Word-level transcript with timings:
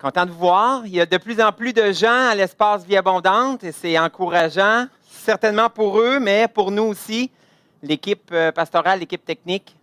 Content 0.00 0.26
de 0.26 0.30
vous 0.30 0.38
voir. 0.38 0.86
Il 0.86 0.92
y 0.92 1.00
a 1.00 1.06
de 1.06 1.16
plus 1.16 1.40
en 1.40 1.50
plus 1.50 1.72
de 1.72 1.90
gens 1.90 2.28
à 2.28 2.34
l'espace 2.36 2.84
Vie 2.84 2.96
Abondante 2.96 3.64
et 3.64 3.72
c'est 3.72 3.98
encourageant, 3.98 4.86
certainement 5.10 5.68
pour 5.68 5.98
eux, 5.98 6.20
mais 6.20 6.46
pour 6.46 6.70
nous 6.70 6.84
aussi, 6.84 7.32
l'équipe 7.82 8.30
euh, 8.30 8.52
pastorale, 8.52 9.00
l'équipe 9.00 9.24
technique. 9.24 9.74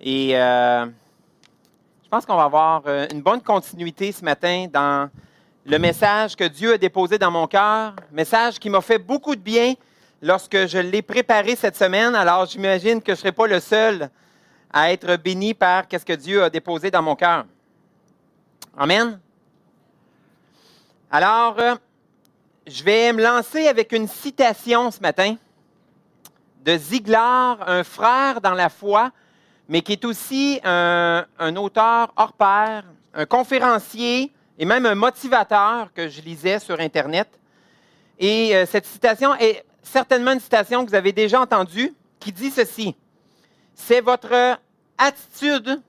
Et 0.00 0.38
euh, 0.38 0.84
je 0.84 2.08
pense 2.08 2.24
qu'on 2.26 2.36
va 2.36 2.44
avoir 2.44 2.82
euh, 2.86 3.08
une 3.12 3.20
bonne 3.20 3.42
continuité 3.42 4.12
ce 4.12 4.24
matin 4.24 4.68
dans 4.72 5.10
le 5.66 5.78
message 5.80 6.36
que 6.36 6.44
Dieu 6.44 6.74
a 6.74 6.78
déposé 6.78 7.18
dans 7.18 7.32
mon 7.32 7.48
cœur, 7.48 7.94
message 8.12 8.60
qui 8.60 8.70
m'a 8.70 8.80
fait 8.80 8.98
beaucoup 8.98 9.34
de 9.34 9.40
bien 9.40 9.74
lorsque 10.22 10.68
je 10.68 10.78
l'ai 10.78 11.02
préparé 11.02 11.56
cette 11.56 11.76
semaine. 11.76 12.14
Alors 12.14 12.46
j'imagine 12.46 13.02
que 13.02 13.16
je 13.16 13.18
ne 13.18 13.22
serai 13.22 13.32
pas 13.32 13.48
le 13.48 13.58
seul 13.58 14.10
à 14.72 14.92
être 14.92 15.16
béni 15.16 15.54
par 15.54 15.86
ce 15.90 16.04
que 16.04 16.12
Dieu 16.12 16.44
a 16.44 16.50
déposé 16.50 16.92
dans 16.92 17.02
mon 17.02 17.16
cœur. 17.16 17.46
Amen. 18.80 19.18
Alors, 21.10 21.58
euh, 21.58 21.74
je 22.64 22.84
vais 22.84 23.12
me 23.12 23.20
lancer 23.20 23.66
avec 23.66 23.90
une 23.90 24.06
citation 24.06 24.92
ce 24.92 25.00
matin 25.00 25.34
de 26.64 26.76
Ziglar, 26.76 27.68
un 27.68 27.82
frère 27.82 28.40
dans 28.40 28.52
la 28.54 28.68
foi, 28.68 29.10
mais 29.68 29.82
qui 29.82 29.94
est 29.94 30.04
aussi 30.04 30.60
un, 30.62 31.26
auteur 31.56 32.12
hors 32.14 32.32
pair, 32.34 32.84
un 33.14 33.26
conférencier 33.26 34.32
et 34.56 34.64
même 34.64 34.86
un 34.86 34.94
motivateur 34.94 35.92
que 35.92 36.06
je 36.06 36.20
lisais 36.20 36.60
sur 36.60 36.78
Internet. 36.78 37.28
Et 38.16 38.54
euh, 38.54 38.64
cette 38.64 38.86
citation 38.86 39.34
est 39.34 39.64
certainement 39.82 40.34
une 40.34 40.40
citation 40.40 40.84
que 40.84 40.90
vous 40.90 40.96
avez 40.96 41.10
déjà 41.10 41.40
entendue, 41.40 41.92
qui 42.20 42.30
dit 42.30 42.52
ceci 42.52 42.94
c'est 43.74 44.02
votre 44.02 44.56
attitude, 44.96 45.82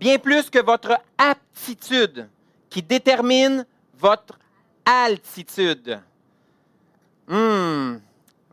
bien 0.00 0.18
plus 0.18 0.48
que 0.48 0.58
votre 0.58 0.98
aptitude, 1.18 2.26
qui 2.70 2.82
détermine 2.82 3.66
votre 3.98 4.38
altitude. 4.84 6.00
Hmm. 7.28 7.98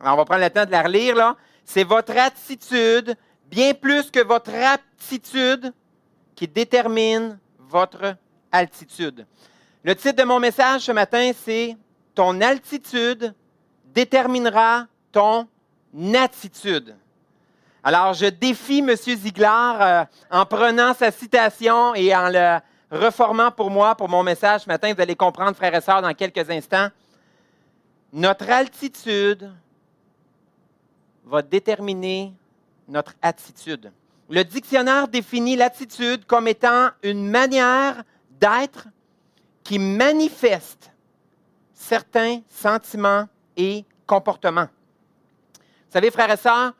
On 0.01 0.15
va 0.15 0.25
prendre 0.25 0.43
le 0.43 0.49
temps 0.49 0.65
de 0.65 0.71
la 0.71 0.83
relire, 0.83 1.15
là. 1.15 1.37
C'est 1.63 1.85
votre 1.85 2.15
attitude, 2.17 3.15
bien 3.49 3.73
plus 3.73 4.11
que 4.11 4.23
votre 4.23 4.53
aptitude, 4.53 5.73
qui 6.35 6.47
détermine 6.47 7.39
votre 7.57 8.15
altitude. 8.51 9.25
Le 9.83 9.95
titre 9.95 10.17
de 10.21 10.27
mon 10.27 10.39
message 10.39 10.81
ce 10.81 10.91
matin, 10.91 11.31
c'est 11.45 11.77
Ton 12.13 12.41
altitude 12.41 13.33
déterminera 13.85 14.87
ton 15.11 15.47
attitude. 16.13 16.95
Alors, 17.87 18.11
je 18.11 18.25
défie 18.25 18.79
M. 18.79 18.93
Ziegler 18.97 19.47
euh, 19.79 20.03
en 20.29 20.45
prenant 20.45 20.93
sa 20.93 21.09
citation 21.09 21.95
et 21.95 22.13
en 22.13 22.27
le 22.27 22.59
reformant 22.91 23.49
pour 23.49 23.71
moi, 23.71 23.95
pour 23.95 24.09
mon 24.09 24.23
message 24.23 24.63
ce 24.63 24.67
matin. 24.67 24.93
Vous 24.93 25.01
allez 25.01 25.15
comprendre, 25.15 25.55
frères 25.55 25.73
et 25.73 25.79
sœurs, 25.79 26.01
dans 26.01 26.13
quelques 26.13 26.49
instants. 26.49 26.89
Notre 28.11 28.49
altitude 28.49 29.49
va 31.23 31.41
déterminer 31.41 32.33
notre 32.89 33.13
attitude. 33.21 33.93
Le 34.29 34.43
dictionnaire 34.43 35.07
définit 35.07 35.55
l'attitude 35.55 36.25
comme 36.25 36.49
étant 36.49 36.89
une 37.03 37.29
manière 37.29 38.03
d'être 38.31 38.89
qui 39.63 39.79
manifeste 39.79 40.91
certains 41.73 42.41
sentiments 42.49 43.29
et 43.55 43.85
comportements. 44.05 44.67
Vous 45.53 45.93
savez, 45.93 46.11
frères 46.11 46.31
et 46.31 46.35
sœurs, 46.35 46.73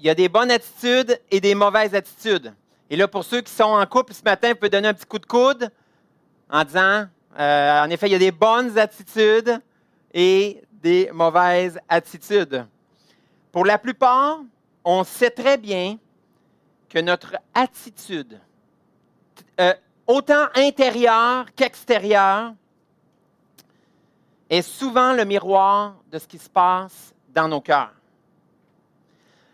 il 0.00 0.06
y 0.06 0.10
a 0.10 0.14
des 0.14 0.30
bonnes 0.30 0.50
attitudes 0.50 1.20
et 1.30 1.40
des 1.40 1.54
mauvaises 1.54 1.94
attitudes. 1.94 2.54
Et 2.88 2.96
là, 2.96 3.06
pour 3.06 3.22
ceux 3.22 3.42
qui 3.42 3.52
sont 3.52 3.64
en 3.64 3.84
couple 3.84 4.14
ce 4.14 4.22
matin, 4.22 4.48
vous 4.48 4.54
pouvez 4.54 4.70
donner 4.70 4.88
un 4.88 4.94
petit 4.94 5.04
coup 5.04 5.18
de 5.18 5.26
coude 5.26 5.70
en 6.50 6.64
disant, 6.64 7.06
euh, 7.38 7.82
en 7.82 7.90
effet, 7.90 8.08
il 8.08 8.12
y 8.12 8.14
a 8.14 8.18
des 8.18 8.32
bonnes 8.32 8.78
attitudes 8.78 9.60
et 10.14 10.62
des 10.72 11.10
mauvaises 11.12 11.78
attitudes. 11.86 12.66
Pour 13.52 13.66
la 13.66 13.76
plupart, 13.76 14.38
on 14.84 15.04
sait 15.04 15.30
très 15.30 15.58
bien 15.58 15.98
que 16.88 16.98
notre 16.98 17.36
attitude, 17.52 18.40
euh, 19.60 19.74
autant 20.06 20.46
intérieure 20.54 21.44
qu'extérieure, 21.54 22.54
est 24.48 24.62
souvent 24.62 25.12
le 25.12 25.26
miroir 25.26 25.96
de 26.10 26.18
ce 26.18 26.26
qui 26.26 26.38
se 26.38 26.48
passe 26.48 27.14
dans 27.28 27.46
nos 27.46 27.60
cœurs. 27.60 27.99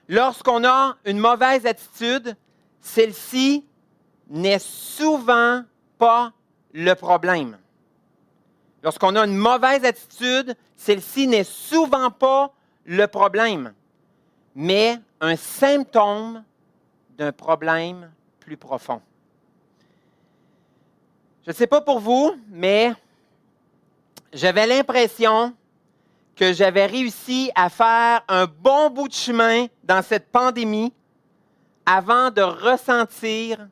Lorsqu'on 0.09 0.65
a 0.65 0.97
une 1.05 1.19
mauvaise 1.19 1.67
attitude, 1.67 2.37
celle-ci 2.81 3.65
n'est 4.29 4.61
souvent 4.61 5.65
pas 5.99 6.33
le 6.73 6.95
problème. 6.95 7.59
Lorsqu'on 8.83 9.17
a 9.17 9.25
une 9.25 9.37
mauvaise 9.37 9.85
attitude, 9.85 10.55
celle-ci 10.77 11.27
n'est 11.27 11.45
souvent 11.45 12.11
pas 12.11 12.53
le 12.85 13.07
problème, 13.07 13.75
mais 14.55 15.01
un 15.21 15.35
symptôme 15.35 16.45
d'un 17.17 17.33
problème 17.33 18.13
plus 18.39 18.57
profond. 18.57 19.01
Je 21.45 21.51
ne 21.51 21.55
sais 21.55 21.67
pas 21.67 21.81
pour 21.81 21.99
vous, 21.99 22.37
mais 22.49 22.93
j'avais 24.33 24.67
l'impression 24.67 25.55
que 26.37 26.53
j'avais 26.53 26.87
réussi 26.87 27.51
à 27.55 27.71
faire 27.71 28.23
un 28.29 28.47
bon 28.47 28.91
bout 28.91 29.09
de 29.09 29.15
chemin 29.15 29.67
dans 29.83 30.03
cette 30.03 30.31
pandémie 30.31 30.93
avant 31.87 32.31
de 32.31 32.43
ressentir, 32.43 33.67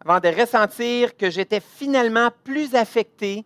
avant 0.00 0.20
de 0.20 0.28
ressentir 0.28 1.16
que 1.16 1.28
j'étais 1.28 1.60
finalement 1.60 2.30
plus 2.44 2.74
affecté 2.76 3.44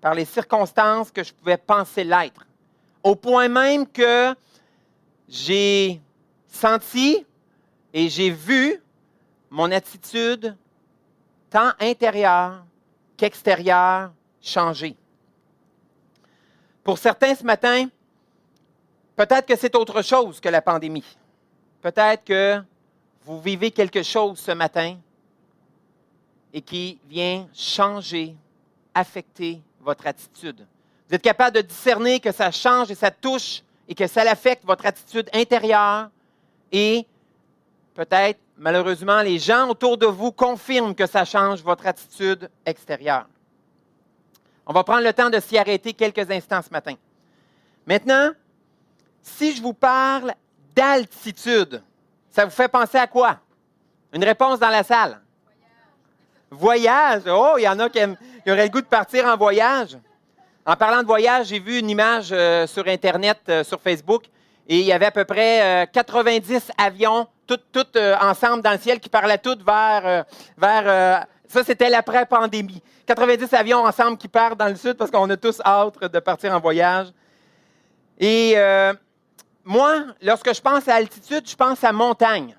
par 0.00 0.14
les 0.14 0.24
circonstances 0.24 1.12
que 1.12 1.22
je 1.22 1.32
pouvais 1.32 1.56
penser 1.56 2.02
l'être. 2.02 2.46
Au 3.04 3.14
point 3.14 3.48
même 3.48 3.86
que 3.86 4.34
j'ai 5.28 6.00
senti 6.48 7.24
et 7.92 8.08
j'ai 8.08 8.30
vu 8.30 8.82
mon 9.50 9.70
attitude, 9.70 10.56
tant 11.48 11.70
intérieure 11.78 12.64
qu'extérieure, 13.16 14.10
changer. 14.42 14.96
Pour 16.86 16.98
certains 16.98 17.34
ce 17.34 17.42
matin, 17.42 17.88
peut-être 19.16 19.44
que 19.44 19.56
c'est 19.56 19.74
autre 19.74 20.02
chose 20.02 20.38
que 20.38 20.48
la 20.48 20.62
pandémie. 20.62 21.16
Peut-être 21.82 22.22
que 22.22 22.62
vous 23.24 23.40
vivez 23.40 23.72
quelque 23.72 24.04
chose 24.04 24.38
ce 24.38 24.52
matin 24.52 24.96
et 26.52 26.62
qui 26.62 27.00
vient 27.08 27.48
changer, 27.52 28.36
affecter 28.94 29.60
votre 29.80 30.06
attitude. 30.06 30.64
Vous 31.08 31.16
êtes 31.16 31.22
capable 31.22 31.56
de 31.56 31.62
discerner 31.62 32.20
que 32.20 32.30
ça 32.30 32.52
change 32.52 32.88
et 32.92 32.94
ça 32.94 33.10
touche 33.10 33.64
et 33.88 33.94
que 33.96 34.06
ça 34.06 34.20
affecte 34.20 34.64
votre 34.64 34.86
attitude 34.86 35.28
intérieure 35.32 36.08
et 36.70 37.04
peut-être, 37.94 38.38
malheureusement, 38.56 39.22
les 39.22 39.40
gens 39.40 39.70
autour 39.70 39.98
de 39.98 40.06
vous 40.06 40.30
confirment 40.30 40.94
que 40.94 41.06
ça 41.06 41.24
change 41.24 41.64
votre 41.64 41.84
attitude 41.84 42.48
extérieure. 42.64 43.26
On 44.66 44.72
va 44.72 44.82
prendre 44.82 45.04
le 45.04 45.12
temps 45.12 45.30
de 45.30 45.38
s'y 45.38 45.56
arrêter 45.56 45.92
quelques 45.92 46.28
instants 46.30 46.60
ce 46.60 46.70
matin. 46.70 46.94
Maintenant, 47.86 48.32
si 49.22 49.54
je 49.54 49.62
vous 49.62 49.74
parle 49.74 50.34
d'altitude, 50.74 51.82
ça 52.30 52.44
vous 52.44 52.50
fait 52.50 52.68
penser 52.68 52.98
à 52.98 53.06
quoi? 53.06 53.38
Une 54.12 54.24
réponse 54.24 54.58
dans 54.58 54.68
la 54.68 54.82
salle. 54.82 55.20
Voyage. 56.50 57.22
Oh, 57.26 57.54
il 57.58 57.62
y 57.62 57.68
en 57.68 57.78
a 57.78 57.88
qui, 57.88 57.98
auraient 58.00 58.64
le 58.64 58.68
goût 58.68 58.80
de 58.80 58.86
partir 58.86 59.24
en 59.26 59.36
voyage. 59.36 59.96
En 60.64 60.74
parlant 60.74 61.02
de 61.02 61.06
voyage, 61.06 61.46
j'ai 61.46 61.60
vu 61.60 61.78
une 61.78 61.88
image 61.88 62.28
euh, 62.32 62.66
sur 62.66 62.88
Internet, 62.88 63.38
euh, 63.48 63.62
sur 63.62 63.80
Facebook, 63.80 64.24
et 64.68 64.80
il 64.80 64.84
y 64.84 64.92
avait 64.92 65.06
à 65.06 65.10
peu 65.12 65.24
près 65.24 65.88
90 65.92 66.54
euh, 66.54 66.58
avions, 66.76 67.28
tous 67.46 67.84
ensemble 68.20 68.62
dans 68.62 68.72
le 68.72 68.78
ciel, 68.78 68.98
qui 68.98 69.08
parlaient 69.08 69.38
tous 69.38 69.58
vers, 69.64 70.24
vers 70.58 71.26
ça, 71.48 71.64
c'était 71.64 71.88
l'après-pandémie. 71.88 72.82
90 73.06 73.52
avions 73.54 73.84
ensemble 73.84 74.16
qui 74.16 74.28
partent 74.28 74.58
dans 74.58 74.68
le 74.68 74.76
sud 74.76 74.94
parce 74.94 75.10
qu'on 75.10 75.28
a 75.30 75.36
tous 75.36 75.60
hâte 75.64 76.00
de 76.00 76.18
partir 76.18 76.52
en 76.52 76.60
voyage. 76.60 77.08
Et 78.18 78.54
euh, 78.56 78.92
moi, 79.64 80.04
lorsque 80.22 80.54
je 80.54 80.60
pense 80.60 80.88
à 80.88 80.94
altitude, 80.94 81.48
je 81.48 81.56
pense 81.56 81.84
à 81.84 81.92
montagne. 81.92 82.56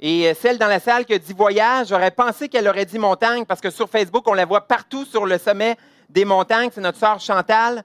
Et 0.00 0.28
euh, 0.28 0.34
celle 0.34 0.58
dans 0.58 0.66
la 0.66 0.80
salle 0.80 1.04
qui 1.04 1.14
a 1.14 1.18
dit 1.18 1.32
voyage, 1.32 1.88
j'aurais 1.88 2.10
pensé 2.10 2.48
qu'elle 2.48 2.68
aurait 2.68 2.84
dit 2.84 2.98
montagne 2.98 3.44
parce 3.44 3.60
que 3.60 3.70
sur 3.70 3.88
Facebook, 3.88 4.26
on 4.26 4.34
la 4.34 4.44
voit 4.44 4.66
partout 4.66 5.04
sur 5.04 5.26
le 5.26 5.38
sommet 5.38 5.76
des 6.10 6.24
montagnes. 6.24 6.70
C'est 6.72 6.80
notre 6.80 6.98
sœur 6.98 7.20
Chantal. 7.20 7.84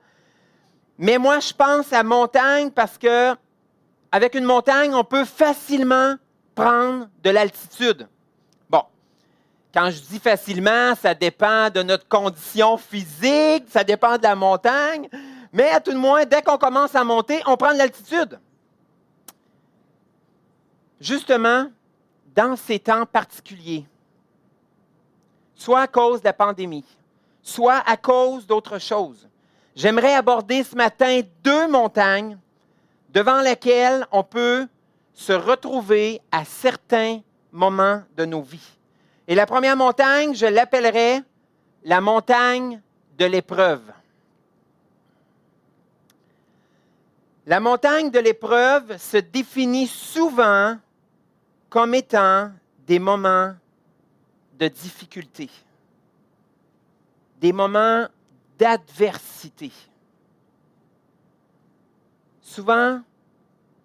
Mais 0.97 1.17
moi, 1.17 1.39
je 1.39 1.53
pense 1.53 1.93
à 1.93 2.03
montagne 2.03 2.71
parce 2.71 2.97
que 2.97 3.35
avec 4.11 4.35
une 4.35 4.45
montagne, 4.45 4.93
on 4.93 5.03
peut 5.03 5.25
facilement 5.25 6.15
prendre 6.55 7.07
de 7.23 7.29
l'altitude. 7.29 8.07
Quand 9.77 9.91
je 9.91 10.01
dis 10.01 10.17
facilement, 10.17 10.95
ça 10.95 11.13
dépend 11.13 11.69
de 11.69 11.83
notre 11.83 12.07
condition 12.07 12.77
physique, 12.77 13.65
ça 13.67 13.83
dépend 13.83 14.17
de 14.17 14.23
la 14.23 14.33
montagne, 14.33 15.07
mais 15.53 15.69
à 15.69 15.79
tout 15.79 15.91
le 15.91 15.99
moins, 15.99 16.25
dès 16.25 16.41
qu'on 16.41 16.57
commence 16.57 16.95
à 16.95 17.03
monter, 17.03 17.43
on 17.45 17.55
prend 17.57 17.73
de 17.73 17.77
l'altitude. 17.77 18.39
Justement, 20.99 21.69
dans 22.35 22.55
ces 22.55 22.79
temps 22.79 23.05
particuliers, 23.05 23.85
soit 25.53 25.81
à 25.81 25.87
cause 25.87 26.21
de 26.21 26.25
la 26.25 26.33
pandémie, 26.33 26.85
soit 27.43 27.83
à 27.85 27.97
cause 27.97 28.47
d'autre 28.47 28.79
chose, 28.79 29.29
j'aimerais 29.75 30.15
aborder 30.15 30.63
ce 30.63 30.75
matin 30.75 31.21
deux 31.43 31.67
montagnes 31.67 32.39
devant 33.09 33.41
lesquelles 33.41 34.07
on 34.11 34.23
peut 34.23 34.67
se 35.13 35.33
retrouver 35.33 36.19
à 36.31 36.45
certains 36.45 37.19
moments 37.51 38.01
de 38.15 38.25
nos 38.25 38.41
vies. 38.41 38.76
Et 39.27 39.35
la 39.35 39.45
première 39.45 39.75
montagne, 39.75 40.33
je 40.33 40.45
l'appellerai 40.45 41.21
la 41.83 41.99
montagne 41.99 42.81
de 43.17 43.25
l'épreuve. 43.25 43.81
La 47.45 47.59
montagne 47.59 48.09
de 48.09 48.19
l'épreuve 48.19 48.97
se 48.97 49.17
définit 49.17 49.87
souvent 49.87 50.77
comme 51.69 51.93
étant 51.93 52.51
des 52.85 52.99
moments 52.99 53.53
de 54.57 54.67
difficulté, 54.67 55.49
des 57.39 57.53
moments 57.53 58.07
d'adversité. 58.57 59.71
Souvent, 62.41 63.01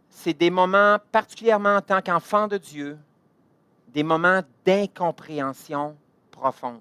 c'est 0.09 0.35
des 0.35 0.51
moments, 0.51 0.99
particulièrement 1.11 1.77
en 1.77 1.83
tant 1.83 2.01
qu'enfant 2.01 2.47
de 2.47 2.59
Dieu, 2.59 2.97
des 3.93 4.03
moments 4.03 4.43
d'incompréhension 4.65 5.97
profonde. 6.31 6.81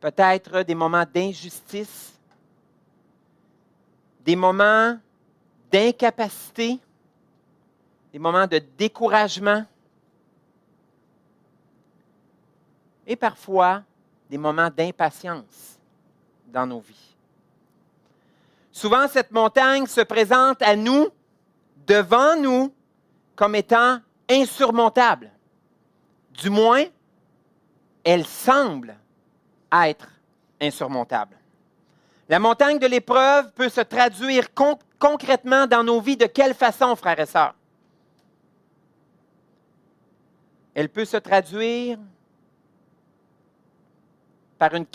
Peut-être 0.00 0.62
des 0.62 0.74
moments 0.74 1.04
d'injustice, 1.04 2.12
des 4.20 4.36
moments 4.36 4.98
d'incapacité, 5.70 6.78
des 8.12 8.18
moments 8.18 8.46
de 8.46 8.58
découragement 8.76 9.64
et 13.06 13.16
parfois 13.16 13.82
des 14.28 14.38
moments 14.38 14.70
d'impatience 14.70 15.78
dans 16.46 16.66
nos 16.66 16.80
vies. 16.80 17.16
Souvent, 18.70 19.06
cette 19.06 19.30
montagne 19.30 19.86
se 19.86 20.00
présente 20.00 20.62
à 20.62 20.74
nous, 20.76 21.08
devant 21.86 22.36
nous, 22.36 22.72
comme 23.36 23.54
étant 23.54 23.98
insurmontable. 24.28 25.30
Du 26.42 26.50
moins, 26.50 26.86
elle 28.02 28.26
semble 28.26 28.96
être 29.70 30.08
insurmontable. 30.60 31.36
La 32.28 32.40
montagne 32.40 32.80
de 32.80 32.86
l'épreuve 32.88 33.52
peut 33.52 33.68
se 33.68 33.80
traduire 33.80 34.48
concrètement 34.98 35.68
dans 35.68 35.84
nos 35.84 36.00
vies 36.00 36.16
de 36.16 36.26
quelle 36.26 36.54
façon, 36.54 36.96
frères 36.96 37.20
et 37.20 37.26
sœurs? 37.26 37.54
Elle 40.74 40.88
peut 40.88 41.04
se 41.04 41.16
traduire 41.16 42.00
par 44.58 44.74
une, 44.74 44.86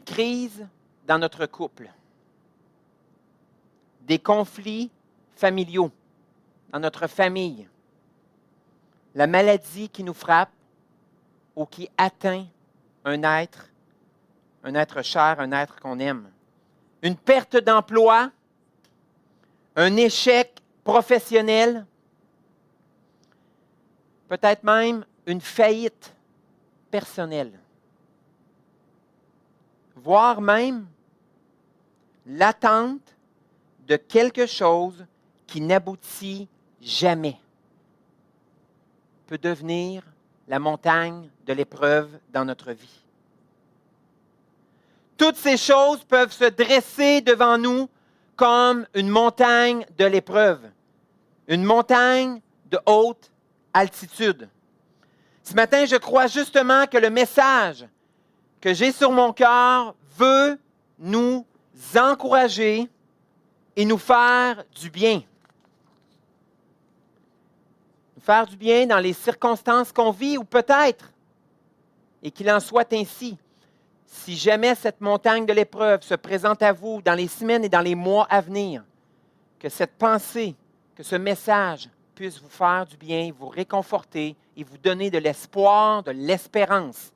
crise 0.00 0.66
dans 1.06 1.18
notre 1.18 1.46
couple 1.46 1.88
des 4.00 4.18
conflits 4.18 4.90
familiaux 5.36 5.92
dans 6.72 6.80
notre 6.80 7.06
famille, 7.06 7.68
la 9.14 9.28
maladie 9.28 9.88
qui 9.88 10.02
nous 10.02 10.14
frappe 10.14 10.50
ou 11.56 11.64
qui 11.64 11.88
atteint 11.96 12.46
un 13.04 13.22
être, 13.22 13.70
un 14.62 14.74
être 14.74 15.02
cher, 15.02 15.40
un 15.40 15.52
être 15.52 15.80
qu'on 15.80 15.98
aime, 15.98 16.30
une 17.02 17.16
perte 17.16 17.56
d'emploi, 17.56 18.30
un 19.74 19.96
échec 19.96 20.62
professionnel, 20.84 21.86
peut-être 24.28 24.62
même 24.62 25.04
une 25.26 25.40
faillite 25.40 26.14
personnelle, 26.90 27.58
voire 29.96 30.40
même 30.40 30.86
l'attente 32.26 33.16
de 33.86 33.96
quelque 33.96 34.46
chose 34.46 35.06
qui 35.46 35.60
n'aboutit 35.60 36.48
jamais. 36.80 37.36
Peut 39.26 39.38
devenir 39.38 40.02
la 40.48 40.58
montagne 40.58 41.28
de 41.46 41.52
l'épreuve 41.52 42.08
dans 42.32 42.44
notre 42.44 42.72
vie. 42.72 43.02
Toutes 45.16 45.36
ces 45.36 45.56
choses 45.56 46.04
peuvent 46.04 46.32
se 46.32 46.44
dresser 46.44 47.20
devant 47.20 47.58
nous 47.58 47.88
comme 48.36 48.86
une 48.94 49.08
montagne 49.08 49.86
de 49.96 50.04
l'épreuve, 50.04 50.60
une 51.48 51.64
montagne 51.64 52.40
de 52.70 52.78
haute 52.84 53.30
altitude. 53.72 54.48
Ce 55.42 55.54
matin, 55.54 55.86
je 55.86 55.96
crois 55.96 56.26
justement 56.26 56.86
que 56.86 56.98
le 56.98 57.08
message 57.08 57.86
que 58.60 58.74
j'ai 58.74 58.92
sur 58.92 59.12
mon 59.12 59.32
cœur 59.32 59.94
veut 60.16 60.58
nous 60.98 61.46
encourager 61.96 62.88
et 63.76 63.84
nous 63.84 63.98
faire 63.98 64.64
du 64.74 64.90
bien. 64.90 65.22
Faire 68.26 68.48
du 68.48 68.56
bien 68.56 68.88
dans 68.88 68.98
les 68.98 69.12
circonstances 69.12 69.92
qu'on 69.92 70.10
vit 70.10 70.36
ou 70.36 70.42
peut-être, 70.42 71.12
et 72.24 72.32
qu'il 72.32 72.50
en 72.50 72.58
soit 72.58 72.92
ainsi. 72.92 73.38
Si 74.04 74.36
jamais 74.36 74.74
cette 74.74 75.00
montagne 75.00 75.46
de 75.46 75.52
l'épreuve 75.52 76.02
se 76.02 76.16
présente 76.16 76.60
à 76.60 76.72
vous 76.72 77.00
dans 77.02 77.14
les 77.14 77.28
semaines 77.28 77.62
et 77.64 77.68
dans 77.68 77.82
les 77.82 77.94
mois 77.94 78.26
à 78.28 78.40
venir, 78.40 78.82
que 79.60 79.68
cette 79.68 79.92
pensée, 79.92 80.56
que 80.96 81.04
ce 81.04 81.14
message 81.14 81.88
puisse 82.16 82.40
vous 82.40 82.48
faire 82.48 82.84
du 82.84 82.96
bien, 82.96 83.30
vous 83.38 83.46
réconforter 83.46 84.34
et 84.56 84.64
vous 84.64 84.78
donner 84.78 85.08
de 85.08 85.18
l'espoir, 85.18 86.02
de 86.02 86.10
l'espérance 86.10 87.12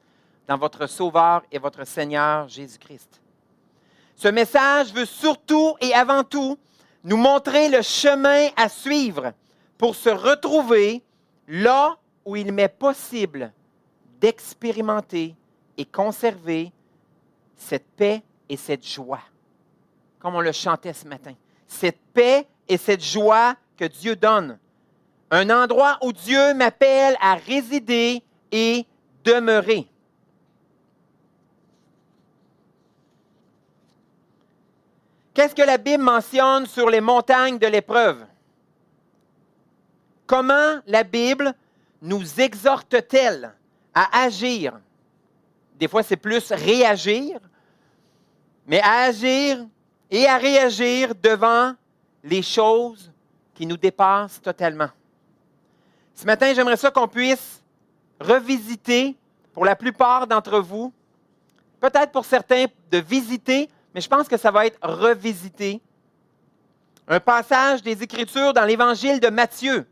dans 0.47 0.59
votre 0.59 0.87
Sauveur 0.87 1.43
et 1.51 1.59
votre 1.59 1.85
Seigneur 1.85 2.47
Jésus-Christ. 2.47 3.21
Ce 4.15 4.29
message 4.29 4.93
veut 4.93 5.07
surtout 5.07 5.75
et 5.81 5.93
avant 5.93 6.23
tout 6.23 6.57
nous 7.03 7.17
montrer 7.17 7.69
le 7.69 7.83
chemin 7.83 8.47
à 8.57 8.69
suivre 8.69 9.33
pour 9.81 9.97
se 9.97 10.11
retrouver 10.11 11.03
là 11.49 11.97
où 12.27 12.37
il 12.37 12.53
m'est 12.53 12.69
possible 12.69 13.51
d'expérimenter 14.21 15.35
et 15.79 15.87
conserver 15.87 16.71
cette 17.57 17.87
paix 17.97 18.23
et 18.47 18.59
cette 18.59 18.87
joie, 18.87 19.23
comme 20.19 20.35
on 20.35 20.43
le 20.43 20.53
chantait 20.53 20.93
ce 20.93 21.09
matin. 21.09 21.33
Cette 21.67 21.99
paix 22.13 22.47
et 22.69 22.77
cette 22.77 23.03
joie 23.03 23.55
que 23.79 23.87
Dieu 23.87 24.17
donne. 24.17 24.59
Un 25.31 25.49
endroit 25.49 25.97
où 26.03 26.13
Dieu 26.13 26.53
m'appelle 26.53 27.17
à 27.19 27.37
résider 27.37 28.23
et 28.53 28.85
demeurer. 29.25 29.87
Qu'est-ce 35.33 35.55
que 35.55 35.63
la 35.63 35.79
Bible 35.79 36.03
mentionne 36.03 36.67
sur 36.67 36.91
les 36.91 37.01
montagnes 37.01 37.59
de 37.59 37.67
l'épreuve? 37.67 38.27
Comment 40.31 40.79
la 40.87 41.03
Bible 41.03 41.53
nous 42.01 42.41
exhorte-t-elle 42.41 43.53
à 43.93 44.23
agir? 44.23 44.79
Des 45.75 45.89
fois, 45.89 46.05
c'est 46.05 46.17
plus 46.17 46.53
réagir, 46.53 47.41
mais 48.65 48.81
à 48.81 49.07
agir 49.07 49.67
et 50.09 50.29
à 50.29 50.37
réagir 50.37 51.17
devant 51.17 51.75
les 52.23 52.43
choses 52.43 53.11
qui 53.57 53.67
nous 53.67 53.77
dépassent 53.77 54.41
totalement. 54.41 54.91
Ce 56.15 56.25
matin, 56.25 56.55
j'aimerais 56.55 56.77
ça 56.77 56.93
qu'on 56.93 57.09
puisse 57.09 57.61
revisiter, 58.21 59.17
pour 59.53 59.65
la 59.65 59.75
plupart 59.75 60.29
d'entre 60.29 60.61
vous, 60.61 60.93
peut-être 61.81 62.13
pour 62.13 62.25
certains, 62.25 62.67
de 62.89 62.99
visiter 62.99 63.69
mais 63.93 64.01
je 64.01 64.09
pense 64.09 64.29
que 64.29 64.37
ça 64.37 64.53
va 64.53 64.67
être 64.67 64.79
revisité. 64.81 65.81
Un 67.09 67.19
passage 67.19 67.83
des 67.83 68.01
Écritures 68.01 68.53
dans 68.53 68.65
l'Évangile 68.65 69.19
de 69.19 69.29
Matthieu, 69.29 69.89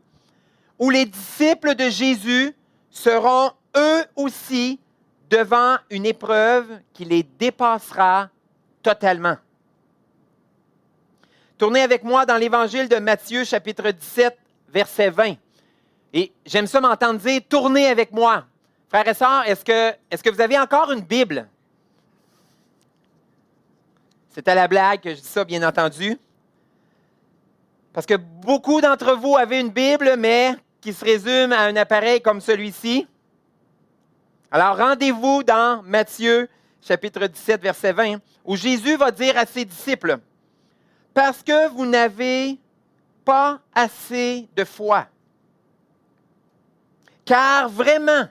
où 0.79 0.89
les 0.89 1.05
disciples 1.05 1.75
de 1.75 1.89
Jésus 1.89 2.55
seront 2.89 3.51
eux 3.75 4.03
aussi 4.15 4.79
devant 5.29 5.77
une 5.89 6.05
épreuve 6.05 6.79
qui 6.93 7.05
les 7.05 7.23
dépassera 7.23 8.29
totalement. 8.81 9.37
Tournez 11.57 11.81
avec 11.81 12.03
moi 12.03 12.25
dans 12.25 12.37
l'Évangile 12.37 12.87
de 12.87 12.95
Matthieu, 12.95 13.43
chapitre 13.43 13.91
17, 13.91 14.37
verset 14.69 15.09
20. 15.09 15.35
Et 16.13 16.31
j'aime 16.45 16.67
ça 16.67 16.79
m'entendre 16.79 17.19
dire 17.19 17.41
tournez 17.47 17.87
avec 17.87 18.11
moi. 18.11 18.45
Frères 18.87 19.07
et 19.07 19.13
sœurs, 19.13 19.43
est-ce 19.45 19.63
que, 19.63 20.29
vous 20.29 20.41
avez 20.41 20.57
encore 20.57 20.91
une 20.91 21.01
Bible? 21.01 21.47
C'est 24.29 24.47
à 24.47 24.55
la 24.55 24.67
blague 24.67 25.01
que 25.01 25.09
je 25.09 25.15
dis 25.15 25.27
ça, 25.27 25.43
bien 25.43 25.67
entendu. 25.67 26.17
Parce 27.93 28.05
que 28.05 28.15
beaucoup 28.15 28.81
d'entre 28.81 29.15
vous 29.15 29.35
avez 29.35 29.59
une 29.59 29.69
Bible, 29.69 30.15
mais 30.17 30.55
qui 30.81 30.93
se 30.93 31.03
résume 31.03 31.51
à 31.51 31.61
un 31.61 31.75
appareil 31.75 32.21
comme 32.21 32.41
celui-ci. 32.41 33.07
Alors 34.51 34.77
rendez-vous 34.77 35.43
dans 35.43 35.83
Matthieu 35.83 36.49
chapitre 36.81 37.27
17, 37.27 37.61
verset 37.61 37.93
20, 37.93 38.19
où 38.45 38.55
Jésus 38.55 38.95
va 38.95 39.11
dire 39.11 39.37
à 39.37 39.45
ses 39.45 39.65
disciples, 39.65 40.17
Parce 41.13 41.43
que 41.43 41.69
vous 41.69 41.85
n'avez 41.85 42.57
pas 43.25 43.59
assez 43.73 44.47
de 44.55 44.63
foi. 44.63 45.07
Car 47.25 47.69
vraiment, 47.69 48.27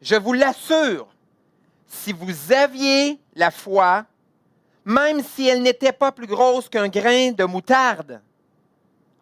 je 0.00 0.16
vous 0.16 0.32
l'assure, 0.32 1.06
si 1.86 2.12
vous 2.12 2.52
aviez 2.52 3.20
la 3.36 3.50
foi, 3.50 4.04
même 4.84 5.22
si 5.22 5.46
elle 5.46 5.62
n'était 5.62 5.92
pas 5.92 6.10
plus 6.10 6.26
grosse 6.26 6.68
qu'un 6.68 6.88
grain 6.88 7.30
de 7.32 7.44
moutarde, 7.44 8.20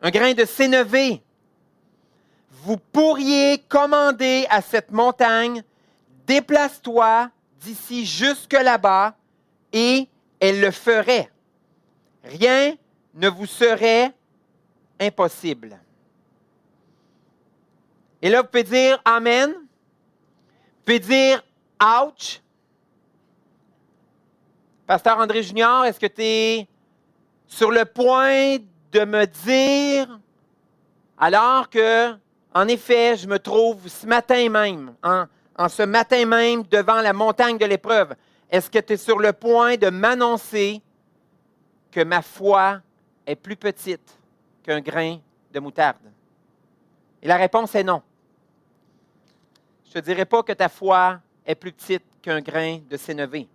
un 0.01 0.11
grain 0.11 0.33
de 0.33 0.45
sénévé, 0.47 1.23
vous 2.51 2.77
pourriez 2.77 3.59
commander 3.69 4.47
à 4.51 4.61
cette 4.61 4.91
montagne, 4.91 5.63
déplace-toi 6.27 7.31
d'ici 7.61 8.05
jusque 8.05 8.53
là-bas, 8.53 9.15
et 9.73 10.09
elle 10.41 10.61
le 10.61 10.71
ferait. 10.71 11.31
Rien 12.25 12.75
ne 13.15 13.29
vous 13.29 13.47
serait 13.47 14.13
impossible. 15.01 15.79
Et 18.23 18.29
là, 18.29 18.43
vous 18.43 18.49
pouvez 18.49 18.65
dire 18.65 19.01
Amen. 19.05 19.53
Vous 19.53 20.85
pouvez 20.85 20.99
dire 20.99 21.43
Ouch. 21.83 22.41
Pasteur 24.87 25.19
André 25.19 25.43
Junior, 25.43 25.85
est-ce 25.85 26.01
que 26.01 26.07
tu 26.07 26.23
es 26.23 26.69
sur 27.47 27.71
le 27.71 27.85
point 27.85 28.57
de 28.93 29.05
me 29.05 29.25
dire, 29.25 30.19
alors 31.19 31.71
que, 31.71 32.15
en 32.55 32.67
effet, 32.69 33.17
je 33.17 33.27
me 33.27 33.39
trouve 33.39 33.87
ce 33.89 34.07
matin 34.07 34.49
même, 34.49 34.95
en, 35.03 35.27
en 35.57 35.69
ce 35.69 35.83
matin 35.83 36.25
même, 36.27 36.63
devant 36.65 37.01
la 37.01 37.13
montagne 37.13 37.59
de 37.59 37.67
l'épreuve, 37.67 38.15
est-ce 38.51 38.69
que 38.69 38.79
tu 38.79 38.95
es 38.95 38.97
sur 38.97 39.19
le 39.19 39.33
point 39.33 39.77
de 39.77 39.89
m'annoncer 39.89 40.83
que 41.93 42.03
ma 42.03 42.23
foi 42.23 42.81
est 43.27 43.37
plus 43.37 43.57
petite 43.57 44.19
qu'un 44.63 44.81
grain 44.81 45.19
de 45.53 45.61
moutarde? 45.61 46.11
Et 47.23 47.29
la 47.29 47.37
réponse 47.37 47.75
est 47.75 47.85
non. 47.85 48.03
Je 49.85 49.99
ne 49.99 50.01
te 50.01 50.07
dirai 50.07 50.25
pas 50.25 50.43
que 50.43 50.53
ta 50.53 50.69
foi 50.69 51.21
est 51.47 51.55
plus 51.55 51.73
petite 51.73 52.05
qu'un 52.23 52.41
grain 52.41 52.79
de 52.89 52.97
sénévé. 52.97 53.49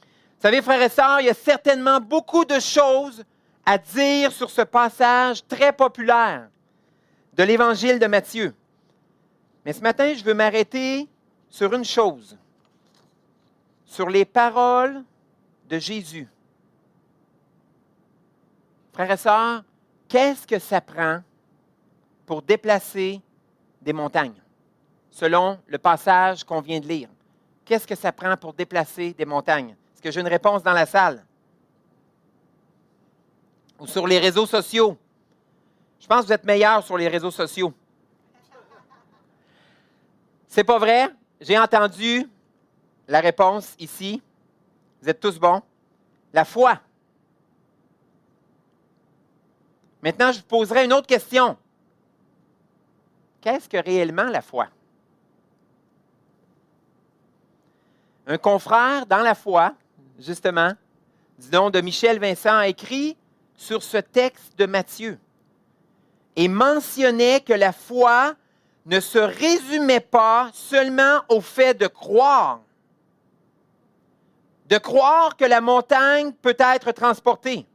Vous 0.00 0.42
savez, 0.42 0.60
frères 0.62 0.82
et 0.82 0.88
sœurs, 0.88 1.20
il 1.20 1.26
y 1.26 1.30
a 1.30 1.34
certainement 1.34 2.00
beaucoup 2.00 2.44
de 2.44 2.60
choses 2.60 3.24
à 3.64 3.78
dire 3.78 4.30
sur 4.32 4.50
ce 4.50 4.62
passage 4.62 5.46
très 5.46 5.72
populaire 5.72 6.48
de 7.38 7.44
l'Évangile 7.44 8.00
de 8.00 8.06
Matthieu. 8.06 8.52
Mais 9.64 9.72
ce 9.72 9.80
matin, 9.80 10.12
je 10.12 10.24
veux 10.24 10.34
m'arrêter 10.34 11.08
sur 11.48 11.72
une 11.72 11.84
chose, 11.84 12.36
sur 13.86 14.10
les 14.10 14.24
paroles 14.24 15.04
de 15.68 15.78
Jésus. 15.78 16.26
Frères 18.92 19.12
et 19.12 19.16
sœurs, 19.16 19.62
qu'est-ce 20.08 20.48
que 20.48 20.58
ça 20.58 20.80
prend 20.80 21.22
pour 22.26 22.42
déplacer 22.42 23.22
des 23.80 23.92
montagnes, 23.92 24.42
selon 25.08 25.60
le 25.68 25.78
passage 25.78 26.42
qu'on 26.42 26.60
vient 26.60 26.80
de 26.80 26.88
lire? 26.88 27.08
Qu'est-ce 27.64 27.86
que 27.86 27.94
ça 27.94 28.10
prend 28.10 28.36
pour 28.36 28.52
déplacer 28.52 29.12
des 29.12 29.24
montagnes? 29.24 29.76
Est-ce 29.94 30.02
que 30.02 30.10
j'ai 30.10 30.20
une 30.20 30.26
réponse 30.26 30.64
dans 30.64 30.72
la 30.72 30.86
salle? 30.86 31.24
Ou 33.78 33.86
sur 33.86 34.08
les 34.08 34.18
réseaux 34.18 34.46
sociaux? 34.46 34.98
Je 36.00 36.06
pense 36.06 36.22
que 36.22 36.26
vous 36.26 36.32
êtes 36.32 36.44
meilleur 36.44 36.84
sur 36.84 36.96
les 36.96 37.08
réseaux 37.08 37.30
sociaux. 37.30 37.72
C'est 40.46 40.64
pas 40.64 40.78
vrai? 40.78 41.08
J'ai 41.40 41.58
entendu 41.58 42.28
la 43.06 43.20
réponse 43.20 43.74
ici. 43.78 44.22
Vous 45.02 45.08
êtes 45.08 45.20
tous 45.20 45.38
bons. 45.38 45.62
La 46.32 46.44
foi. 46.44 46.80
Maintenant, 50.02 50.32
je 50.32 50.38
vous 50.38 50.46
poserai 50.46 50.84
une 50.84 50.92
autre 50.92 51.06
question. 51.06 51.56
Qu'est-ce 53.40 53.68
que 53.68 53.76
réellement 53.76 54.24
la 54.24 54.42
foi? 54.42 54.68
Un 58.26 58.38
confrère 58.38 59.06
dans 59.06 59.22
la 59.22 59.34
foi 59.34 59.74
justement, 60.18 60.72
du 61.38 61.50
nom 61.50 61.70
de 61.70 61.80
Michel 61.80 62.18
Vincent, 62.18 62.56
a 62.56 62.68
écrit 62.68 63.16
sur 63.54 63.82
ce 63.82 63.98
texte 63.98 64.58
de 64.58 64.66
Matthieu 64.66 65.18
et 66.38 66.46
mentionnait 66.46 67.40
que 67.40 67.52
la 67.52 67.72
foi 67.72 68.36
ne 68.86 69.00
se 69.00 69.18
résumait 69.18 69.98
pas 69.98 70.50
seulement 70.54 71.20
au 71.28 71.40
fait 71.40 71.74
de 71.74 71.88
croire, 71.88 72.60
de 74.66 74.78
croire 74.78 75.36
que 75.36 75.44
la 75.44 75.60
montagne 75.60 76.32
peut 76.32 76.56
être 76.56 76.92
transportée. 76.92 77.66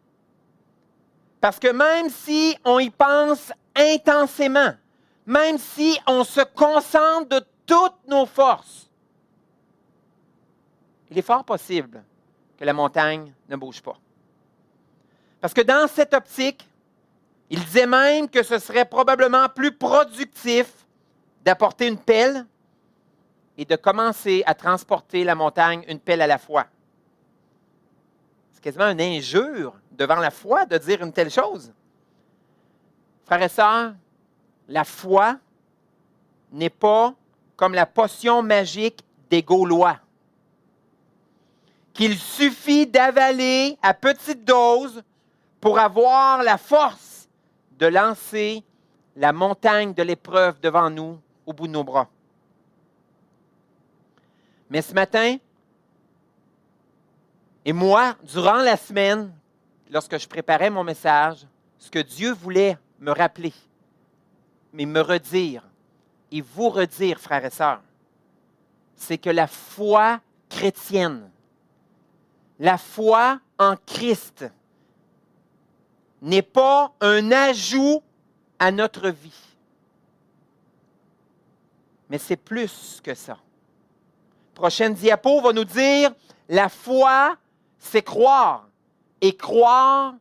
Parce 1.41 1.59
que 1.59 1.67
même 1.67 2.09
si 2.09 2.57
on 2.63 2.79
y 2.79 2.89
pense 2.89 3.51
intensément, 3.75 4.73
même 5.25 5.57
si 5.57 5.99
on 6.07 6.23
se 6.23 6.39
concentre 6.39 7.27
de 7.27 7.45
toutes 7.65 8.07
nos 8.07 8.25
forces, 8.25 8.89
il 11.11 11.17
est 11.17 11.21
fort 11.21 11.43
possible 11.43 12.01
que 12.57 12.63
la 12.63 12.71
montagne 12.71 13.33
ne 13.49 13.57
bouge 13.57 13.81
pas. 13.81 13.97
Parce 15.41 15.53
que 15.53 15.61
dans 15.61 15.89
cette 15.89 16.13
optique, 16.13 16.65
il 17.53 17.63
disait 17.65 17.85
même 17.85 18.27
que 18.27 18.41
ce 18.41 18.57
serait 18.57 18.83
probablement 18.83 19.47
plus 19.47 19.71
productif 19.71 20.73
d'apporter 21.45 21.87
une 21.87 21.99
pelle 21.99 22.47
et 23.59 23.63
de 23.63 23.75
commencer 23.75 24.41
à 24.47 24.55
transporter 24.55 25.23
la 25.23 25.35
montagne 25.35 25.85
une 25.87 25.99
pelle 25.99 26.23
à 26.23 26.25
la 26.25 26.39
fois. 26.39 26.65
C'est 28.53 28.59
quasiment 28.59 28.89
une 28.89 28.99
injure 28.99 29.75
devant 29.91 30.15
la 30.15 30.31
foi 30.31 30.65
de 30.65 30.79
dire 30.79 31.03
une 31.03 31.13
telle 31.13 31.29
chose. 31.29 31.71
Frères 33.23 33.43
et 33.43 33.49
sœurs, 33.49 33.93
la 34.67 34.83
foi 34.83 35.37
n'est 36.51 36.71
pas 36.71 37.13
comme 37.55 37.75
la 37.75 37.85
potion 37.85 38.41
magique 38.41 39.05
des 39.29 39.43
Gaulois 39.43 39.99
qu'il 41.93 42.17
suffit 42.17 42.87
d'avaler 42.87 43.77
à 43.83 43.93
petite 43.93 44.43
dose 44.43 45.03
pour 45.61 45.77
avoir 45.77 46.41
la 46.41 46.57
force 46.57 47.12
de 47.83 47.87
lancer 47.87 48.63
la 49.17 49.33
montagne 49.33 49.93
de 49.93 50.03
l'épreuve 50.03 50.57
devant 50.61 50.89
nous 50.89 51.19
au 51.45 51.51
bout 51.51 51.67
de 51.67 51.73
nos 51.73 51.83
bras. 51.83 52.07
Mais 54.69 54.81
ce 54.81 54.93
matin, 54.93 55.35
et 57.65 57.73
moi, 57.73 58.15
durant 58.23 58.61
la 58.61 58.77
semaine, 58.77 59.33
lorsque 59.91 60.17
je 60.17 60.29
préparais 60.29 60.69
mon 60.69 60.85
message, 60.85 61.45
ce 61.77 61.91
que 61.91 61.99
Dieu 61.99 62.31
voulait 62.31 62.77
me 62.99 63.11
rappeler, 63.11 63.53
mais 64.71 64.85
me 64.85 65.01
redire, 65.01 65.67
et 66.31 66.39
vous 66.39 66.69
redire, 66.69 67.19
frères 67.19 67.43
et 67.43 67.49
sœurs, 67.49 67.81
c'est 68.95 69.17
que 69.17 69.29
la 69.29 69.47
foi 69.47 70.21
chrétienne 70.47 71.29
la 72.59 72.77
foi 72.77 73.41
en 73.59 73.75
Christ 73.85 74.45
n'est 76.23 76.41
pas 76.41 76.93
un 77.01 77.31
ajout 77.33 78.01
à 78.57 78.71
notre 78.71 79.09
vie, 79.09 79.57
mais 82.09 82.17
c'est 82.17 82.37
plus 82.37 83.01
que 83.03 83.13
ça. 83.13 83.37
Prochaine 84.53 84.93
diapo 84.93 85.41
va 85.41 85.51
nous 85.51 85.65
dire, 85.65 86.13
la 86.47 86.69
foi, 86.69 87.35
c'est 87.77 88.03
croire, 88.03 88.69
et 89.19 89.35
croire, 89.35 90.15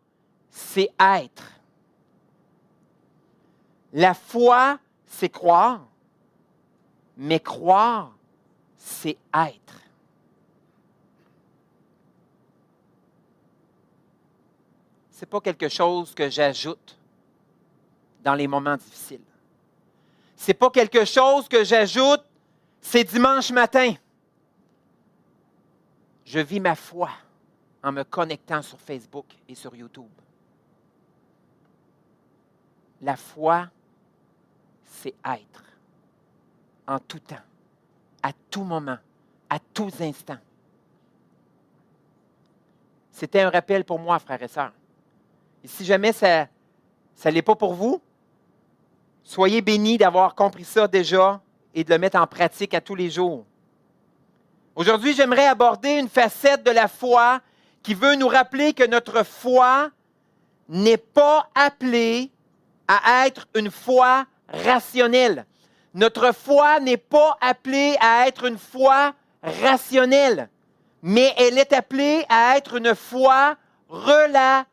c'est 0.51 0.91
être. 0.99 1.53
La 3.93 4.15
foi, 4.15 4.79
c'est 5.07 5.29
croire, 5.29 5.87
mais 7.17 7.39
croire, 7.39 8.17
c'est 8.77 9.19
être. 9.33 9.82
N'est 15.23 15.27
pas 15.29 15.41
quelque 15.41 15.69
chose 15.69 16.15
que 16.15 16.29
j'ajoute 16.29 16.99
dans 18.25 18.35
les 18.35 18.49
moments 18.49 18.77
difficiles. 18.77 19.23
Ce 20.37 20.49
n'est 20.49 20.55
pas 20.55 20.71
quelque 20.71 21.05
chose 21.05 21.49
que 21.49 21.63
j'ajoute, 21.63 22.23
c'est 22.81 23.05
dimanche 23.05 23.53
matin. 23.53 23.95
Je 26.25 26.41
vis 26.41 26.59
ma 26.59 26.75
foi 26.75 27.11
en 27.85 27.93
me 27.93 28.03
connectant 28.03 28.63
sur 28.63 28.81
Facebook 28.81 29.27
et 29.49 29.55
sur 29.55 29.75
YouTube. 29.77 30.11
La 33.01 33.17
foi, 33.17 33.69
c'est 34.85 35.15
être 35.25 35.63
en 36.87 36.99
tout 36.99 37.21
temps, 37.21 37.37
à 38.23 38.33
tout 38.51 38.65
moment, 38.65 38.99
à 39.49 39.59
tous 39.61 40.01
instants. 40.01 40.39
C'était 43.13 43.43
un 43.43 43.51
rappel 43.51 43.85
pour 43.85 44.01
moi, 44.01 44.19
frères 44.19 44.43
et 44.43 44.49
sœurs. 44.49 44.73
Et 45.65 45.69
si 45.69 45.85
jamais 45.85 46.13
ça 46.13 46.49
ne 47.25 47.31
l'est 47.31 47.43
pas 47.43 47.55
pour 47.55 47.75
vous, 47.75 48.03
soyez 49.23 49.63
bénis 49.63 49.99
d'avoir 49.99 50.35
compris 50.35 50.65
ça 50.65 50.89
déjà 50.89 51.41
et 51.75 51.85
de 51.85 51.91
le 51.91 51.99
mettre 51.99 52.19
en 52.19 52.27
pratique 52.27 52.75
à 52.75 52.81
tous 52.81 52.95
les 52.95 53.11
jours. 53.11 53.45
Aujourd'hui, 54.75 55.15
j'aimerais 55.15 55.47
aborder 55.47 55.91
une 55.91 56.09
facette 56.09 56.65
de 56.65 56.71
la 56.71 56.89
foi 56.89 57.41
qui 57.83 57.95
veut 57.95 58.17
nous 58.17 58.29
rappeler 58.29 58.73
que 58.73 58.87
notre 58.87 59.23
foi 59.23 59.91
n'est 60.69 60.97
pas 60.97 61.49
appelée 61.55 62.31
à 62.89 63.27
être 63.27 63.47
une 63.55 63.71
foi 63.71 64.27
rationnelle. 64.49 65.47
Notre 65.95 66.33
foi 66.33 66.81
n'est 66.81 66.97
pas 66.97 67.37
appelée 67.41 67.97
à 68.01 68.27
être 68.27 68.45
une 68.45 68.59
foi 68.59 69.15
rationnelle, 69.43 70.49
mais 71.03 71.35
elle 71.37 71.59
est 71.59 71.73
appelée 71.73 72.25
à 72.29 72.57
être 72.57 72.77
une 72.77 72.95
foi 72.95 73.57
relationnelle. 73.89 74.67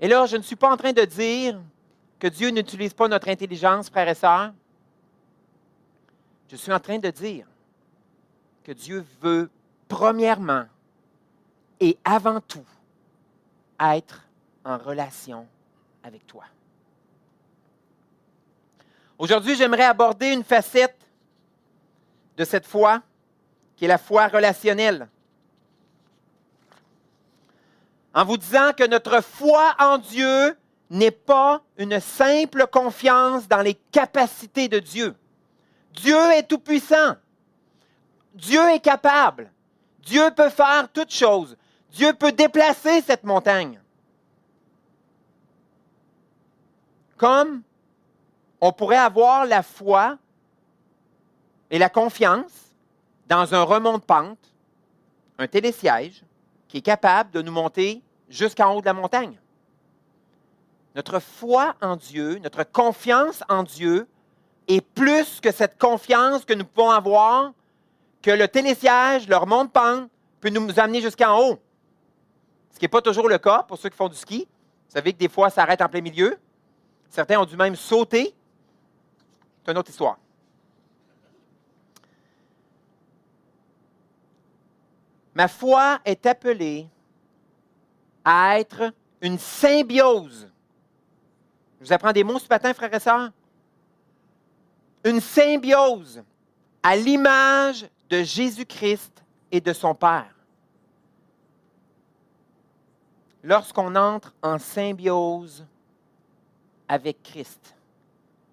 Et 0.00 0.08
là, 0.08 0.26
je 0.26 0.36
ne 0.36 0.42
suis 0.42 0.56
pas 0.56 0.72
en 0.72 0.76
train 0.76 0.92
de 0.92 1.04
dire 1.04 1.60
que 2.18 2.28
Dieu 2.28 2.50
n'utilise 2.50 2.94
pas 2.94 3.08
notre 3.08 3.28
intelligence, 3.28 3.88
frères 3.90 4.08
et 4.08 4.14
sœurs. 4.14 4.52
Je 6.48 6.56
suis 6.56 6.72
en 6.72 6.80
train 6.80 6.98
de 6.98 7.10
dire 7.10 7.46
que 8.62 8.72
Dieu 8.72 9.04
veut, 9.20 9.50
premièrement 9.88 10.66
et 11.80 11.98
avant 12.04 12.40
tout, 12.40 12.64
être 13.80 14.26
en 14.64 14.78
relation 14.78 15.46
avec 16.02 16.26
toi. 16.26 16.44
Aujourd'hui, 19.18 19.54
j'aimerais 19.54 19.84
aborder 19.84 20.32
une 20.32 20.44
facette 20.44 20.98
de 22.36 22.44
cette 22.44 22.66
foi 22.66 23.02
qui 23.76 23.84
est 23.84 23.88
la 23.88 23.98
foi 23.98 24.28
relationnelle. 24.28 25.08
En 28.14 28.24
vous 28.24 28.36
disant 28.36 28.72
que 28.76 28.86
notre 28.86 29.20
foi 29.22 29.74
en 29.78 29.98
Dieu 29.98 30.56
n'est 30.90 31.10
pas 31.10 31.62
une 31.76 31.98
simple 31.98 32.66
confiance 32.66 33.48
dans 33.48 33.62
les 33.62 33.74
capacités 33.74 34.68
de 34.68 34.78
Dieu. 34.78 35.14
Dieu 35.92 36.18
est 36.32 36.44
tout-puissant. 36.44 37.16
Dieu 38.34 38.62
est 38.70 38.80
capable. 38.80 39.50
Dieu 40.00 40.30
peut 40.36 40.50
faire 40.50 40.88
toutes 40.92 41.12
choses. 41.12 41.56
Dieu 41.90 42.12
peut 42.12 42.32
déplacer 42.32 43.00
cette 43.00 43.24
montagne. 43.24 43.80
Comme 47.16 47.62
on 48.60 48.72
pourrait 48.72 48.96
avoir 48.96 49.46
la 49.46 49.62
foi 49.62 50.18
et 51.70 51.78
la 51.78 51.88
confiance 51.88 52.63
dans 53.28 53.54
un 53.54 53.62
remont 53.62 53.98
de 53.98 54.02
pente, 54.02 54.38
un 55.38 55.46
télésiège, 55.46 56.24
qui 56.68 56.78
est 56.78 56.82
capable 56.82 57.30
de 57.30 57.42
nous 57.42 57.52
monter 57.52 58.02
jusqu'en 58.28 58.74
haut 58.74 58.80
de 58.80 58.86
la 58.86 58.92
montagne. 58.92 59.38
Notre 60.94 61.18
foi 61.18 61.74
en 61.80 61.96
Dieu, 61.96 62.38
notre 62.38 62.64
confiance 62.64 63.42
en 63.48 63.62
Dieu 63.62 64.06
est 64.68 64.80
plus 64.80 65.40
que 65.40 65.52
cette 65.52 65.78
confiance 65.78 66.44
que 66.44 66.54
nous 66.54 66.64
pouvons 66.64 66.90
avoir 66.90 67.52
que 68.22 68.30
le 68.30 68.48
télésiège, 68.48 69.28
le 69.28 69.36
remont 69.36 69.64
de 69.64 69.70
pente, 69.70 70.08
peut 70.40 70.48
nous 70.48 70.80
amener 70.80 71.02
jusqu'en 71.02 71.38
haut. 71.38 71.58
Ce 72.72 72.78
qui 72.78 72.84
n'est 72.84 72.88
pas 72.88 73.02
toujours 73.02 73.28
le 73.28 73.38
cas 73.38 73.62
pour 73.64 73.76
ceux 73.76 73.90
qui 73.90 73.96
font 73.96 74.08
du 74.08 74.16
ski. 74.16 74.48
Vous 74.88 74.94
savez 74.94 75.12
que 75.12 75.18
des 75.18 75.28
fois, 75.28 75.50
ça 75.50 75.62
arrête 75.62 75.82
en 75.82 75.88
plein 75.88 76.00
milieu. 76.00 76.38
Certains 77.10 77.38
ont 77.38 77.44
dû 77.44 77.56
même 77.56 77.76
sauter. 77.76 78.34
C'est 79.62 79.72
une 79.72 79.78
autre 79.78 79.90
histoire. 79.90 80.18
Ma 85.34 85.48
foi 85.48 85.98
est 86.04 86.26
appelée 86.26 86.88
à 88.24 88.58
être 88.58 88.92
une 89.20 89.38
symbiose. 89.38 90.48
Je 91.80 91.86
vous 91.86 91.92
apprends 91.92 92.12
des 92.12 92.24
mots 92.24 92.38
ce 92.38 92.48
matin, 92.48 92.72
frères 92.72 92.94
et 92.94 93.00
sœurs. 93.00 93.30
Une 95.04 95.20
symbiose 95.20 96.22
à 96.82 96.96
l'image 96.96 97.86
de 98.08 98.22
Jésus-Christ 98.22 99.22
et 99.50 99.60
de 99.60 99.72
son 99.72 99.94
Père. 99.94 100.34
lorsqu'on 103.44 103.94
entre 103.94 104.34
en 104.42 104.58
symbiose 104.58 105.64
avec 106.88 107.22
Christ, 107.22 107.76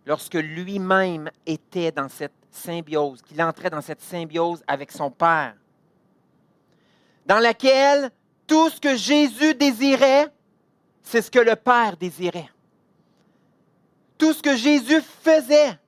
lorsque 0.05 0.35
lui-même 0.35 1.31
était 1.45 1.91
dans 1.91 2.09
cette 2.09 2.33
symbiose, 2.51 3.21
qu'il 3.21 3.41
entrait 3.41 3.69
dans 3.69 3.81
cette 3.81 4.01
symbiose 4.01 4.61
avec 4.67 4.91
son 4.91 5.09
Père, 5.09 5.55
dans 7.25 7.39
laquelle 7.39 8.11
tout 8.47 8.69
ce 8.69 8.79
que 8.79 8.95
Jésus 8.95 9.55
désirait, 9.55 10.31
c'est 11.03 11.21
ce 11.21 11.31
que 11.31 11.39
le 11.39 11.55
Père 11.55 11.97
désirait. 11.97 12.49
Tout 14.17 14.33
ce 14.33 14.41
que 14.41 14.55
Jésus 14.55 15.01
faisait, 15.01 15.79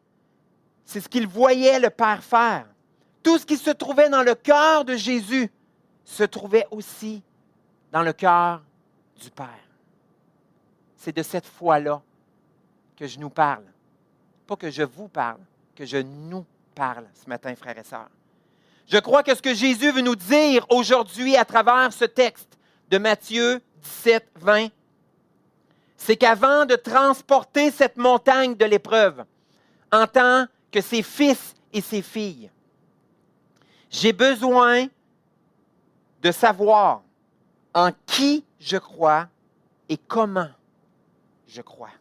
c'est 0.85 1.01
ce 1.01 1.09
qu'il 1.09 1.27
voyait 1.27 1.79
le 1.79 1.89
Père 1.89 2.23
faire. 2.23 2.67
Tout 3.21 3.37
ce 3.37 3.45
qui 3.45 3.57
se 3.57 3.69
trouvait 3.69 4.09
dans 4.09 4.23
le 4.23 4.35
cœur 4.35 4.85
de 4.85 4.95
Jésus 4.95 5.49
se 6.03 6.23
trouvait 6.23 6.67
aussi 6.71 7.23
dans 7.91 8.01
le 8.01 8.13
cœur 8.13 8.63
du 9.21 9.29
Père. 9.29 9.47
C'est 10.97 11.15
de 11.15 11.23
cette 11.23 11.45
foi-là 11.45 12.01
que 12.95 13.07
je 13.07 13.19
nous 13.19 13.29
parle. 13.29 13.65
Pas 14.47 14.55
que 14.55 14.69
je 14.69 14.83
vous 14.83 15.07
parle, 15.07 15.39
que 15.75 15.85
je 15.85 15.97
nous 15.97 16.45
parle 16.75 17.05
ce 17.13 17.29
matin, 17.29 17.55
frères 17.55 17.77
et 17.77 17.83
sœurs. 17.83 18.09
Je 18.87 18.97
crois 18.97 19.23
que 19.23 19.35
ce 19.35 19.41
que 19.41 19.53
Jésus 19.53 19.91
veut 19.91 20.01
nous 20.01 20.15
dire 20.15 20.65
aujourd'hui 20.69 21.35
à 21.37 21.45
travers 21.45 21.93
ce 21.93 22.05
texte 22.05 22.57
de 22.89 22.97
Matthieu 22.97 23.61
17, 23.81 24.31
20, 24.35 24.67
c'est 25.97 26.17
qu'avant 26.17 26.65
de 26.65 26.75
transporter 26.75 27.71
cette 27.71 27.97
montagne 27.97 28.55
de 28.55 28.65
l'épreuve, 28.65 29.23
en 29.91 30.05
tant 30.05 30.45
que 30.71 30.81
ses 30.81 31.01
fils 31.01 31.55
et 31.71 31.81
ses 31.81 32.01
filles, 32.01 32.49
j'ai 33.89 34.11
besoin 34.11 34.87
de 36.21 36.31
savoir 36.31 37.03
en 37.73 37.91
qui 38.05 38.43
je 38.59 38.77
crois 38.77 39.27
et 39.87 39.97
comment 39.97 40.49
je 41.47 41.61
crois. 41.61 41.91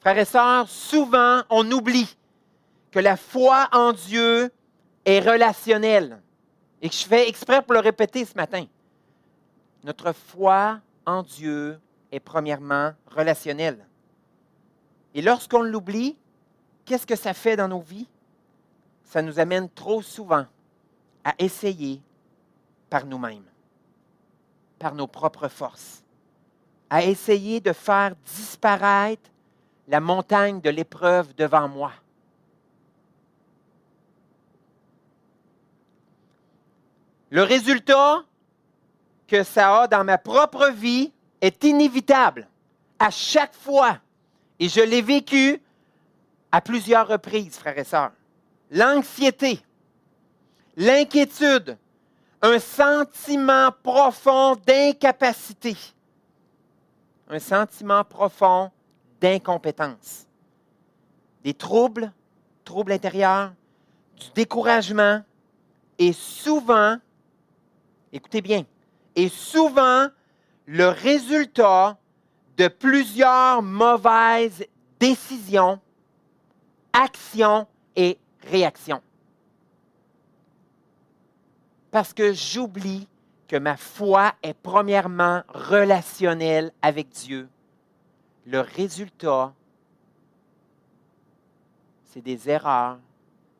Frères 0.00 0.18
et 0.18 0.24
sœurs, 0.24 0.68
souvent 0.68 1.42
on 1.48 1.70
oublie 1.70 2.16
que 2.90 2.98
la 2.98 3.16
foi 3.16 3.68
en 3.72 3.92
Dieu 3.92 4.50
est 5.04 5.20
relationnelle 5.20 6.20
et 6.80 6.88
que 6.88 6.94
je 6.94 7.04
fais 7.04 7.28
exprès 7.28 7.62
pour 7.62 7.74
le 7.74 7.80
répéter 7.80 8.24
ce 8.24 8.34
matin. 8.34 8.66
Notre 9.84 10.12
foi 10.12 10.80
en 11.06 11.22
Dieu 11.22 11.80
est 12.10 12.20
premièrement 12.20 12.92
relationnelle. 13.06 13.86
Et 15.14 15.22
lorsqu'on 15.22 15.62
l'oublie, 15.62 16.16
qu'est-ce 16.84 17.06
que 17.06 17.16
ça 17.16 17.34
fait 17.34 17.56
dans 17.56 17.68
nos 17.68 17.80
vies? 17.80 18.08
Ça 19.04 19.22
nous 19.22 19.38
amène 19.38 19.68
trop 19.68 20.02
souvent 20.02 20.46
à 21.24 21.34
essayer 21.38 22.00
par 22.88 23.04
nous-mêmes 23.06 23.44
par 24.82 24.96
nos 24.96 25.06
propres 25.06 25.46
forces, 25.46 26.02
à 26.90 27.04
essayer 27.04 27.60
de 27.60 27.72
faire 27.72 28.16
disparaître 28.26 29.30
la 29.86 30.00
montagne 30.00 30.60
de 30.60 30.70
l'épreuve 30.70 31.32
devant 31.36 31.68
moi. 31.68 31.92
Le 37.32 37.44
résultat 37.44 38.24
que 39.26 39.42
ça 39.42 39.84
a 39.84 39.88
dans 39.88 40.04
ma 40.04 40.18
propre 40.18 40.68
vie 40.68 41.10
est 41.40 41.64
inévitable 41.64 42.46
à 42.98 43.08
chaque 43.08 43.54
fois. 43.54 43.96
Et 44.58 44.68
je 44.68 44.82
l'ai 44.82 45.00
vécu 45.00 45.58
à 46.52 46.60
plusieurs 46.60 47.08
reprises, 47.08 47.56
frères 47.56 47.78
et 47.78 47.84
sœurs. 47.84 48.12
L'anxiété, 48.70 49.62
l'inquiétude, 50.76 51.78
un 52.42 52.58
sentiment 52.58 53.70
profond 53.82 54.54
d'incapacité, 54.66 55.74
un 57.30 57.38
sentiment 57.38 58.04
profond 58.04 58.70
d'incompétence, 59.22 60.26
des 61.42 61.54
troubles, 61.54 62.12
troubles 62.62 62.92
intérieurs, 62.92 63.54
du 64.20 64.26
découragement 64.34 65.22
et 65.98 66.12
souvent, 66.12 66.98
écoutez 68.12 68.42
bien, 68.42 68.64
et 69.16 69.28
souvent 69.28 70.08
le 70.66 70.88
résultat 70.88 71.98
de 72.56 72.68
plusieurs 72.68 73.62
mauvaises 73.62 74.64
décisions, 75.00 75.80
actions 76.92 77.66
et 77.96 78.18
réactions. 78.46 79.02
Parce 81.90 82.12
que 82.12 82.32
j'oublie 82.32 83.08
que 83.48 83.56
ma 83.56 83.76
foi 83.76 84.34
est 84.42 84.54
premièrement 84.54 85.42
relationnelle 85.48 86.72
avec 86.80 87.08
Dieu, 87.10 87.48
le 88.46 88.60
résultat, 88.60 89.52
c'est 92.04 92.22
des 92.22 92.48
erreurs, 92.48 92.98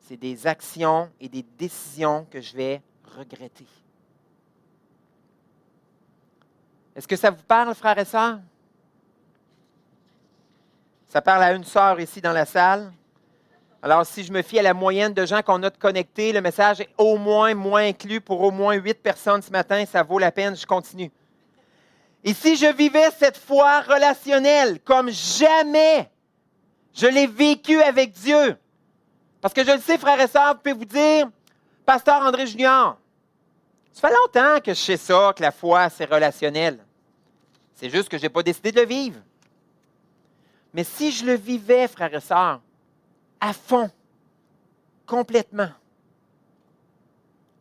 c'est 0.01 0.17
des 0.17 0.47
actions 0.47 1.09
et 1.19 1.29
des 1.29 1.45
décisions 1.57 2.25
que 2.29 2.41
je 2.41 2.55
vais 2.55 2.81
regretter. 3.17 3.67
Est-ce 6.95 7.07
que 7.07 7.15
ça 7.15 7.31
vous 7.31 7.43
parle, 7.43 7.73
frères 7.73 7.97
et 7.97 8.05
sœurs? 8.05 8.39
Ça 11.07 11.21
parle 11.21 11.43
à 11.43 11.53
une 11.53 11.63
sœur 11.63 11.99
ici 11.99 12.21
dans 12.21 12.33
la 12.33 12.45
salle. 12.45 12.91
Alors, 13.81 14.05
si 14.05 14.23
je 14.23 14.31
me 14.31 14.41
fie 14.41 14.59
à 14.59 14.61
la 14.61 14.73
moyenne 14.73 15.13
de 15.13 15.25
gens 15.25 15.41
qu'on 15.41 15.61
a 15.63 15.69
connectés, 15.69 16.31
le 16.31 16.41
message 16.41 16.81
est 16.81 16.89
au 16.97 17.17
moins 17.17 17.53
moins 17.53 17.83
inclus 17.87 18.21
pour 18.21 18.41
au 18.41 18.49
moins 18.49 18.75
huit 18.75 19.01
personnes 19.01 19.41
ce 19.41 19.51
matin. 19.51 19.83
Ça 19.85 20.03
vaut 20.03 20.19
la 20.19 20.31
peine, 20.31 20.55
je 20.55 20.65
continue. 20.65 21.11
Et 22.23 22.33
si 22.33 22.55
je 22.55 22.67
vivais 22.67 23.09
cette 23.17 23.37
foi 23.37 23.81
relationnelle 23.81 24.79
comme 24.79 25.09
jamais 25.09 26.09
je 26.93 27.07
l'ai 27.07 27.27
vécu 27.27 27.81
avec 27.81 28.11
Dieu, 28.11 28.57
parce 29.41 29.53
que 29.53 29.65
je 29.65 29.71
le 29.71 29.79
sais, 29.79 29.97
frères 29.97 30.21
et 30.21 30.27
sœurs, 30.27 30.53
vous 30.53 30.59
pouvez 30.59 30.73
vous 30.73 30.85
dire, 30.85 31.27
Pasteur 31.85 32.21
André 32.21 32.47
Junior, 32.47 32.97
ça 33.93 34.09
fait 34.09 34.15
longtemps 34.15 34.59
que 34.59 34.73
je 34.73 34.79
sais 34.79 34.97
ça, 34.97 35.33
que 35.35 35.41
la 35.43 35.51
foi, 35.51 35.87
c'est 35.89 36.05
relationnel. 36.05 36.83
C'est 37.75 37.91
juste 37.91 38.09
que 38.09 38.17
je 38.17 38.23
n'ai 38.23 38.29
pas 38.29 38.41
décidé 38.41 38.71
de 38.71 38.81
le 38.81 38.87
vivre. 38.87 39.19
Mais 40.73 40.83
si 40.83 41.11
je 41.11 41.23
le 41.25 41.35
vivais, 41.35 41.87
frères 41.87 42.13
et 42.13 42.19
sœurs, 42.19 42.59
à 43.39 43.53
fond, 43.53 43.91
complètement, 45.05 45.69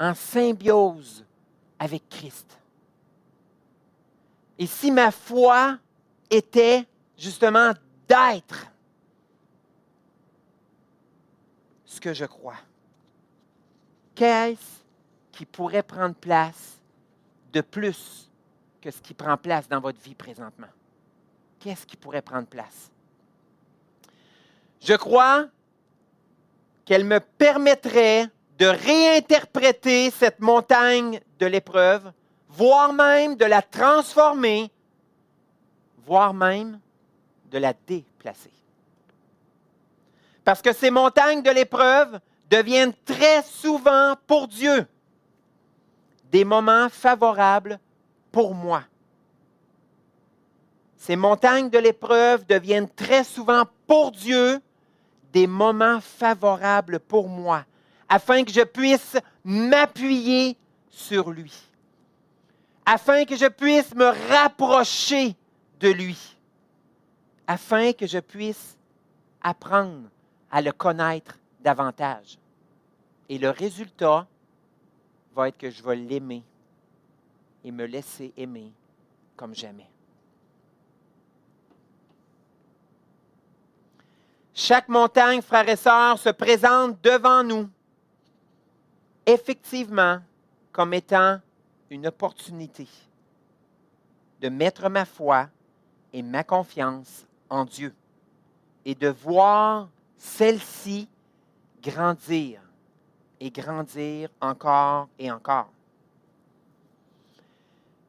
en 0.00 0.14
symbiose 0.14 1.24
avec 1.78 2.08
Christ, 2.08 2.58
et 4.58 4.66
si 4.66 4.90
ma 4.90 5.10
foi 5.10 5.78
était 6.30 6.86
justement 7.18 7.72
d'être 8.08 8.68
ce 11.84 12.00
que 12.00 12.14
je 12.14 12.24
crois, 12.24 12.58
qu'est-ce 14.14 14.81
qui 15.32 15.46
pourrait 15.46 15.82
prendre 15.82 16.14
place 16.14 16.78
de 17.52 17.60
plus 17.60 18.30
que 18.80 18.90
ce 18.90 19.00
qui 19.00 19.14
prend 19.14 19.36
place 19.36 19.68
dans 19.68 19.80
votre 19.80 20.00
vie 20.00 20.14
présentement? 20.14 20.68
Qu'est-ce 21.58 21.86
qui 21.86 21.96
pourrait 21.96 22.22
prendre 22.22 22.46
place? 22.46 22.90
Je 24.80 24.94
crois 24.94 25.46
qu'elle 26.84 27.04
me 27.04 27.20
permettrait 27.20 28.28
de 28.58 28.66
réinterpréter 28.66 30.10
cette 30.10 30.40
montagne 30.40 31.20
de 31.38 31.46
l'épreuve, 31.46 32.12
voire 32.48 32.92
même 32.92 33.36
de 33.36 33.44
la 33.44 33.62
transformer, 33.62 34.70
voire 36.04 36.34
même 36.34 36.80
de 37.50 37.58
la 37.58 37.72
déplacer. 37.72 38.52
Parce 40.44 40.60
que 40.60 40.72
ces 40.72 40.90
montagnes 40.90 41.42
de 41.42 41.50
l'épreuve 41.50 42.18
deviennent 42.50 42.94
très 43.04 43.42
souvent 43.42 44.16
pour 44.26 44.48
Dieu 44.48 44.86
des 46.32 46.44
moments 46.44 46.88
favorables 46.88 47.78
pour 48.32 48.54
moi. 48.54 48.82
Ces 50.96 51.14
montagnes 51.14 51.68
de 51.68 51.78
l'épreuve 51.78 52.46
deviennent 52.46 52.88
très 52.88 53.22
souvent 53.22 53.64
pour 53.86 54.10
Dieu 54.12 54.58
des 55.32 55.46
moments 55.46 56.00
favorables 56.00 57.00
pour 57.00 57.28
moi, 57.28 57.64
afin 58.08 58.44
que 58.44 58.52
je 58.52 58.62
puisse 58.62 59.16
m'appuyer 59.44 60.56
sur 60.88 61.30
lui, 61.30 61.52
afin 62.86 63.24
que 63.24 63.36
je 63.36 63.46
puisse 63.46 63.94
me 63.94 64.06
rapprocher 64.32 65.36
de 65.80 65.88
lui, 65.88 66.36
afin 67.46 67.92
que 67.92 68.06
je 68.06 68.18
puisse 68.18 68.78
apprendre 69.42 70.08
à 70.50 70.62
le 70.62 70.72
connaître 70.72 71.38
davantage. 71.60 72.38
Et 73.28 73.38
le 73.38 73.50
résultat, 73.50 74.26
va 75.34 75.48
être 75.48 75.58
que 75.58 75.70
je 75.70 75.82
vais 75.82 75.96
l'aimer 75.96 76.42
et 77.64 77.70
me 77.70 77.84
laisser 77.84 78.32
aimer 78.36 78.72
comme 79.36 79.54
jamais. 79.54 79.88
Chaque 84.54 84.88
montagne, 84.88 85.40
frères 85.40 85.68
et 85.68 85.76
sœurs, 85.76 86.18
se 86.18 86.28
présente 86.28 87.00
devant 87.02 87.42
nous, 87.42 87.68
effectivement, 89.24 90.20
comme 90.70 90.94
étant 90.94 91.40
une 91.90 92.06
opportunité 92.06 92.86
de 94.40 94.48
mettre 94.48 94.88
ma 94.88 95.04
foi 95.04 95.48
et 96.12 96.22
ma 96.22 96.44
confiance 96.44 97.26
en 97.48 97.64
Dieu 97.64 97.94
et 98.84 98.94
de 98.94 99.08
voir 99.08 99.88
celle-ci 100.16 101.08
grandir 101.82 102.60
et 103.42 103.50
grandir 103.50 104.28
encore 104.40 105.08
et 105.18 105.30
encore. 105.30 105.68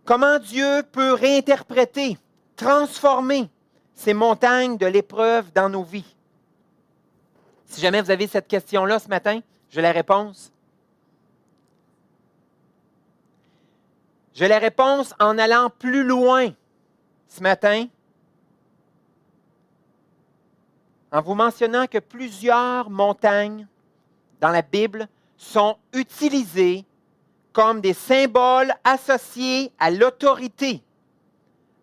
Comment 0.05 0.37
Dieu 0.37 0.83
peut 0.91 1.13
réinterpréter, 1.13 2.17
transformer 2.55 3.49
ces 3.95 4.13
montagnes 4.13 4.77
de 4.77 4.85
l'épreuve 4.85 5.51
dans 5.53 5.69
nos 5.69 5.83
vies? 5.83 6.15
Si 7.65 7.81
jamais 7.81 8.01
vous 8.01 8.11
avez 8.11 8.27
cette 8.27 8.47
question-là 8.47 8.99
ce 8.99 9.07
matin, 9.07 9.39
je 9.69 9.81
la 9.81 9.91
réponse. 9.91 10.51
Je 14.35 14.45
la 14.45 14.59
réponse 14.59 15.15
en 15.19 15.37
allant 15.39 15.71
plus 15.71 16.03
loin 16.03 16.49
ce 17.27 17.41
matin, 17.41 17.87
en 21.11 21.21
vous 21.21 21.33
mentionnant 21.33 21.87
que 21.87 21.97
plusieurs 21.97 22.91
montagnes 22.91 23.67
dans 24.39 24.49
la 24.49 24.61
Bible 24.61 25.07
sont 25.43 25.77
utilisés 25.93 26.85
comme 27.51 27.81
des 27.81 27.93
symboles 27.93 28.73
associés 28.83 29.71
à 29.77 29.91
l'autorité, 29.91 30.81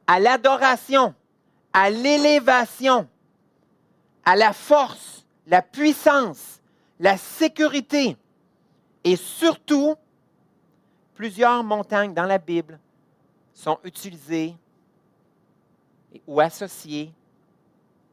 à 0.07 0.19
l'adoration, 0.19 1.15
à 1.73 1.91
l'élévation, 1.91 3.07
à 4.25 4.35
la 4.35 4.53
force, 4.53 5.25
la 5.47 5.63
puissance, 5.63 6.61
la 6.99 7.17
sécurité 7.17 8.17
et 9.05 9.17
surtout, 9.17 9.95
plusieurs 11.15 11.63
montagnes 11.63 12.15
dans 12.15 12.27
la 12.27 12.39
Bible 12.39 12.79
sont 13.53 13.79
utilisées 13.85 14.55
ou 16.27 16.41
associées 16.41 17.13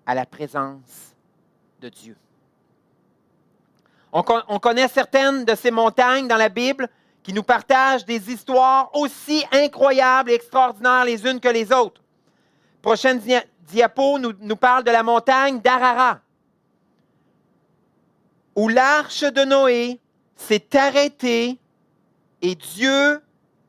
à 0.05 0.13
la 0.13 0.25
présence 0.25 1.15
de 1.79 1.89
Dieu. 1.89 2.17
On, 4.47 4.57
connaît 4.57 4.87
certaines 4.87 5.45
de 5.45 5.53
ces 5.53 5.69
montagnes 5.69 6.27
dans 6.27 6.37
la 6.37 6.49
Bible 6.49 6.89
qui 7.21 7.33
nous 7.33 7.43
partagent 7.43 8.03
des 8.03 8.31
histoires 8.31 8.89
aussi 8.95 9.45
incroyables 9.51 10.31
et 10.31 10.33
extraordinaires 10.33 11.05
les 11.05 11.23
unes 11.27 11.39
que 11.39 11.49
les 11.49 11.71
autres. 11.71 12.01
Prochaine 12.81 13.21
diapo 13.61 14.17
nous, 14.17 14.55
parle 14.55 14.83
de 14.83 14.89
la 14.89 15.03
montagne 15.03 15.59
d'Arara, 15.59 16.19
où 18.55 18.69
l'arche 18.69 19.21
de 19.21 19.45
Noé 19.45 19.99
s'est 20.35 20.75
arrêtée 20.75 21.59
et 22.41 22.55
Dieu 22.55 23.21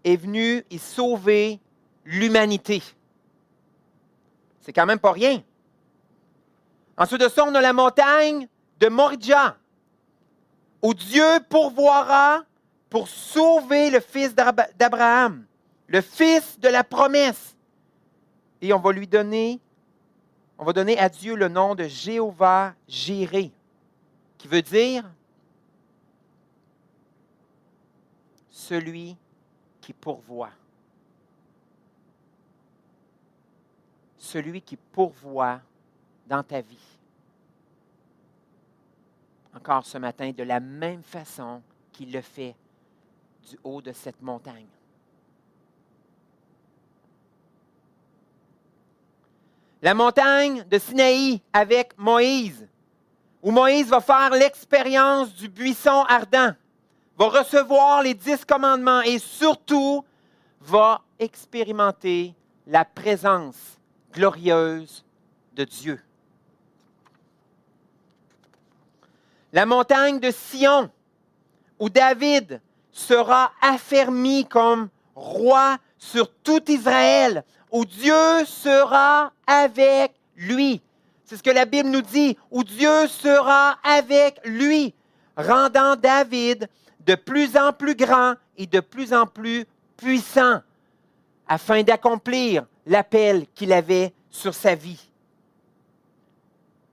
est 0.02 0.16
venu 0.16 0.64
y 0.70 0.78
sauver 0.78 1.60
l'humanité. 2.06 2.82
C'est 4.62 4.72
quand 4.72 4.86
même 4.86 4.98
pas 4.98 5.12
rien. 5.12 5.42
Ensuite 6.96 7.20
de 7.20 7.28
ça, 7.28 7.44
on 7.44 7.54
a 7.54 7.60
la 7.60 7.74
montagne 7.74 8.48
de 8.78 8.88
Moridja, 8.88 9.57
où 10.82 10.94
Dieu 10.94 11.40
pourvoira 11.48 12.44
pour 12.90 13.08
sauver 13.08 13.90
le 13.90 14.00
fils 14.00 14.34
d'Abraham, 14.34 15.44
le 15.86 16.00
fils 16.00 16.58
de 16.58 16.68
la 16.68 16.84
promesse. 16.84 17.56
Et 18.60 18.72
on 18.72 18.78
va 18.78 18.92
lui 18.92 19.06
donner, 19.06 19.60
on 20.58 20.64
va 20.64 20.72
donner 20.72 20.98
à 20.98 21.08
Dieu 21.08 21.36
le 21.36 21.48
nom 21.48 21.74
de 21.74 21.84
Jéhovah 21.84 22.74
Jiré, 22.86 23.52
qui 24.36 24.48
veut 24.48 24.62
dire 24.62 25.04
celui 28.50 29.16
qui 29.80 29.92
pourvoit. 29.92 30.50
Celui 34.18 34.60
qui 34.60 34.76
pourvoit 34.76 35.60
dans 36.26 36.42
ta 36.42 36.60
vie 36.60 36.97
encore 39.58 39.84
ce 39.84 39.98
matin 39.98 40.30
de 40.30 40.44
la 40.44 40.60
même 40.60 41.02
façon 41.02 41.60
qu'il 41.92 42.12
le 42.12 42.20
fait 42.20 42.54
du 43.50 43.58
haut 43.64 43.82
de 43.82 43.92
cette 43.92 44.22
montagne. 44.22 44.68
La 49.82 49.94
montagne 49.94 50.64
de 50.70 50.78
Sinaï 50.78 51.40
avec 51.52 51.98
Moïse, 51.98 52.68
où 53.42 53.50
Moïse 53.50 53.88
va 53.88 54.00
faire 54.00 54.30
l'expérience 54.30 55.34
du 55.34 55.48
buisson 55.48 56.04
ardent, 56.08 56.54
va 57.16 57.28
recevoir 57.28 58.02
les 58.02 58.14
dix 58.14 58.44
commandements 58.44 59.00
et 59.00 59.18
surtout 59.18 60.04
va 60.60 61.02
expérimenter 61.18 62.32
la 62.66 62.84
présence 62.84 63.76
glorieuse 64.12 65.04
de 65.52 65.64
Dieu. 65.64 66.00
La 69.52 69.66
montagne 69.66 70.20
de 70.20 70.30
Sion, 70.30 70.90
où 71.78 71.88
David 71.88 72.60
sera 72.90 73.52
affermi 73.60 74.44
comme 74.46 74.88
roi 75.14 75.78
sur 75.96 76.30
tout 76.42 76.70
Israël, 76.70 77.44
où 77.70 77.84
Dieu 77.84 78.44
sera 78.44 79.32
avec 79.46 80.14
lui. 80.36 80.82
C'est 81.24 81.36
ce 81.36 81.42
que 81.42 81.50
la 81.50 81.64
Bible 81.64 81.90
nous 81.90 82.02
dit, 82.02 82.36
où 82.50 82.64
Dieu 82.64 83.06
sera 83.08 83.78
avec 83.82 84.40
lui, 84.44 84.94
rendant 85.36 85.96
David 85.96 86.68
de 87.00 87.14
plus 87.14 87.56
en 87.56 87.72
plus 87.72 87.94
grand 87.94 88.34
et 88.56 88.66
de 88.66 88.80
plus 88.80 89.12
en 89.12 89.26
plus 89.26 89.64
puissant, 89.96 90.60
afin 91.46 91.82
d'accomplir 91.82 92.66
l'appel 92.86 93.46
qu'il 93.54 93.72
avait 93.72 94.12
sur 94.30 94.54
sa 94.54 94.74
vie. 94.74 95.08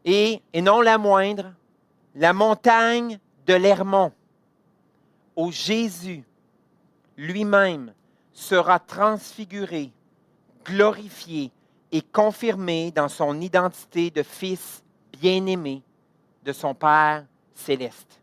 Et, 0.03 0.41
et 0.53 0.61
non 0.61 0.81
la 0.81 0.97
moindre, 0.97 1.51
la 2.15 2.31
montagne 2.33 3.19
de 3.45 3.53
l'Hermont, 3.53 4.11
où 5.35 5.51
Jésus 5.51 6.23
lui-même 7.17 7.93
sera 8.33 8.79
transfiguré, 8.79 9.91
glorifié 10.63 11.51
et 11.91 12.01
confirmé 12.01 12.91
dans 12.91 13.09
son 13.09 13.39
identité 13.41 14.09
de 14.09 14.23
fils 14.23 14.83
bien-aimé 15.19 15.83
de 16.43 16.53
son 16.53 16.73
Père 16.73 17.25
céleste. 17.53 18.19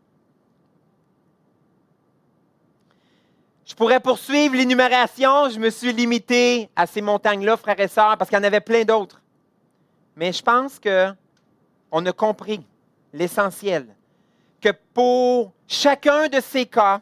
Je 3.65 3.75
pourrais 3.75 3.99
poursuivre 3.99 4.55
l'énumération, 4.55 5.49
je 5.49 5.59
me 5.59 5.69
suis 5.69 5.93
limité 5.93 6.69
à 6.75 6.85
ces 6.85 7.01
montagnes-là, 7.01 7.57
frères 7.57 7.79
et 7.79 7.87
sœurs, 7.87 8.17
parce 8.17 8.29
qu'il 8.29 8.37
y 8.37 8.41
en 8.41 8.43
avait 8.43 8.59
plein 8.59 8.83
d'autres. 8.83 9.21
Mais 10.15 10.31
je 10.31 10.43
pense 10.43 10.79
qu'on 10.79 12.05
a 12.05 12.11
compris 12.11 12.63
l'essentiel, 13.13 13.95
que 14.59 14.69
pour 14.93 15.53
chacun 15.67 16.27
de 16.27 16.39
ces 16.41 16.65
cas, 16.65 17.01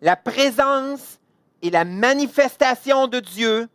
la 0.00 0.16
présence 0.16 1.18
et 1.62 1.70
la 1.70 1.84
manifestation 1.84 3.06
de 3.06 3.20
Dieu 3.20 3.68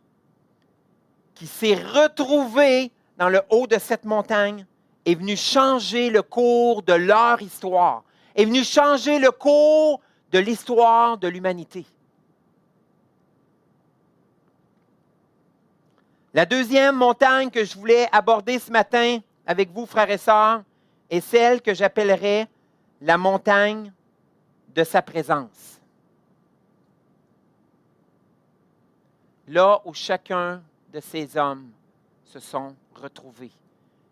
qui 1.33 1.47
s'est 1.47 1.75
retrouvée 1.75 2.91
dans 3.17 3.29
le 3.29 3.41
haut 3.49 3.67
de 3.67 3.79
cette 3.79 4.05
montagne 4.05 4.65
est 5.05 5.15
venu 5.15 5.35
changer 5.35 6.09
le 6.09 6.21
cours 6.21 6.83
de 6.83 6.93
leur 6.93 7.41
histoire, 7.41 8.03
est 8.35 8.45
venu 8.45 8.63
changer 8.63 9.17
le 9.17 9.31
cours 9.31 10.01
de 10.31 10.39
l'histoire 10.39 11.17
de 11.17 11.27
l'humanité. 11.27 11.85
La 16.33 16.45
deuxième 16.45 16.95
montagne 16.95 17.49
que 17.49 17.65
je 17.65 17.77
voulais 17.77 18.07
aborder 18.11 18.57
ce 18.59 18.71
matin 18.71 19.19
avec 19.45 19.71
vous, 19.71 19.85
frères 19.85 20.09
et 20.09 20.17
sœurs, 20.17 20.63
est 21.09 21.21
celle 21.21 21.61
que 21.61 21.73
j'appellerais 21.73 22.47
la 23.01 23.17
montagne 23.17 23.91
de 24.73 24.83
sa 24.83 25.01
présence. 25.01 25.71
là 29.51 29.81
où 29.83 29.93
chacun 29.93 30.63
de 30.93 31.01
ces 31.01 31.35
hommes 31.35 31.71
se 32.23 32.39
sont 32.39 32.73
retrouvés 32.95 33.51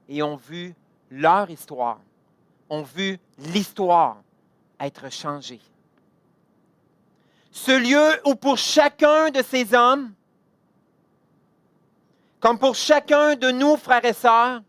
et 0.09 0.21
ont 0.21 0.35
vu 0.35 0.75
leur 1.09 1.49
histoire, 1.49 1.99
ont 2.69 2.83
vu 2.83 3.17
l'histoire 3.37 4.17
être 4.79 5.09
changée. 5.09 5.61
Ce 7.51 7.71
lieu 7.71 8.19
où 8.25 8.35
pour 8.35 8.57
chacun 8.57 9.29
de 9.31 9.41
ces 9.41 9.73
hommes, 9.73 10.13
comme 12.41 12.59
pour 12.59 12.75
chacun 12.75 13.35
de 13.35 13.49
nous, 13.49 13.77
frères 13.77 14.05
et 14.05 14.13
sœurs, 14.13 14.61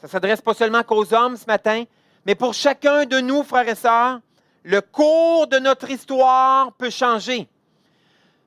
ça 0.00 0.06
ne 0.06 0.10
s'adresse 0.10 0.40
pas 0.40 0.54
seulement 0.54 0.82
qu'aux 0.82 1.12
hommes 1.14 1.36
ce 1.36 1.46
matin, 1.46 1.84
mais 2.24 2.34
pour 2.34 2.54
chacun 2.54 3.06
de 3.06 3.20
nous, 3.20 3.42
frères 3.42 3.68
et 3.68 3.74
sœurs, 3.74 4.20
le 4.64 4.80
cours 4.80 5.46
de 5.46 5.58
notre 5.58 5.90
histoire 5.90 6.72
peut 6.72 6.90
changer. 6.90 7.48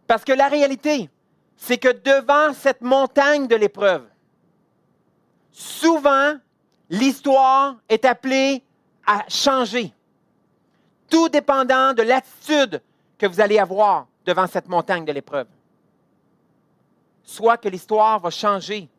Parce 0.06 0.24
que 0.26 0.34
la 0.34 0.48
réalité, 0.48 1.10
c'est 1.56 1.78
que 1.78 1.90
devant 1.90 2.54
cette 2.54 2.82
montagne 2.82 3.48
de 3.48 3.56
l'épreuve, 3.56 4.06
souvent, 5.52 6.34
l'histoire 6.90 7.78
est 7.88 8.06
appelée 8.06 8.64
à 9.06 9.24
changer, 9.28 9.94
tout 11.10 11.30
dépendant 11.30 11.94
de 11.94 12.04
l'attitude 12.04 12.82
que 13.18 13.26
vous 13.26 13.42
allez 13.42 13.60
avoir 13.60 14.08
devant 14.26 14.48
cette 14.48 14.68
montagne 14.68 15.06
de 15.06 15.12
l'épreuve. 15.12 15.48
Soit 17.24 17.58
que 17.58 17.70
l'histoire 17.70 18.20
va 18.20 18.30
changer 18.30 18.90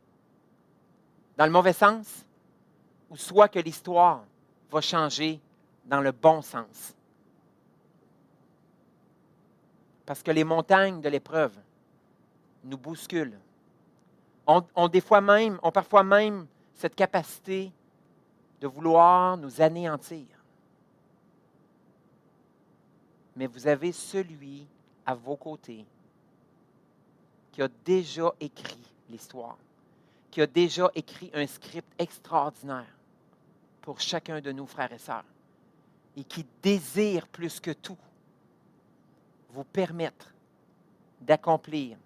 dans 1.36 1.46
le 1.46 1.52
mauvais 1.52 1.72
sens, 1.72 2.24
ou 3.10 3.16
soit 3.16 3.48
que 3.48 3.58
l'histoire 3.58 4.24
va 4.70 4.80
changer 4.80 5.40
dans 5.84 6.00
le 6.00 6.12
bon 6.12 6.40
sens. 6.40 6.94
Parce 10.06 10.22
que 10.22 10.30
les 10.30 10.44
montagnes 10.44 11.00
de 11.00 11.08
l'épreuve 11.08 11.56
nous 12.64 12.78
bousculent. 12.78 13.38
On, 14.46 14.62
même, 15.22 15.58
ont 15.62 15.70
parfois 15.70 16.02
même 16.02 16.46
cette 16.74 16.94
capacité 16.94 17.72
de 18.60 18.66
vouloir 18.66 19.36
nous 19.36 19.60
anéantir. 19.60 20.26
Mais 23.36 23.46
vous 23.46 23.66
avez 23.66 23.92
celui 23.92 24.66
à 25.06 25.14
vos 25.14 25.36
côtés 25.36 25.84
qui 27.52 27.62
a 27.62 27.68
déjà 27.84 28.32
écrit 28.40 28.82
l'histoire, 29.08 29.56
qui 30.30 30.40
a 30.40 30.46
déjà 30.46 30.90
écrit 30.94 31.30
un 31.34 31.46
script 31.46 31.88
extraordinaire 31.98 32.99
pour 33.90 33.98
chacun 33.98 34.40
de 34.40 34.52
nous, 34.52 34.68
frères 34.68 34.92
et 34.92 34.98
sœurs, 34.98 35.24
et 36.16 36.22
qui 36.22 36.46
désire 36.62 37.26
plus 37.26 37.58
que 37.58 37.72
tout 37.72 37.98
vous 39.48 39.64
permettre 39.64 40.32
d'accomplir 41.20 41.98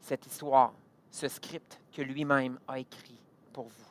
cette 0.00 0.24
histoire, 0.26 0.72
ce 1.10 1.26
script 1.26 1.80
que 1.92 2.02
lui-même 2.02 2.56
a 2.68 2.78
écrit 2.78 3.18
pour 3.52 3.64
vous. 3.64 3.90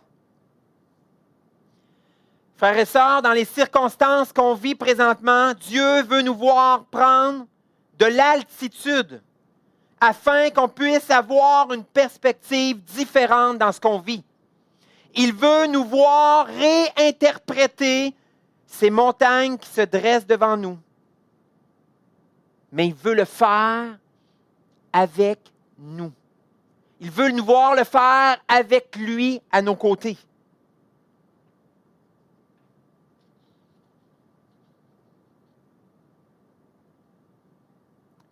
Frères 2.55 2.77
et 2.77 2.85
sœurs, 2.85 3.21
dans 3.21 3.33
les 3.33 3.43
circonstances 3.43 4.31
qu'on 4.31 4.53
vit 4.53 4.75
présentement, 4.75 5.53
Dieu 5.53 6.03
veut 6.03 6.21
nous 6.21 6.35
voir 6.35 6.85
prendre 6.85 7.45
de 7.99 8.05
l'altitude 8.05 9.21
afin 9.99 10.49
qu'on 10.49 10.69
puisse 10.69 11.11
avoir 11.11 11.73
une 11.73 11.83
perspective 11.83 12.81
différente 12.85 13.57
dans 13.57 13.73
ce 13.73 13.81
qu'on 13.81 13.99
vit. 13.99 14.23
Il 15.15 15.33
veut 15.33 15.67
nous 15.67 15.83
voir 15.83 16.47
réinterpréter 16.47 18.15
ces 18.65 18.89
montagnes 18.89 19.57
qui 19.57 19.69
se 19.69 19.81
dressent 19.81 20.27
devant 20.27 20.57
nous 20.57 20.77
mais 22.71 22.87
il 22.87 22.93
veut 22.93 23.13
le 23.13 23.25
faire 23.25 23.97
avec 24.93 25.39
nous. 25.77 26.11
Il 26.99 27.11
veut 27.11 27.31
nous 27.31 27.43
voir 27.43 27.75
le 27.75 27.83
faire 27.83 28.37
avec 28.47 28.95
lui 28.95 29.41
à 29.51 29.61
nos 29.61 29.75
côtés. 29.75 30.17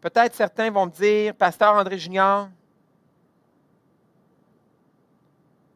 Peut-être 0.02 0.34
certains 0.34 0.72
vont 0.72 0.86
me 0.86 0.92
dire, 0.92 1.36
Pasteur 1.36 1.74
André 1.74 1.98
Junior, 1.98 2.48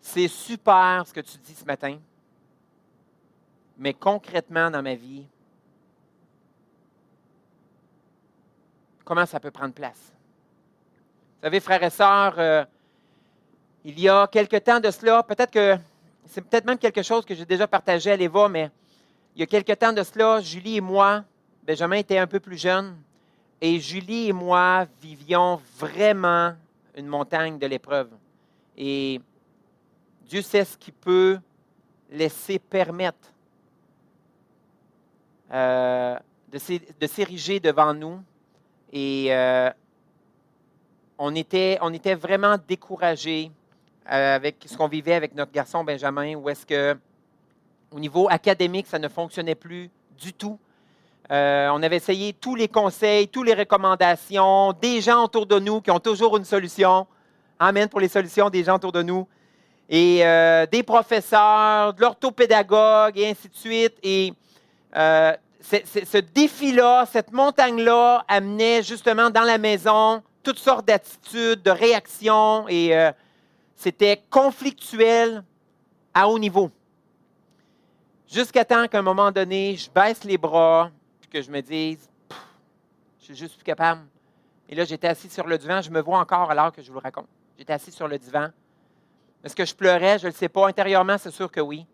c'est 0.03 0.27
super 0.27 1.05
ce 1.07 1.13
que 1.13 1.21
tu 1.21 1.37
dis 1.37 1.55
ce 1.55 1.63
matin, 1.63 1.97
mais 3.77 3.93
concrètement 3.93 4.69
dans 4.69 4.83
ma 4.83 4.95
vie, 4.95 5.25
comment 9.05 9.25
ça 9.25 9.39
peut 9.39 9.49
prendre 9.49 9.73
place? 9.73 10.11
Vous 11.37 11.43
savez, 11.43 11.61
frères 11.61 11.83
et 11.83 11.89
sœurs, 11.89 12.35
euh, 12.37 12.65
il 13.85 13.97
y 13.97 14.09
a 14.09 14.27
quelque 14.27 14.57
temps 14.57 14.81
de 14.81 14.91
cela, 14.91 15.23
peut-être 15.23 15.51
que 15.51 15.77
c'est 16.25 16.41
peut-être 16.41 16.65
même 16.65 16.77
quelque 16.77 17.01
chose 17.01 17.23
que 17.25 17.33
j'ai 17.33 17.45
déjà 17.45 17.65
partagé 17.65 18.11
à 18.11 18.17
l'Eva, 18.17 18.49
mais 18.49 18.71
il 19.35 19.39
y 19.39 19.43
a 19.43 19.47
quelque 19.47 19.73
temps 19.73 19.93
de 19.93 20.03
cela, 20.03 20.41
Julie 20.41 20.77
et 20.77 20.81
moi, 20.81 21.23
Benjamin 21.65 21.95
était 21.95 22.17
un 22.17 22.27
peu 22.27 22.41
plus 22.41 22.57
jeune, 22.57 22.97
et 23.61 23.79
Julie 23.79 24.27
et 24.27 24.33
moi 24.33 24.85
vivions 25.01 25.61
vraiment 25.77 26.55
une 26.93 27.07
montagne 27.07 27.57
de 27.57 27.67
l'épreuve. 27.67 28.09
Et 28.75 29.21
Dieu 30.33 30.41
sait 30.41 30.65
ce 30.65 30.75
qui 30.75 30.91
peut 30.91 31.37
laisser 32.09 32.57
permettre 32.57 33.31
euh, 35.53 36.17
de 36.51 37.05
s'ériger 37.05 37.59
devant 37.59 37.93
nous 37.93 38.19
et 38.91 39.27
euh, 39.29 39.69
on, 41.19 41.35
était, 41.35 41.77
vraiment 42.15 42.55
découragés 42.67 43.51
euh, 44.11 44.35
avec 44.35 44.55
ce 44.65 44.75
qu'on 44.75 44.87
vivait 44.87 45.13
avec 45.13 45.35
notre 45.35 45.51
garçon 45.51 45.83
Benjamin, 45.83 46.33
où 46.33 46.49
est-ce 46.49 46.65
que, 46.65 46.97
au 47.91 47.99
niveau 47.99 48.27
académique, 48.27 48.87
ça 48.87 48.97
ne 48.97 49.09
fonctionnait 49.09 49.53
plus 49.53 49.91
du 50.17 50.33
tout. 50.33 50.57
On 51.29 51.83
avait 51.83 51.97
essayé 51.97 52.33
tous 52.33 52.55
les 52.55 52.69
conseils, 52.69 53.27
toutes 53.27 53.45
les 53.45 53.53
recommandations, 53.53 54.73
des 54.73 54.99
gens 54.99 55.25
autour 55.25 55.45
de 55.45 55.59
nous 55.59 55.79
qui 55.79 55.91
ont 55.91 55.99
toujours 55.99 56.37
une 56.37 56.43
solution. 56.43 57.05
Amen 57.59 57.87
pour 57.87 57.99
les 57.99 58.07
solutions 58.07 58.49
des 58.49 58.63
gens 58.63 58.77
autour 58.77 58.93
de 58.93 59.03
nous. 59.03 59.27
Et 59.89 60.25
euh, 60.25 60.65
des 60.65 60.83
professeurs, 60.83 61.93
de 61.93 62.01
l'orthopédagogue 62.01 63.17
et 63.17 63.29
ainsi 63.29 63.49
de 63.49 63.55
suite. 63.55 63.95
Et 64.01 64.33
euh, 64.95 65.33
ce 65.61 66.17
défi-là, 66.17 67.05
cette 67.05 67.31
montagne-là 67.31 68.25
amenait 68.27 68.83
justement 68.83 69.29
dans 69.29 69.43
la 69.43 69.57
maison 69.57 70.23
toutes 70.41 70.59
sortes 70.59 70.85
d'attitudes, 70.85 71.61
de 71.61 71.71
réactions 71.71 72.67
et 72.67 72.91
c'était 73.75 74.21
conflictuel 74.29 75.43
à 76.13 76.27
haut 76.27 76.39
niveau. 76.39 76.69
Jusqu'à 78.27 78.65
temps 78.65 78.87
qu'à 78.87 78.99
un 78.99 79.03
moment 79.03 79.31
donné, 79.31 79.75
je 79.75 79.89
baisse 79.89 80.23
les 80.23 80.37
bras, 80.37 80.91
que 81.33 81.41
je 81.41 81.49
me 81.49 81.61
dise, 81.61 82.07
je 83.19 83.25
suis 83.25 83.35
juste 83.35 83.55
plus 83.55 83.63
capable. 83.63 84.01
Et 84.69 84.75
là, 84.75 84.85
j'étais 84.85 85.07
assis 85.07 85.29
sur 85.29 85.47
le 85.47 85.57
divan. 85.57 85.81
Je 85.81 85.89
me 85.89 85.99
vois 85.99 86.19
encore 86.19 86.49
alors 86.51 86.71
que 86.71 86.81
je 86.81 86.87
vous 86.89 86.99
le 86.99 87.03
raconte. 87.03 87.27
J'étais 87.57 87.73
assis 87.73 87.91
sur 87.91 88.07
le 88.07 88.17
divan. 88.19 88.49
Est-ce 89.43 89.55
que 89.55 89.65
je 89.65 89.75
pleurais? 89.75 90.19
Je 90.19 90.25
ne 90.25 90.31
le 90.31 90.35
sais 90.35 90.49
pas. 90.49 90.67
Intérieurement, 90.67 91.17
c'est 91.17 91.31
sûr 91.31 91.51
que 91.51 91.59
oui. 91.59 91.85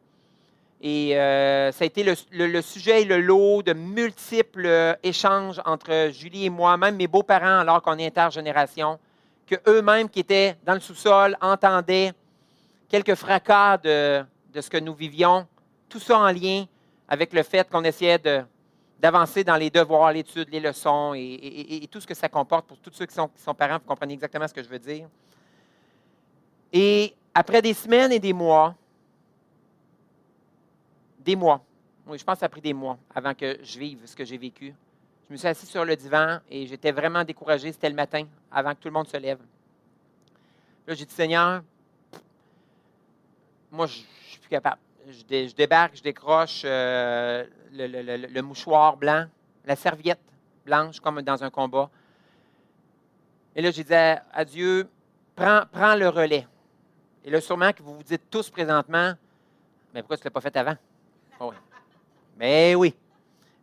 Et 0.81 1.17
euh, 1.17 1.71
ça 1.71 1.83
a 1.83 1.87
été 1.87 2.03
le, 2.03 2.61
sujet 2.61 3.01
et 3.01 3.05
le 3.05 3.19
lot 3.19 3.61
de 3.61 3.73
multiples 3.73 4.97
échanges 5.03 5.61
entre 5.65 6.09
Julie 6.11 6.45
et 6.45 6.49
moi, 6.49 6.77
même 6.77 6.95
mes 6.95 7.07
beaux-parents, 7.07 7.59
alors 7.59 7.81
qu'on 7.81 7.97
est 7.97 8.07
intergénération, 8.07 8.97
que 9.45 9.55
eux-mêmes 9.67 10.09
qui 10.09 10.21
étaient 10.21 10.55
dans 10.65 10.75
le 10.75 10.79
sous-sol 10.79 11.35
entendaient 11.41 12.13
quelques 12.87 13.15
fracas 13.15 13.77
de, 13.77 14.23
de 14.53 14.61
ce 14.61 14.69
que 14.69 14.77
nous 14.77 14.93
vivions. 14.93 15.47
Tout 15.89 15.99
ça 15.99 16.17
en 16.17 16.31
lien 16.31 16.65
avec 17.07 17.33
le 17.33 17.43
fait 17.43 17.69
qu'on 17.69 17.83
essayait 17.83 18.21
d'avancer 18.99 19.43
dans 19.43 19.55
les 19.55 19.69
devoirs, 19.69 20.13
l'étude, 20.13 20.47
les 20.51 20.59
leçons 20.59 21.13
et, 21.15 21.87
tout 21.91 21.99
ce 21.99 22.07
que 22.07 22.13
ça 22.13 22.29
comporte 22.29 22.67
pour 22.67 22.77
tous 22.77 22.91
ceux 22.93 23.05
qui 23.05 23.15
sont, 23.15 23.29
parents, 23.57 23.79
vous 23.79 23.87
comprenez 23.87 24.13
exactement 24.13 24.47
ce 24.47 24.53
que 24.53 24.63
je 24.63 24.69
veux 24.69 24.79
dire. 24.79 25.07
Et 26.71 27.15
après 27.33 27.61
des 27.61 27.73
semaines 27.73 28.11
et 28.11 28.19
des 28.19 28.33
mois, 28.33 28.75
des 31.19 31.35
mois, 31.35 31.63
oui, 32.07 32.17
je 32.17 32.23
pense 32.23 32.35
que 32.35 32.39
ça 32.39 32.45
a 32.47 32.49
pris 32.49 32.61
des 32.61 32.73
mois 32.73 32.97
avant 33.13 33.33
que 33.33 33.59
je 33.61 33.79
vive 33.79 34.05
ce 34.05 34.15
que 34.15 34.25
j'ai 34.25 34.37
vécu. 34.37 34.73
Je 35.27 35.33
me 35.33 35.37
suis 35.37 35.47
assis 35.47 35.67
sur 35.67 35.85
le 35.85 35.95
divan 35.95 36.39
et 36.49 36.65
j'étais 36.65 36.91
vraiment 36.91 37.23
découragé. 37.23 37.71
C'était 37.71 37.89
le 37.89 37.95
matin, 37.95 38.25
avant 38.51 38.71
que 38.71 38.79
tout 38.79 38.87
le 38.87 38.93
monde 38.93 39.07
se 39.07 39.17
lève. 39.17 39.39
Là, 40.87 40.95
j'ai 40.95 41.05
dit, 41.05 41.13
Seigneur, 41.13 41.61
moi, 43.71 43.85
je 43.85 43.99
ne 43.99 44.05
suis 44.27 44.39
plus 44.39 44.49
capable 44.49 44.79
je, 45.11 45.53
débarque, 45.55 45.97
je 45.97 46.03
décroche 46.03 46.61
euh, 46.65 47.45
le, 47.71 48.41
mouchoir 48.41 48.97
blanc, 48.97 49.25
la 49.65 49.75
serviette 49.75 50.19
blanche, 50.65 50.99
comme 50.99 51.21
dans 51.21 51.43
un 51.43 51.49
combat. 51.49 51.89
Et 53.55 53.61
là, 53.61 53.71
je 53.71 53.81
disais 53.81 54.19
à, 54.31 54.45
Dieu, 54.45 54.89
prends, 55.35 55.95
le 55.95 56.07
relais. 56.07 56.47
Et 57.23 57.29
là, 57.29 57.41
sûrement 57.41 57.71
que 57.73 57.83
vous 57.83 57.95
vous 57.95 58.03
dites 58.03 58.29
tous 58.29 58.49
présentement, 58.49 59.13
mais 59.93 60.01
pourquoi 60.01 60.17
tu 60.17 60.21
ne 60.21 60.25
l'as 60.25 60.31
pas 60.31 60.41
fait 60.41 60.55
avant? 60.55 60.75
Oh 61.39 61.53
mais 62.37 62.73
oui. 62.73 62.95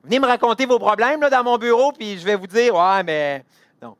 Venez 0.05 0.21
me 0.21 0.27
raconter 0.27 0.67
vos 0.67 0.79
problèmes 0.79 1.21
là, 1.21 1.31
dans 1.31 1.43
mon 1.43 1.57
bureau, 1.57 1.93
puis 1.93 2.19
je 2.19 2.25
vais 2.25 2.37
vous 2.37 2.47
dire, 2.47 2.75
ouais, 2.75 3.03
mais 3.03 3.45
non. 3.81 3.97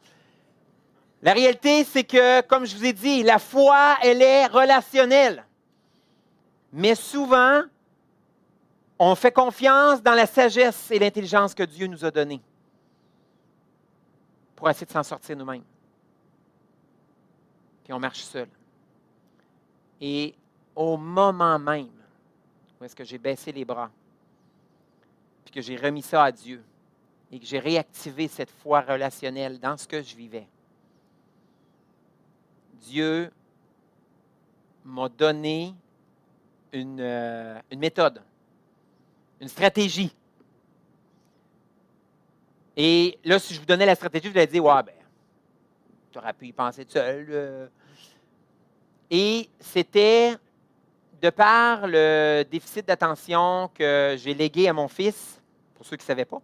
La 1.23 1.33
réalité, 1.33 1.83
c'est 1.83 2.05
que, 2.05 2.43
comme 2.43 2.67
je 2.67 2.77
vous 2.77 2.85
ai 2.85 2.93
dit, 2.93 3.23
la 3.23 3.39
foi, 3.39 3.97
elle 4.03 4.21
est 4.21 4.47
relationnelle. 4.47 5.45
Mais 6.73 6.95
souvent, 6.95 7.63
on 8.99 9.15
fait 9.15 9.33
confiance 9.33 10.03
dans 10.03 10.15
la 10.15 10.27
sagesse 10.27 10.91
et 10.91 10.99
l'intelligence 10.99 11.55
que 11.55 11.63
Dieu 11.63 11.87
nous 11.87 12.05
a 12.05 12.11
données 12.11 12.43
pour 14.55 14.69
essayer 14.71 14.87
de 14.87 14.93
s'en 14.93 15.03
sortir 15.03 15.37
nous-mêmes. 15.37 15.65
Puis 17.85 17.93
on 17.93 17.99
marche 17.99 18.21
seul. 18.21 18.49
Et 20.01 20.35
au 20.75 20.97
moment 20.97 21.59
même 21.59 21.89
où 22.81 22.85
est-ce 22.85 22.95
que 22.95 23.05
j'ai 23.05 23.19
baissé 23.19 23.53
les 23.53 23.65
bras, 23.65 23.91
puis 25.45 25.55
que 25.55 25.61
j'ai 25.61 25.77
remis 25.77 26.03
ça 26.03 26.25
à 26.25 26.33
Dieu, 26.33 26.63
et 27.33 27.39
que 27.41 27.47
j'ai 27.47 27.59
réactivé 27.59 28.29
cette 28.29 28.51
foi 28.51 28.83
relationnelle 28.83 29.59
dans 29.59 29.77
ce 29.77 29.89
que 29.89 30.03
je 30.03 30.15
vivais, 30.15 30.47
Dieu 32.83 33.33
m'a 34.85 35.09
donné 35.09 35.75
euh, 36.75 37.61
une, 37.71 37.79
méthode, 37.79 38.23
une 39.41 39.49
stratégie. 39.49 40.15
Et 42.77 43.19
là, 43.25 43.39
si 43.39 43.55
je 43.55 43.61
vous 43.61 43.67
donnais 43.67 43.87
la 43.87 43.95
stratégie, 43.95 44.29
vous 44.29 44.37
allez 44.37 44.47
dire, 44.47 44.65
ouais, 44.65 44.83
ben, 44.83 44.95
tu 46.13 46.19
aurais 46.19 46.33
pu 46.35 46.47
y 46.49 46.53
penser 46.53 46.85
seul. 46.89 47.27
Euh. 47.31 47.67
Et 49.11 49.49
c'était 49.61 50.35
de 51.23 51.31
par 51.31 51.87
le 51.87 52.45
déficit 52.51 52.87
d'attention 52.87 53.71
que 53.75 54.17
j'ai 54.19 54.35
légué 54.35 54.69
à 54.69 54.73
mon 54.73 54.89
fils, 54.89 55.41
pour 55.75 55.87
ceux 55.87 55.97
qui 55.97 56.03
ne 56.03 56.07
savaient 56.07 56.25
pas, 56.25 56.41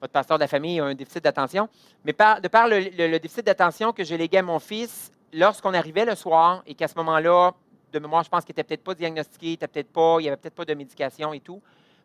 votre 0.00 0.12
pasteur 0.12 0.38
de 0.38 0.42
la 0.42 0.48
famille 0.48 0.78
a 0.80 0.84
un 0.84 0.94
déficit 0.94 1.24
d'attention, 1.24 1.68
mais 2.04 2.12
de 2.12 2.48
par 2.48 2.68
le, 2.68 3.18
déficit 3.18 3.44
d'attention 3.44 3.92
que 3.92 4.04
j'ai 4.04 4.16
légué 4.16 4.38
à 4.38 4.42
mon 4.42 4.58
fils, 4.58 5.10
lorsqu'on 5.32 5.74
arrivait 5.74 6.04
le 6.04 6.14
soir 6.14 6.62
et 6.66 6.74
qu'à 6.74 6.88
ce 6.88 6.94
moment-là, 6.96 7.54
de 7.92 7.98
mémoire, 7.98 8.22
je 8.22 8.28
pense 8.28 8.44
qu'il 8.44 8.52
n'était 8.52 8.64
peut-être 8.64 8.84
pas 8.84 8.94
diagnostiqué, 8.94 9.52
il 9.52 9.58
peut-être 9.58 9.92
pas, 9.92 10.16
il 10.18 10.22
n'y 10.22 10.28
avait 10.28 10.36
peut-être 10.36 10.54
pas 10.54 10.64
de 10.64 10.74
médication 10.74 11.32
et 11.32 11.40
tout 11.40 11.60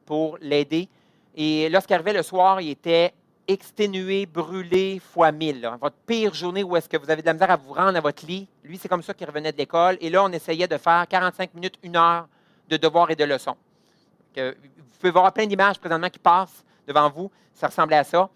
pour 0.05 0.37
l'aider. 0.41 0.87
Et 1.35 1.69
lorsqu'il 1.69 1.93
arrivait 1.95 2.13
le 2.13 2.23
soir, 2.23 2.61
il 2.61 2.69
était 2.69 3.13
exténué, 3.47 4.25
brûlé 4.25 4.99
fois 4.99 5.31
mille. 5.31 5.69
Votre 5.81 5.95
pire 6.05 6.33
journée 6.33 6.63
où 6.63 6.75
est-ce 6.75 6.87
que 6.87 6.97
vous 6.97 7.09
avez 7.09 7.21
de 7.21 7.27
la 7.27 7.33
misère 7.33 7.51
à 7.51 7.55
vous 7.57 7.73
rendre 7.73 7.97
à 7.97 8.01
votre 8.01 8.25
lit, 8.25 8.47
lui, 8.63 8.77
c'est 8.77 8.87
comme 8.87 9.01
ça 9.01 9.13
qu'il 9.13 9.27
revenait 9.27 9.51
de 9.51 9.57
l'école. 9.57 9.97
Et 10.01 10.09
là, 10.09 10.23
on 10.23 10.31
essayait 10.31 10.67
de 10.67 10.77
faire 10.77 11.07
45 11.07 11.53
minutes, 11.53 11.77
une 11.83 11.95
heure 11.95 12.27
de 12.69 12.77
devoirs 12.77 13.11
et 13.11 13.15
de 13.15 13.23
leçons. 13.23 13.57
vous 14.35 14.51
pouvez 14.99 15.11
voir 15.11 15.31
plein 15.33 15.45
d'images 15.45 15.79
présentement 15.79 16.09
qui 16.09 16.19
passent 16.19 16.63
devant 16.87 17.09
vous. 17.09 17.31
Ça 17.53 17.67
ressemblait 17.67 17.97
à 17.97 18.03
ça. 18.03 18.29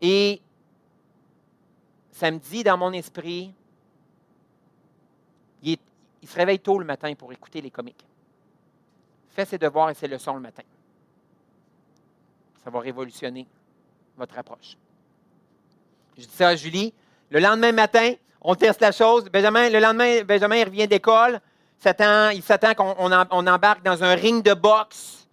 Et 0.00 0.40
ça 2.10 2.30
me 2.30 2.38
dit 2.38 2.64
dans 2.64 2.76
mon 2.76 2.92
esprit, 2.92 3.52
il 5.62 5.78
il 6.22 6.28
se 6.28 6.36
réveille 6.36 6.58
tôt 6.58 6.78
le 6.78 6.84
matin 6.84 7.14
pour 7.14 7.32
écouter 7.32 7.60
les 7.60 7.70
comiques. 7.70 8.04
Fait 9.30 9.44
ses 9.44 9.58
devoirs 9.58 9.90
et 9.90 9.94
ses 9.94 10.08
leçons 10.08 10.34
le 10.34 10.40
matin. 10.40 10.62
Ça 12.64 12.70
va 12.70 12.80
révolutionner 12.80 13.46
votre 14.18 14.36
approche. 14.36 14.76
Je 16.16 16.24
dis 16.24 16.34
ça 16.34 16.48
à 16.48 16.56
Julie. 16.56 16.92
Le 17.30 17.40
lendemain 17.40 17.72
matin, 17.72 18.12
on 18.40 18.54
teste 18.54 18.80
la 18.80 18.92
chose. 18.92 19.24
Benjamin, 19.30 19.70
le 19.70 19.78
lendemain, 19.78 20.22
Benjamin 20.24 20.56
il 20.56 20.64
revient 20.64 20.88
d'école. 20.88 21.40
Il 21.84 22.42
s'attend 22.42 22.74
qu'on 22.74 23.46
embarque 23.46 23.84
dans 23.84 24.02
un 24.02 24.14
ring 24.14 24.44
de 24.44 24.54
boxe. 24.54 25.28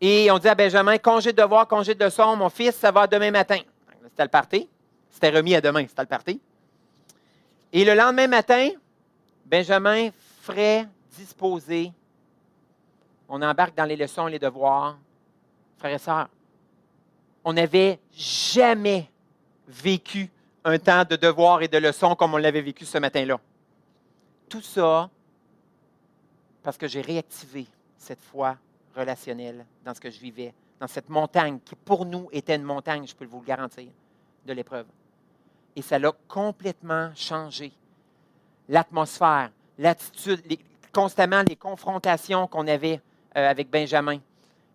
Et 0.00 0.30
on 0.30 0.38
dit 0.38 0.48
à 0.48 0.54
Benjamin, 0.54 0.98
congé 0.98 1.32
de 1.32 1.40
devoir, 1.40 1.68
congé 1.68 1.94
de 1.94 2.04
leçon, 2.04 2.36
mon 2.36 2.48
fils, 2.48 2.74
ça 2.74 2.90
va 2.90 3.06
demain 3.06 3.30
matin. 3.30 3.58
C'était 4.04 4.24
le 4.24 4.28
parti. 4.28 4.68
C'était 5.10 5.30
remis 5.30 5.54
à 5.54 5.60
demain, 5.60 5.84
c'était 5.88 6.02
le 6.02 6.08
parti. 6.08 6.40
Et 7.72 7.84
le 7.84 7.94
lendemain 7.94 8.26
matin, 8.26 8.70
Benjamin, 9.44 10.10
frais, 10.42 10.86
disposé. 11.16 11.92
On 13.28 13.40
embarque 13.42 13.74
dans 13.74 13.84
les 13.84 13.96
leçons 13.96 14.26
les 14.26 14.38
devoirs. 14.38 14.98
Frères 15.78 15.94
et 15.94 15.98
sœurs, 15.98 16.28
on 17.46 17.52
n'avait 17.52 18.00
jamais 18.12 19.08
vécu 19.68 20.28
un 20.64 20.78
temps 20.80 21.04
de 21.04 21.14
devoirs 21.14 21.62
et 21.62 21.68
de 21.68 21.78
leçons 21.78 22.16
comme 22.16 22.34
on 22.34 22.38
l'avait 22.38 22.60
vécu 22.60 22.84
ce 22.84 22.98
matin-là. 22.98 23.38
Tout 24.48 24.60
ça 24.60 25.08
parce 26.64 26.76
que 26.76 26.88
j'ai 26.88 27.00
réactivé 27.00 27.68
cette 27.96 28.20
foi 28.20 28.56
relationnelle 28.96 29.64
dans 29.84 29.94
ce 29.94 30.00
que 30.00 30.10
je 30.10 30.18
vivais, 30.18 30.52
dans 30.80 30.88
cette 30.88 31.08
montagne 31.08 31.60
qui 31.64 31.76
pour 31.76 32.04
nous 32.04 32.28
était 32.32 32.56
une 32.56 32.64
montagne, 32.64 33.06
je 33.06 33.14
peux 33.14 33.26
vous 33.26 33.38
le 33.38 33.46
garantir, 33.46 33.86
de 34.44 34.52
l'épreuve. 34.52 34.86
Et 35.76 35.82
ça 35.82 36.00
l'a 36.00 36.10
complètement 36.26 37.12
changé 37.14 37.72
l'atmosphère, 38.68 39.52
l'attitude, 39.78 40.42
constamment 40.92 41.44
les 41.48 41.54
confrontations 41.54 42.48
qu'on 42.48 42.66
avait 42.66 43.00
euh, 43.36 43.48
avec 43.48 43.70
Benjamin. 43.70 44.18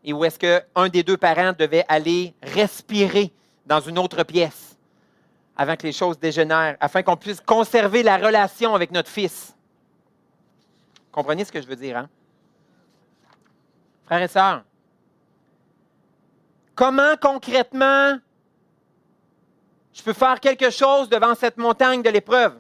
Et 0.04 0.14
où 0.14 0.26
est-ce 0.26 0.40
qu'un 0.40 0.90
des 0.90 1.04
deux 1.04 1.18
parents 1.18 1.54
devait 1.54 1.86
aller 1.88 2.34
respirer 2.42 3.32
dans 3.66 3.80
une 3.80 4.00
autre 4.00 4.24
pièce 4.24 4.78
avant 5.56 5.76
que 5.76 5.84
les 5.84 5.92
choses 5.92 6.18
dégénèrent, 6.18 6.78
afin 6.80 7.04
qu'on 7.04 7.18
puisse 7.18 7.40
conserver 7.40 8.02
la 8.02 8.18
relation 8.18 8.74
avec 8.74 8.92
notre 8.92 9.10
fils. 9.10 9.56
Comprenez 11.12 11.46
ce 11.46 11.52
que 11.52 11.62
je 11.62 11.68
veux 11.68 11.76
dire, 11.76 11.98
hein? 11.98 12.10
Frères 14.06 14.24
et 14.24 14.28
sœurs, 14.28 14.64
comment 16.74 17.16
concrètement 17.22 18.18
je 19.94 20.02
peux 20.02 20.14
faire 20.14 20.40
quelque 20.40 20.70
chose 20.70 21.10
devant 21.10 21.36
cette 21.36 21.58
montagne 21.58 22.02
de 22.02 22.10
l'épreuve? 22.10 22.58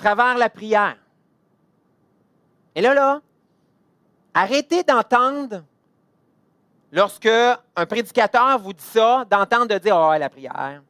travers 0.00 0.38
la 0.38 0.48
prière. 0.48 0.96
Et 2.74 2.80
là, 2.80 2.94
là, 2.94 3.20
arrêtez 4.34 4.82
d'entendre 4.82 5.64
lorsque 6.92 7.26
un 7.26 7.86
prédicateur 7.86 8.58
vous 8.58 8.72
dit 8.72 8.84
ça, 8.84 9.24
d'entendre 9.30 9.68
de 9.68 9.78
dire 9.78 9.96
Oh, 9.96 10.14
la 10.18 10.28
prière. 10.28 10.82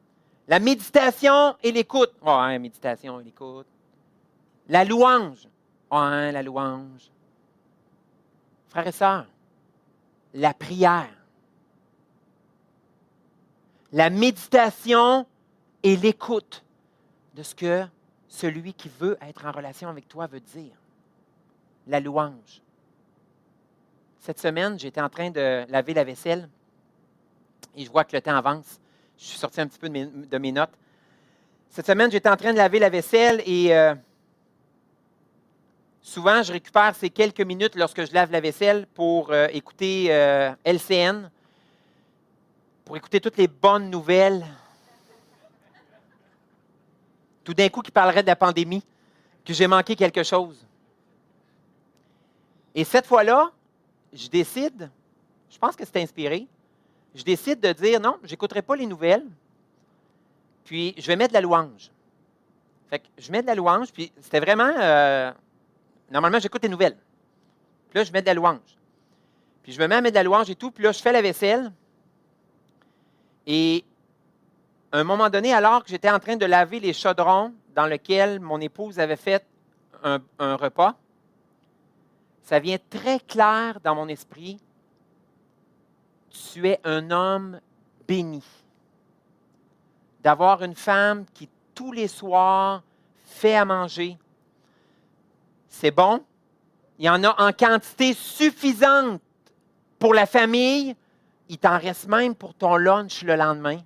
La 0.47 0.59
méditation 0.59 1.55
et 1.63 1.71
l'écoute. 1.71 2.11
Oh, 2.21 2.27
la 2.27 2.59
méditation 2.59 3.19
et 3.19 3.23
l'écoute. 3.23 3.67
La 4.67 4.83
louange. 4.83 5.47
Oh, 5.89 5.97
la 5.97 6.41
louange. 6.41 7.11
Frères 8.69 8.87
et 8.87 8.91
sœurs, 8.93 9.25
la 10.33 10.53
prière, 10.53 11.09
la 13.91 14.09
méditation 14.09 15.25
et 15.83 15.97
l'écoute 15.97 16.63
de 17.35 17.43
ce 17.43 17.53
que 17.53 17.83
celui 18.29 18.73
qui 18.73 18.87
veut 18.87 19.17
être 19.21 19.45
en 19.45 19.51
relation 19.51 19.89
avec 19.89 20.07
toi 20.07 20.27
veut 20.27 20.39
dire. 20.39 20.71
La 21.87 21.99
louange. 21.99 22.61
Cette 24.21 24.39
semaine, 24.39 24.77
j'étais 24.77 25.01
en 25.01 25.09
train 25.09 25.31
de 25.31 25.65
laver 25.67 25.95
la 25.95 26.03
vaisselle 26.03 26.47
et 27.75 27.83
je 27.83 27.89
vois 27.89 28.03
que 28.03 28.15
le 28.15 28.21
temps 28.21 28.35
avance. 28.35 28.79
Je 29.17 29.25
suis 29.25 29.39
sorti 29.39 29.59
un 29.59 29.65
petit 29.65 29.79
peu 29.79 29.89
de 29.89 30.37
mes, 30.37 30.51
notes. 30.51 30.77
Cette 31.71 31.87
semaine, 31.87 32.11
j'étais 32.11 32.29
en 32.29 32.37
train 32.37 32.53
de 32.53 32.57
laver 32.57 32.77
la 32.77 32.89
vaisselle 32.89 33.41
et 33.47 33.75
euh, 33.75 33.95
souvent, 36.03 36.43
je 36.43 36.53
récupère 36.53 36.93
ces 36.93 37.09
quelques 37.09 37.41
minutes 37.41 37.73
lorsque 37.75 38.05
je 38.05 38.13
lave 38.13 38.31
la 38.31 38.41
vaisselle 38.41 38.85
pour 38.93 39.31
euh, 39.31 39.47
écouter 39.53 40.13
euh, 40.13 40.51
LCN, 40.65 41.31
pour 42.85 42.95
écouter 42.97 43.19
toutes 43.19 43.37
les 43.37 43.47
bonnes 43.47 43.89
nouvelles. 43.89 44.45
Tout 47.43 47.55
d'un 47.55 47.69
coup, 47.69 47.81
qui 47.81 47.89
parlerait 47.89 48.21
de 48.21 48.27
la 48.27 48.35
pandémie, 48.35 48.85
que 49.43 49.51
j'ai 49.51 49.65
manqué 49.65 49.95
quelque 49.95 50.21
chose. 50.21 50.63
Et 52.75 52.83
cette 52.83 53.07
fois-là, 53.07 53.51
je 54.13 54.27
décide, 54.27 54.89
je 55.49 55.57
pense 55.57 55.75
que 55.75 55.85
c'est 55.85 56.01
inspiré, 56.01 56.47
je 57.15 57.23
décide 57.23 57.59
de 57.59 57.73
dire 57.73 57.99
non, 57.99 58.17
je 58.23 58.31
n'écouterai 58.31 58.61
pas 58.61 58.75
les 58.75 58.85
nouvelles, 58.85 59.25
puis 60.63 60.93
je 60.97 61.07
vais 61.07 61.15
mettre 61.15 61.29
de 61.29 61.35
la 61.35 61.41
louange. 61.41 61.91
Fait 62.89 62.99
que 62.99 63.07
je 63.17 63.31
mets 63.31 63.41
de 63.41 63.47
la 63.47 63.55
louange, 63.55 63.91
puis 63.91 64.11
c'était 64.19 64.39
vraiment. 64.39 64.71
Euh, 64.77 65.31
normalement, 66.09 66.39
j'écoute 66.39 66.63
les 66.63 66.69
nouvelles. 66.69 66.97
Puis 67.89 67.99
là, 67.99 68.03
je 68.03 68.11
mets 68.11 68.21
de 68.21 68.27
la 68.27 68.33
louange. 68.33 68.77
Puis 69.63 69.71
je 69.71 69.79
me 69.79 69.87
mets 69.87 69.95
à 69.95 70.01
mettre 70.01 70.13
de 70.13 70.19
la 70.19 70.23
louange 70.23 70.49
et 70.49 70.55
tout, 70.55 70.71
puis 70.71 70.83
là, 70.83 70.91
je 70.91 71.01
fais 71.01 71.11
la 71.11 71.21
vaisselle. 71.21 71.71
Et 73.47 73.83
à 74.91 74.99
un 74.99 75.03
moment 75.03 75.29
donné, 75.29 75.53
alors 75.53 75.83
que 75.83 75.89
j'étais 75.89 76.09
en 76.09 76.19
train 76.19 76.35
de 76.35 76.45
laver 76.45 76.79
les 76.79 76.93
chaudrons 76.93 77.53
dans 77.75 77.85
lesquels 77.85 78.39
mon 78.39 78.59
épouse 78.59 78.99
avait 78.99 79.15
fait 79.15 79.45
un 80.03 80.55
repas, 80.55 80.95
ça 82.43 82.59
vient 82.59 82.77
très 82.89 83.19
clair 83.19 83.79
dans 83.83 83.95
mon 83.95 84.07
esprit. 84.07 84.57
Tu 86.29 86.67
es 86.67 86.79
un 86.83 87.11
homme 87.11 87.59
béni. 88.07 88.43
D'avoir 90.21 90.63
une 90.63 90.75
femme 90.75 91.25
qui 91.33 91.49
tous 91.73 91.91
les 91.91 92.07
soirs 92.07 92.83
fait 93.23 93.55
à 93.55 93.65
manger. 93.65 94.17
C'est 95.67 95.91
bon. 95.91 96.23
Il 96.99 97.05
y 97.05 97.09
en 97.09 97.23
a 97.23 97.41
en 97.41 97.51
quantité 97.53 98.13
suffisante 98.13 99.21
pour 99.97 100.13
la 100.13 100.25
famille. 100.25 100.95
Il 101.49 101.57
t'en 101.57 101.79
reste 101.79 102.07
même 102.07 102.35
pour 102.35 102.53
ton 102.53 102.75
lunch 102.75 103.23
le 103.23 103.35
lendemain. 103.35 103.79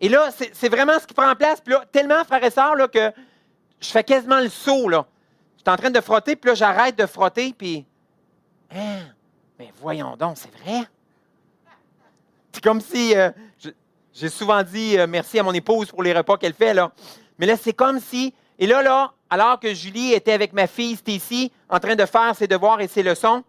Et 0.00 0.08
là, 0.08 0.30
c'est 0.30 0.68
vraiment 0.68 0.98
ce 1.00 1.06
qui 1.06 1.14
prend 1.14 1.34
place. 1.34 1.60
Puis 1.60 1.72
là, 1.72 1.84
tellement, 1.90 2.22
frère 2.24 2.44
et 2.44 2.50
sœurs, 2.50 2.90
que 2.90 3.12
je 3.80 3.88
fais 3.88 4.04
quasiment 4.04 4.40
le 4.40 4.48
saut. 4.48 4.88
Là 4.88 5.06
suis 5.64 5.74
en 5.74 5.76
train 5.76 5.90
de 5.90 6.00
frotter, 6.00 6.36
puis 6.36 6.50
là, 6.50 6.54
j'arrête 6.54 6.96
de 6.96 7.06
frotter, 7.06 7.54
puis. 7.56 7.84
Hein? 8.74 9.00
Mais 9.58 9.72
voyons 9.80 10.16
donc, 10.16 10.36
c'est 10.36 10.52
vrai? 10.58 10.86
C'est 12.52 12.62
comme 12.62 12.80
si. 12.80 13.16
Euh, 13.16 13.30
j'ai 14.12 14.28
souvent 14.28 14.62
dit 14.62 14.96
euh, 14.96 15.06
merci 15.08 15.38
à 15.38 15.42
mon 15.42 15.52
épouse 15.52 15.88
pour 15.88 16.02
les 16.02 16.12
repas 16.12 16.36
qu'elle 16.36 16.54
fait, 16.54 16.74
là. 16.74 16.92
Mais 17.38 17.46
là, 17.46 17.56
c'est 17.56 17.72
comme 17.72 17.98
si. 17.98 18.32
Et 18.58 18.66
là, 18.66 18.82
là, 18.82 19.12
alors 19.28 19.58
que 19.58 19.74
Julie 19.74 20.12
était 20.12 20.32
avec 20.32 20.52
ma 20.52 20.68
fille 20.68 20.94
Stacy, 20.94 21.50
en 21.68 21.80
train 21.80 21.96
de 21.96 22.06
faire 22.06 22.36
ses 22.36 22.46
devoirs 22.46 22.80
et 22.80 22.86
ses 22.86 23.02
leçons, 23.02 23.42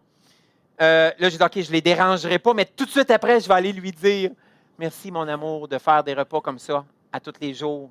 euh, 0.82 1.11
là, 1.20 1.30
j'ai 1.30 1.38
dit, 1.38 1.43
OK, 1.43 1.53
je 1.61 1.68
ne 1.68 1.74
les 1.74 1.82
dérangerai 1.82 2.39
pas, 2.39 2.53
mais 2.55 2.66
tout 2.66 2.86
de 2.86 2.89
suite 2.89 3.11
après, 3.11 3.39
je 3.39 3.47
vais 3.47 3.53
aller 3.53 3.72
lui 3.72 3.91
dire 3.91 4.32
Merci, 4.78 5.09
mon 5.09 5.26
amour, 5.28 5.70
de 5.70 5.78
faire 5.78 6.03
des 6.03 6.13
repas 6.13 6.41
comme 6.41 6.59
ça 6.59 6.84
à 7.13 7.20
tous 7.22 7.34
les 7.39 7.53
jours. 7.53 7.89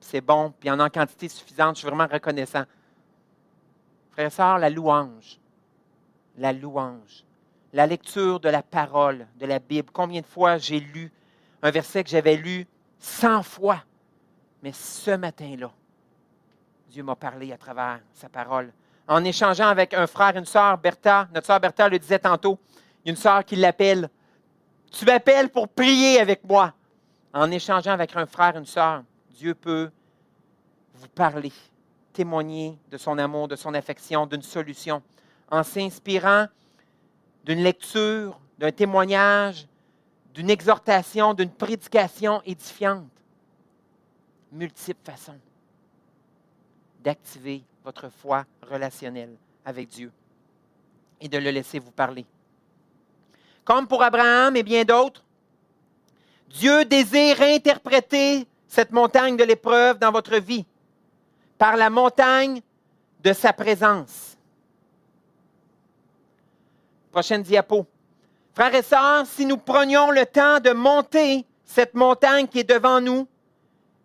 C'est 0.00 0.22
bon, 0.22 0.52
puis 0.58 0.70
en 0.70 0.80
en 0.80 0.88
quantité 0.88 1.28
suffisante. 1.28 1.76
Je 1.76 1.80
suis 1.80 1.88
vraiment 1.88 2.08
reconnaissant. 2.10 2.64
Frère 4.12 4.26
et 4.26 4.30
sœurs, 4.30 4.58
la 4.58 4.68
louange. 4.68 5.38
La 6.36 6.52
louange. 6.52 7.24
La 7.72 7.86
lecture 7.86 8.40
de 8.40 8.50
la 8.50 8.62
parole, 8.62 9.26
de 9.36 9.46
la 9.46 9.58
Bible. 9.58 9.90
Combien 9.90 10.20
de 10.20 10.26
fois 10.26 10.58
j'ai 10.58 10.80
lu 10.80 11.10
un 11.62 11.70
verset 11.70 12.04
que 12.04 12.10
j'avais 12.10 12.36
lu 12.36 12.66
cent 12.98 13.42
fois, 13.42 13.82
mais 14.62 14.72
ce 14.72 15.12
matin-là, 15.12 15.70
Dieu 16.88 17.02
m'a 17.02 17.16
parlé 17.16 17.52
à 17.52 17.56
travers 17.56 18.00
sa 18.12 18.28
parole. 18.28 18.72
En 19.08 19.24
échangeant 19.24 19.68
avec 19.68 19.94
un 19.94 20.06
frère 20.06 20.36
une 20.36 20.44
sœur, 20.44 20.76
Bertha, 20.76 21.28
notre 21.32 21.46
sœur 21.46 21.58
Bertha 21.58 21.88
le 21.88 21.98
disait 21.98 22.18
tantôt, 22.18 22.58
il 23.04 23.08
y 23.08 23.10
a 23.10 23.12
une 23.12 23.16
sœur 23.16 23.44
qui 23.44 23.56
l'appelle. 23.56 24.10
Tu 24.90 25.06
m'appelles 25.06 25.48
pour 25.48 25.68
prier 25.68 26.20
avec 26.20 26.44
moi. 26.44 26.74
En 27.32 27.50
échangeant 27.50 27.92
avec 27.92 28.14
un 28.14 28.26
frère 28.26 28.56
une 28.56 28.66
sœur, 28.66 29.04
Dieu 29.30 29.54
peut 29.54 29.90
vous 30.94 31.08
parler 31.08 31.52
témoigner 32.12 32.78
de 32.90 32.96
son 32.96 33.18
amour, 33.18 33.48
de 33.48 33.56
son 33.56 33.74
affection, 33.74 34.26
d'une 34.26 34.42
solution, 34.42 35.02
en 35.50 35.62
s'inspirant 35.62 36.46
d'une 37.44 37.62
lecture, 37.62 38.38
d'un 38.58 38.70
témoignage, 38.70 39.66
d'une 40.34 40.50
exhortation, 40.50 41.34
d'une 41.34 41.50
prédication 41.50 42.40
édifiante. 42.44 43.08
Multiples 44.52 45.00
façons 45.04 45.38
d'activer 47.02 47.62
votre 47.84 48.08
foi 48.08 48.44
relationnelle 48.70 49.34
avec 49.64 49.88
Dieu 49.88 50.12
et 51.20 51.28
de 51.28 51.38
le 51.38 51.50
laisser 51.50 51.78
vous 51.78 51.90
parler. 51.90 52.24
Comme 53.64 53.86
pour 53.86 54.02
Abraham 54.02 54.56
et 54.56 54.62
bien 54.62 54.84
d'autres, 54.84 55.24
Dieu 56.48 56.84
désire 56.84 57.40
interpréter 57.40 58.46
cette 58.68 58.92
montagne 58.92 59.36
de 59.36 59.44
l'épreuve 59.44 59.98
dans 59.98 60.12
votre 60.12 60.36
vie 60.36 60.64
par 61.62 61.76
la 61.76 61.90
montagne 61.90 62.60
de 63.22 63.32
sa 63.32 63.52
présence. 63.52 64.36
Prochaine 67.12 67.44
diapo. 67.44 67.86
Frères 68.52 68.74
et 68.74 68.82
sœurs, 68.82 69.26
si 69.26 69.46
nous 69.46 69.58
prenions 69.58 70.10
le 70.10 70.26
temps 70.26 70.58
de 70.58 70.70
monter 70.70 71.46
cette 71.64 71.94
montagne 71.94 72.48
qui 72.48 72.58
est 72.58 72.68
devant 72.68 73.00
nous 73.00 73.28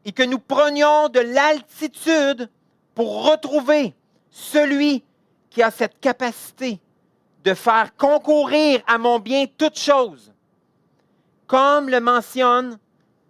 et 0.05 0.11
que 0.11 0.21
nous 0.21 0.37
prenions 0.37 1.09
de 1.09 1.19
l'altitude 1.19 2.47
pour 2.93 3.27
retrouver 3.27 3.95
celui 4.29 5.03
qui 5.49 5.63
a 5.63 5.71
cette 5.71 5.99
capacité 5.99 6.79
de 7.43 7.55
faire 7.55 7.95
concourir 7.97 8.83
à 8.85 8.99
mon 8.99 9.17
bien 9.17 9.47
toutes 9.57 9.79
choses, 9.79 10.31
comme 11.47 11.89
le 11.89 12.01
mentionne 12.01 12.77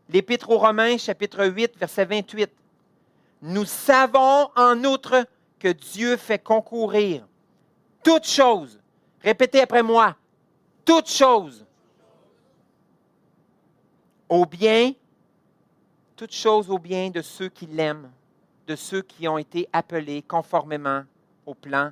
l'Épître 0.10 0.50
aux 0.50 0.58
Romains, 0.58 0.98
chapitre 0.98 1.46
8, 1.46 1.78
verset 1.78 2.04
28. 2.04 2.52
Nous 3.42 3.66
savons 3.66 4.50
en 4.56 4.84
outre 4.84 5.26
que 5.60 5.68
Dieu 5.68 6.18
fait 6.18 6.40
concourir 6.40 7.28
toutes 8.04 8.28
choses. 8.28 8.80
Répétez 9.22 9.62
après 9.62 9.84
moi, 9.84 10.16
toutes 10.86 11.10
choses 11.10 11.66
au 14.30 14.46
bien, 14.46 14.94
toutes 16.16 16.34
choses 16.34 16.70
au 16.70 16.80
bien 16.80 17.10
de 17.10 17.22
ceux 17.22 17.50
qui 17.50 17.66
l'aiment, 17.68 18.12
de 18.66 18.76
ceux 18.76 19.02
qui 19.02 19.28
ont 19.28 19.38
été 19.38 19.70
appelés 19.72 20.22
conformément 20.22 21.04
au 21.46 21.54
plan 21.54 21.92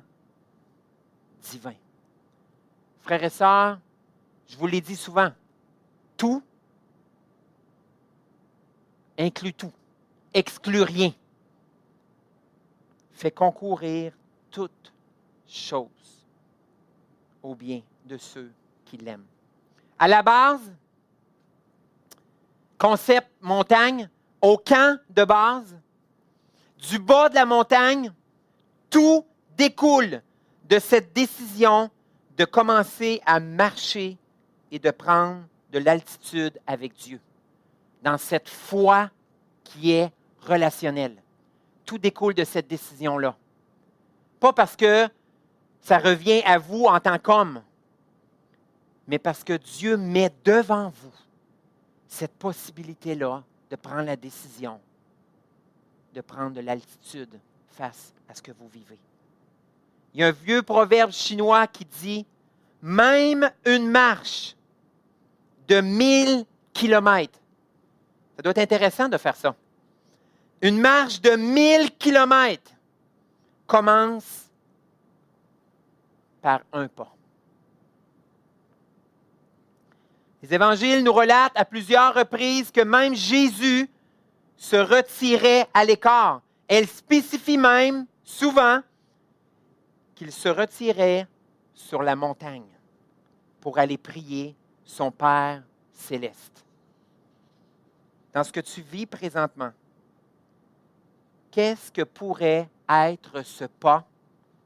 divin. 1.42 1.74
Frères 3.00 3.22
et 3.22 3.30
sœurs, 3.30 3.78
je 4.48 4.56
vous 4.56 4.66
l'ai 4.66 4.80
dit 4.80 4.96
souvent, 4.96 5.30
tout 6.16 6.42
inclut 9.18 9.54
tout, 9.54 9.72
exclut 10.34 10.82
rien 10.82 11.12
fait 13.16 13.30
concourir 13.30 14.12
toutes 14.50 14.92
choses 15.48 16.26
au 17.42 17.54
bien 17.54 17.80
de 18.04 18.18
ceux 18.18 18.52
qui 18.84 18.98
l'aiment. 18.98 19.24
À 19.98 20.06
la 20.06 20.22
base, 20.22 20.72
concept 22.76 23.28
montagne, 23.40 24.10
au 24.42 24.58
camp 24.58 25.00
de 25.08 25.24
base, 25.24 25.76
du 26.88 26.98
bas 26.98 27.30
de 27.30 27.34
la 27.36 27.46
montagne, 27.46 28.12
tout 28.90 29.24
découle 29.56 30.22
de 30.68 30.78
cette 30.78 31.14
décision 31.14 31.90
de 32.36 32.44
commencer 32.44 33.22
à 33.24 33.40
marcher 33.40 34.18
et 34.70 34.78
de 34.78 34.90
prendre 34.90 35.42
de 35.72 35.78
l'altitude 35.78 36.60
avec 36.66 36.92
Dieu, 36.94 37.20
dans 38.02 38.18
cette 38.18 38.48
foi 38.48 39.10
qui 39.64 39.92
est 39.92 40.12
relationnelle 40.42 41.16
tout 41.86 41.98
découle 41.98 42.34
de 42.34 42.44
cette 42.44 42.68
décision-là. 42.68 43.36
Pas 44.40 44.52
parce 44.52 44.76
que 44.76 45.08
ça 45.80 45.98
revient 45.98 46.42
à 46.44 46.58
vous 46.58 46.84
en 46.84 47.00
tant 47.00 47.18
qu'homme, 47.18 47.62
mais 49.06 49.18
parce 49.18 49.44
que 49.44 49.54
Dieu 49.54 49.96
met 49.96 50.32
devant 50.44 50.90
vous 50.90 51.14
cette 52.08 52.34
possibilité-là 52.34 53.42
de 53.70 53.76
prendre 53.76 54.02
la 54.02 54.16
décision, 54.16 54.80
de 56.12 56.20
prendre 56.20 56.56
de 56.56 56.60
l'altitude 56.60 57.38
face 57.68 58.12
à 58.28 58.34
ce 58.34 58.42
que 58.42 58.52
vous 58.52 58.68
vivez. 58.68 58.98
Il 60.12 60.20
y 60.20 60.24
a 60.24 60.28
un 60.28 60.32
vieux 60.32 60.62
proverbe 60.62 61.12
chinois 61.12 61.66
qui 61.66 61.84
dit, 61.84 62.26
même 62.82 63.50
une 63.64 63.88
marche 63.88 64.56
de 65.68 65.80
1000 65.80 66.44
kilomètres, 66.72 67.38
ça 68.36 68.42
doit 68.42 68.50
être 68.50 68.58
intéressant 68.58 69.08
de 69.08 69.16
faire 69.16 69.36
ça. 69.36 69.54
Une 70.62 70.80
marche 70.80 71.20
de 71.20 71.30
1000 71.30 71.96
kilomètres 71.98 72.72
commence 73.66 74.50
par 76.40 76.60
un 76.72 76.88
pas. 76.88 77.12
Les 80.42 80.54
évangiles 80.54 81.02
nous 81.02 81.12
relatent 81.12 81.56
à 81.56 81.64
plusieurs 81.64 82.14
reprises 82.14 82.70
que 82.70 82.82
même 82.82 83.14
Jésus 83.14 83.88
se 84.56 84.76
retirait 84.76 85.68
à 85.74 85.84
l'écart. 85.84 86.40
Elle 86.68 86.86
spécifie 86.86 87.58
même 87.58 88.06
souvent 88.22 88.80
qu'il 90.14 90.32
se 90.32 90.48
retirait 90.48 91.26
sur 91.74 92.02
la 92.02 92.16
montagne 92.16 92.66
pour 93.60 93.78
aller 93.78 93.98
prier 93.98 94.56
son 94.84 95.10
Père 95.10 95.62
céleste. 95.92 96.64
Dans 98.32 98.44
ce 98.44 98.52
que 98.52 98.60
tu 98.60 98.82
vis 98.82 99.06
présentement, 99.06 99.72
qu'est-ce 101.56 101.90
que 101.90 102.02
pourrait 102.02 102.68
être 102.86 103.40
ce 103.42 103.64
pas 103.64 104.04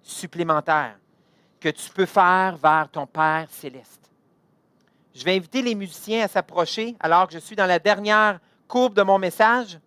supplémentaire 0.03 0.99
que 1.61 1.69
tu 1.69 1.89
peux 1.91 2.05
faire 2.05 2.57
vers 2.57 2.89
ton 2.91 3.07
Père 3.07 3.47
céleste? 3.49 4.11
Je 5.15 5.25
vais 5.25 5.37
inviter 5.37 5.63
les 5.63 5.77
musiciens 5.77 6.25
à 6.25 6.29
s'approcher 6.29 6.97
alors 6.99 7.29
que 7.29 7.35
je 7.35 7.39
suis 7.39 7.55
dans 7.55 7.67
la 7.67 7.79
dernière 7.79 8.41
courbe 8.67 8.95
de 8.95 9.03
mon 9.03 9.19
message. 9.21 9.79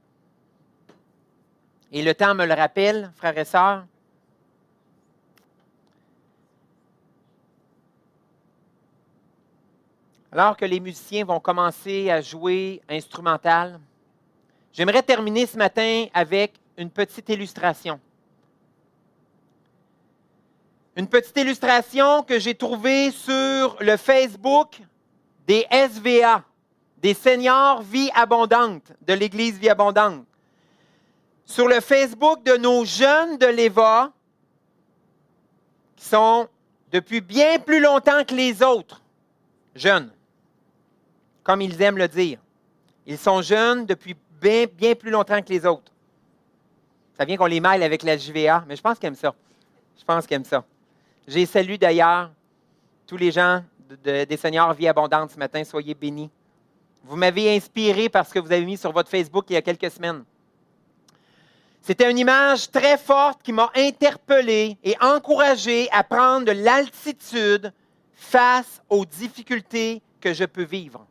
Et 1.91 2.01
le 2.01 2.15
temps 2.15 2.33
me 2.35 2.45
le 2.45 2.53
rappelle, 2.53 3.11
frères 3.17 3.37
et 3.37 3.43
sœurs. 3.43 3.85
Alors 10.31 10.55
que 10.55 10.63
les 10.63 10.79
musiciens 10.79 11.25
vont 11.25 11.41
commencer 11.41 12.09
à 12.09 12.21
jouer 12.21 12.81
instrumental, 12.87 13.77
j'aimerais 14.71 15.03
terminer 15.03 15.45
ce 15.45 15.57
matin 15.57 16.05
avec 16.13 16.62
une 16.77 16.89
petite 16.89 17.29
illustration. 17.29 17.99
Une 20.95 21.07
petite 21.07 21.35
illustration 21.37 22.23
que 22.23 22.39
j'ai 22.39 22.55
trouvée 22.55 23.11
sur 23.11 23.77
le 23.79 23.97
Facebook 23.97 24.79
des 25.47 25.65
SVA, 25.71 26.43
des 26.97 27.13
Seigneurs 27.13 27.81
Vie 27.81 28.09
Abondante, 28.13 28.93
de 29.01 29.13
l'Église 29.13 29.57
Vie 29.57 29.69
Abondante. 29.69 30.25
Sur 31.45 31.67
le 31.67 31.79
Facebook 31.79 32.43
de 32.43 32.55
nos 32.57 32.85
jeunes 32.85 33.37
de 33.37 33.47
l'EVA, 33.47 34.11
qui 35.95 36.05
sont 36.05 36.47
depuis 36.91 37.21
bien 37.21 37.59
plus 37.59 37.79
longtemps 37.79 38.23
que 38.23 38.35
les 38.35 38.61
autres 38.61 39.01
jeunes, 39.75 40.11
comme 41.43 41.61
ils 41.61 41.81
aiment 41.81 41.97
le 41.97 42.07
dire. 42.07 42.39
Ils 43.05 43.17
sont 43.17 43.41
jeunes 43.41 43.85
depuis 43.85 44.15
bien, 44.39 44.65
bien 44.71 44.95
plus 44.95 45.09
longtemps 45.09 45.41
que 45.41 45.49
les 45.49 45.65
autres. 45.65 45.92
Ça 47.17 47.25
vient 47.25 47.37
qu'on 47.37 47.45
les 47.45 47.59
mêle 47.59 47.83
avec 47.83 48.03
la 48.03 48.17
JVA, 48.17 48.63
mais 48.67 48.75
je 48.75 48.81
pense 48.81 48.97
qu'ils 48.97 49.07
aiment 49.07 49.15
ça. 49.15 49.33
Je 49.97 50.03
pense 50.03 50.25
qu'ils 50.25 50.35
aiment 50.35 50.45
ça. 50.45 50.63
J'ai 51.27 51.45
salué 51.45 51.77
d'ailleurs 51.77 52.31
tous 53.05 53.17
les 53.17 53.31
gens 53.31 53.63
des 54.03 54.37
Seigneurs 54.37 54.73
Vie 54.73 54.87
Abondante 54.87 55.31
ce 55.31 55.37
matin. 55.37 55.63
Soyez 55.63 55.93
bénis. 55.93 56.29
Vous 57.03 57.15
m'avez 57.15 57.55
inspiré 57.55 58.09
parce 58.09 58.31
que 58.31 58.39
vous 58.39 58.51
avez 58.51 58.65
mis 58.65 58.77
sur 58.77 58.91
votre 58.91 59.09
Facebook 59.09 59.45
il 59.49 59.53
y 59.53 59.57
a 59.57 59.61
quelques 59.61 59.91
semaines. 59.91 60.23
C'était 61.81 62.09
une 62.09 62.17
image 62.17 62.71
très 62.71 62.97
forte 62.97 63.43
qui 63.43 63.51
m'a 63.51 63.69
interpellé 63.75 64.77
et 64.83 64.95
encouragé 65.01 65.89
à 65.91 66.03
prendre 66.03 66.45
de 66.45 66.53
l'altitude 66.53 67.73
face 68.13 68.81
aux 68.89 69.05
difficultés 69.05 70.01
que 70.21 70.33
je 70.33 70.45
peux 70.45 70.63
vivre. 70.63 71.05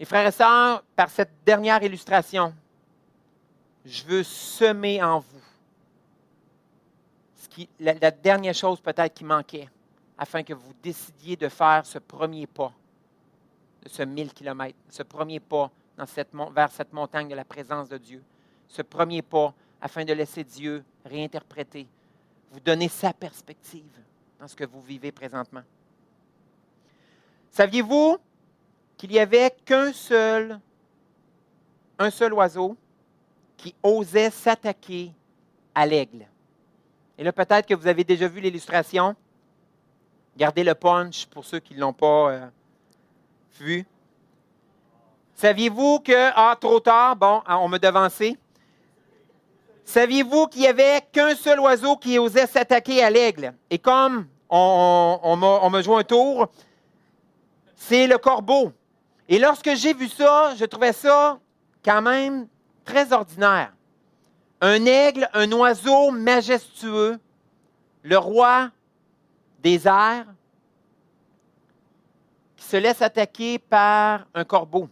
Et 0.00 0.04
frères 0.04 0.26
et 0.26 0.32
sœurs, 0.32 0.82
par 0.96 1.10
cette 1.10 1.30
dernière 1.46 1.82
illustration, 1.82 2.52
je 3.88 4.04
veux 4.04 4.22
semer 4.22 5.02
en 5.02 5.18
vous 5.18 5.40
la, 7.80 8.10
dernière 8.10 8.54
chose 8.54 8.80
peut-être 8.80 9.14
qui 9.14 9.24
manquait 9.24 9.68
afin 10.16 10.42
que 10.42 10.52
vous 10.52 10.72
décidiez 10.82 11.36
de 11.36 11.48
faire 11.48 11.84
ce 11.84 11.98
premier 11.98 12.46
pas 12.46 12.72
de 13.82 13.88
ce 13.88 14.02
1000 14.02 14.32
km, 14.32 14.76
ce 14.88 15.02
premier 15.02 15.40
pas 15.40 15.70
vers 15.96 16.70
cette 16.70 16.92
montagne 16.92 17.28
de 17.28 17.34
la 17.34 17.44
présence 17.44 17.88
de 17.88 17.98
Dieu, 17.98 18.22
ce 18.68 18.82
premier 18.82 19.22
pas 19.22 19.54
afin 19.80 20.04
de 20.04 20.12
laisser 20.12 20.44
Dieu 20.44 20.84
réinterpréter, 21.04 21.88
vous 22.52 22.60
donner 22.60 22.88
sa 22.88 23.12
perspective 23.12 23.90
dans 24.38 24.46
ce 24.46 24.54
que 24.54 24.64
vous 24.64 24.82
vivez 24.82 25.10
présentement. 25.10 25.62
Saviez-vous 27.50 28.18
qu'il 28.96 29.10
n'y 29.10 29.18
avait 29.18 29.50
qu'un 29.64 29.92
seul, 29.92 30.60
un 31.98 32.10
seul 32.10 32.32
oiseau 32.34 32.76
qui 33.58 33.74
osait 33.82 34.30
s'attaquer 34.30 35.12
à 35.74 35.84
l'aigle? 35.84 36.26
Et 37.18 37.24
là, 37.24 37.32
peut-être 37.32 37.66
que 37.66 37.74
vous 37.74 37.86
avez 37.86 38.04
déjà 38.04 38.26
vu 38.28 38.40
l'illustration. 38.40 39.14
Gardez 40.36 40.64
le 40.64 40.74
punch 40.74 41.26
pour 41.26 41.44
ceux 41.44 41.58
qui 41.58 41.74
ne 41.74 41.80
l'ont 41.80 41.92
pas 41.92 42.30
euh, 42.30 42.46
vu. 43.58 43.84
Saviez-vous 45.34 45.98
que, 45.98 46.30
ah, 46.34 46.56
trop 46.58 46.80
tard, 46.80 47.16
bon, 47.16 47.42
ah, 47.44 47.58
on 47.58 47.68
me 47.68 47.78
devancé. 47.78 48.38
Saviez-vous 49.84 50.46
qu'il 50.46 50.62
n'y 50.62 50.68
avait 50.68 51.00
qu'un 51.12 51.34
seul 51.34 51.60
oiseau 51.60 51.96
qui 51.96 52.18
osait 52.18 52.46
s'attaquer 52.46 53.02
à 53.02 53.10
l'aigle? 53.10 53.52
Et 53.68 53.78
comme 53.78 54.28
on, 54.48 55.18
on 55.22 55.70
me 55.70 55.82
joue 55.82 55.96
un 55.96 56.04
tour, 56.04 56.48
c'est 57.74 58.06
le 58.06 58.18
corbeau. 58.18 58.72
Et 59.28 59.38
lorsque 59.38 59.74
j'ai 59.74 59.94
vu 59.94 60.08
ça, 60.08 60.54
je 60.56 60.64
trouvais 60.64 60.92
ça 60.92 61.38
quand 61.84 62.02
même 62.02 62.46
très 62.88 63.12
ordinaire. 63.12 63.74
Un 64.62 64.86
aigle, 64.86 65.28
un 65.34 65.52
oiseau 65.52 66.10
majestueux, 66.10 67.18
le 68.02 68.16
roi 68.16 68.70
des 69.62 69.86
airs 69.86 70.26
qui 72.56 72.64
se 72.64 72.76
laisse 72.78 73.02
attaquer 73.02 73.58
par 73.58 74.26
un 74.34 74.44
corbeau. 74.44 74.88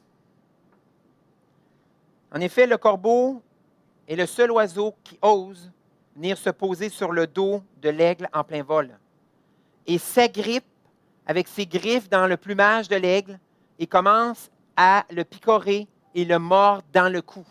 En 2.33 2.41
effet, 2.41 2.67
le 2.67 2.77
corbeau 2.77 3.43
est 4.07 4.17
le 4.17 4.27
seul 4.27 4.51
oiseau 4.51 4.95
qui 5.03 5.19
ose 5.23 5.73
venir 6.15 6.37
se 6.37 6.51
poser 6.51 6.91
sur 6.91 7.13
le 7.13 7.27
dos 7.27 7.63
de 7.81 7.89
l'aigle 7.89 8.29
en 8.35 8.45
plein 8.45 8.63
vol 8.63 8.91
et 9.87 9.99
s'agrippe 9.99 10.67
avec 11.27 11.49
ses 11.49 11.67
griffes 11.67 12.11
dans 12.11 12.27
le 12.27 12.37
plumage 12.37 12.89
de 12.89 12.97
l'aigle 12.97 13.39
et 13.79 13.87
commence 13.87 14.51
à 14.77 15.07
le 15.11 15.25
picorer 15.25 15.89
et 16.15 16.25
le 16.25 16.39
mordre 16.39 16.85
dans 16.93 17.11
le 17.11 17.23
cou. 17.23 17.45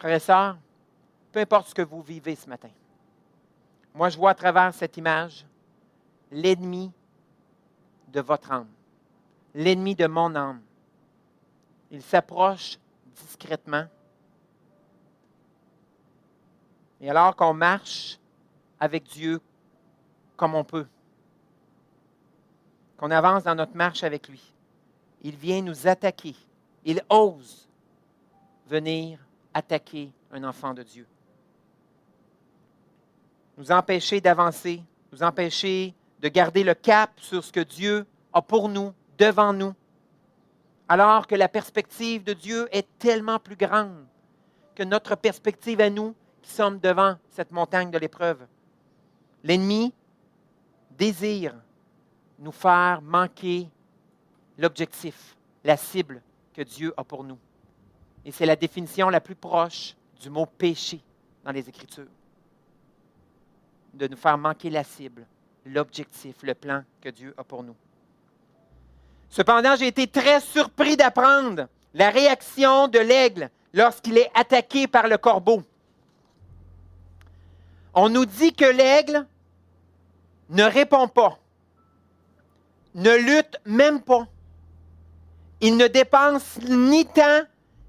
Frères 0.00 0.16
et 0.16 0.18
sœurs, 0.18 0.56
peu 1.30 1.40
importe 1.40 1.68
ce 1.68 1.74
que 1.74 1.82
vous 1.82 2.00
vivez 2.00 2.34
ce 2.34 2.48
matin, 2.48 2.70
moi, 3.94 4.08
je 4.08 4.16
vois 4.16 4.30
à 4.30 4.34
travers 4.34 4.72
cette 4.72 4.96
image 4.96 5.44
l'ennemi 6.30 6.90
de 8.08 8.22
votre 8.22 8.50
âme, 8.50 8.68
l'ennemi 9.54 9.94
de 9.94 10.06
mon 10.06 10.34
âme. 10.34 10.62
Il 11.90 12.00
s'approche 12.02 12.78
discrètement. 13.14 13.84
Et 17.00 17.10
alors 17.10 17.36
qu'on 17.36 17.52
marche 17.52 18.18
avec 18.78 19.04
Dieu 19.04 19.38
comme 20.34 20.54
on 20.54 20.64
peut, 20.64 20.86
qu'on 22.96 23.10
avance 23.10 23.42
dans 23.42 23.54
notre 23.54 23.76
marche 23.76 24.02
avec 24.02 24.28
lui, 24.28 24.54
il 25.20 25.36
vient 25.36 25.60
nous 25.60 25.86
attaquer. 25.86 26.36
Il 26.86 27.02
ose 27.10 27.68
venir 28.66 29.18
attaquer 29.54 30.12
un 30.32 30.44
enfant 30.44 30.74
de 30.74 30.82
Dieu 30.82 31.06
nous 33.60 33.72
empêcher 33.72 34.22
d'avancer, 34.22 34.82
nous 35.12 35.22
empêcher 35.22 35.94
de 36.20 36.28
garder 36.28 36.64
le 36.64 36.72
cap 36.72 37.10
sur 37.18 37.44
ce 37.44 37.52
que 37.52 37.60
Dieu 37.60 38.06
a 38.32 38.40
pour 38.40 38.70
nous, 38.70 38.94
devant 39.18 39.52
nous, 39.52 39.74
alors 40.88 41.26
que 41.26 41.34
la 41.34 41.46
perspective 41.46 42.24
de 42.24 42.32
Dieu 42.32 42.68
est 42.72 42.88
tellement 42.98 43.38
plus 43.38 43.56
grande 43.56 44.06
que 44.74 44.82
notre 44.82 45.14
perspective 45.14 45.82
à 45.82 45.90
nous 45.90 46.14
qui 46.40 46.50
sommes 46.50 46.78
devant 46.78 47.18
cette 47.28 47.52
montagne 47.52 47.90
de 47.90 47.98
l'épreuve. 47.98 48.46
L'ennemi 49.44 49.92
désire 50.92 51.54
nous 52.38 52.52
faire 52.52 53.02
manquer 53.02 53.68
l'objectif, 54.56 55.36
la 55.64 55.76
cible 55.76 56.22
que 56.54 56.62
Dieu 56.62 56.94
a 56.96 57.04
pour 57.04 57.24
nous. 57.24 57.38
Et 58.24 58.32
c'est 58.32 58.46
la 58.46 58.56
définition 58.56 59.08
la 59.08 59.20
plus 59.20 59.34
proche 59.34 59.94
du 60.20 60.30
mot 60.30 60.46
péché 60.46 61.00
dans 61.44 61.52
les 61.52 61.68
Écritures 61.68 62.06
de 63.94 64.06
nous 64.06 64.16
faire 64.16 64.38
manquer 64.38 64.70
la 64.70 64.84
cible 64.84 65.26
l'objectif, 65.66 66.36
le 66.42 66.54
plan 66.54 66.82
que 67.00 67.08
Dieu 67.08 67.34
a 67.36 67.44
pour 67.44 67.62
nous. 67.62 67.76
Cependant, 69.28 69.76
j'ai 69.76 69.88
été 69.88 70.06
très 70.06 70.40
surpris 70.40 70.96
d'apprendre 70.96 71.68
la 71.94 72.10
réaction 72.10 72.88
de 72.88 72.98
l'aigle 72.98 73.50
lorsqu'il 73.72 74.18
est 74.18 74.30
attaqué 74.34 74.86
par 74.86 75.06
le 75.06 75.18
corbeau. 75.18 75.62
On 77.94 78.08
nous 78.08 78.26
dit 78.26 78.52
que 78.52 78.64
l'aigle 78.64 79.26
ne 80.48 80.64
répond 80.64 81.08
pas, 81.08 81.38
ne 82.94 83.14
lutte 83.14 83.58
même 83.64 84.00
pas. 84.00 84.26
Il 85.60 85.76
ne 85.76 85.86
dépense 85.86 86.58
ni 86.62 87.04
temps 87.06 87.42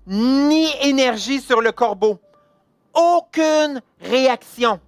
ni 0.07 0.67
énergie 0.81 1.41
sur 1.41 1.61
le 1.61 1.71
corbeau. 1.71 2.19
Aucune 2.93 3.81
réaction. 3.99 4.79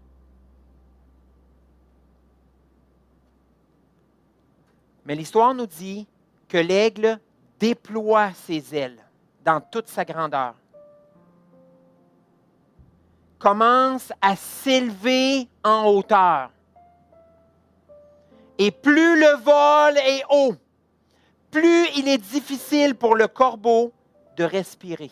Mais 5.06 5.16
l'histoire 5.16 5.54
nous 5.54 5.68
dit 5.68 6.08
que 6.48 6.58
l'aigle 6.58 7.20
déploie 7.60 8.32
ses 8.34 8.76
ailes 8.76 9.04
dans 9.44 9.60
toute 9.60 9.88
sa 9.88 10.06
grandeur, 10.06 10.56
commence 13.40 14.14
à 14.22 14.36
s'élever 14.36 15.50
en 15.64 15.86
hauteur. 15.88 16.50
Et 18.58 18.72
plus 18.72 19.20
le 19.20 19.36
vol 19.44 19.98
est 19.98 20.24
haut, 20.30 20.56
plus 21.52 21.88
il 21.98 22.08
est 22.08 22.20
difficile 22.20 22.96
pour 22.96 23.16
le 23.16 23.28
corbeau 23.28 23.92
de 24.36 24.44
respirer. 24.44 25.12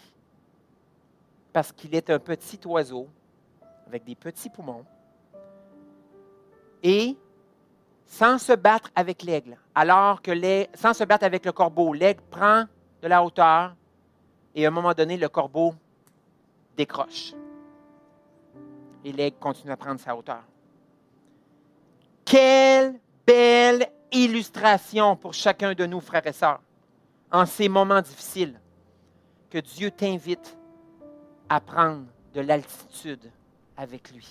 Parce 1.54 1.72
qu'il 1.72 1.94
est 1.96 2.10
un 2.10 2.20
petit 2.20 2.60
oiseau 2.66 3.08
avec 3.88 4.04
des 4.04 4.16
petits 4.16 4.50
poumons. 4.50 4.86
Et 6.84 7.16
sans 8.06 8.38
se 8.38 8.54
battre 8.54 8.90
avec 8.96 9.24
l'aigle, 9.24 9.58
alors 9.76 10.22
que 10.22 10.32
sans 10.76 10.94
se 10.94 11.04
battre 11.04 11.26
avec 11.26 11.46
le 11.46 11.52
corbeau, 11.52 11.94
l'aigle 11.94 12.22
prend 12.30 12.66
de 13.02 13.08
la 13.08 13.24
hauteur 13.24 13.76
et 14.54 14.66
à 14.66 14.68
un 14.68 14.72
moment 14.72 14.94
donné, 14.94 15.18
le 15.18 15.30
corbeau 15.30 15.74
décroche. 16.76 17.34
Et 19.04 19.12
l'aigle 19.12 19.38
continue 19.38 19.72
à 19.72 19.78
prendre 19.78 20.00
sa 20.00 20.16
hauteur. 20.16 20.44
Quelle 22.26 23.00
belle 23.26 23.90
illustration 24.12 25.16
pour 25.16 25.34
chacun 25.34 25.74
de 25.74 25.86
nous, 25.86 26.02
frères 26.02 26.26
et 26.28 26.34
sœurs, 26.34 26.62
en 27.32 27.46
ces 27.46 27.70
moments 27.70 28.02
difficiles, 28.02 28.60
que 29.52 29.60
Dieu 29.60 29.92
t'invite 29.92 30.58
à 31.50 31.60
prendre 31.60 32.06
de 32.34 32.42
l'altitude 32.42 33.30
avec 33.76 34.12
lui. 34.12 34.28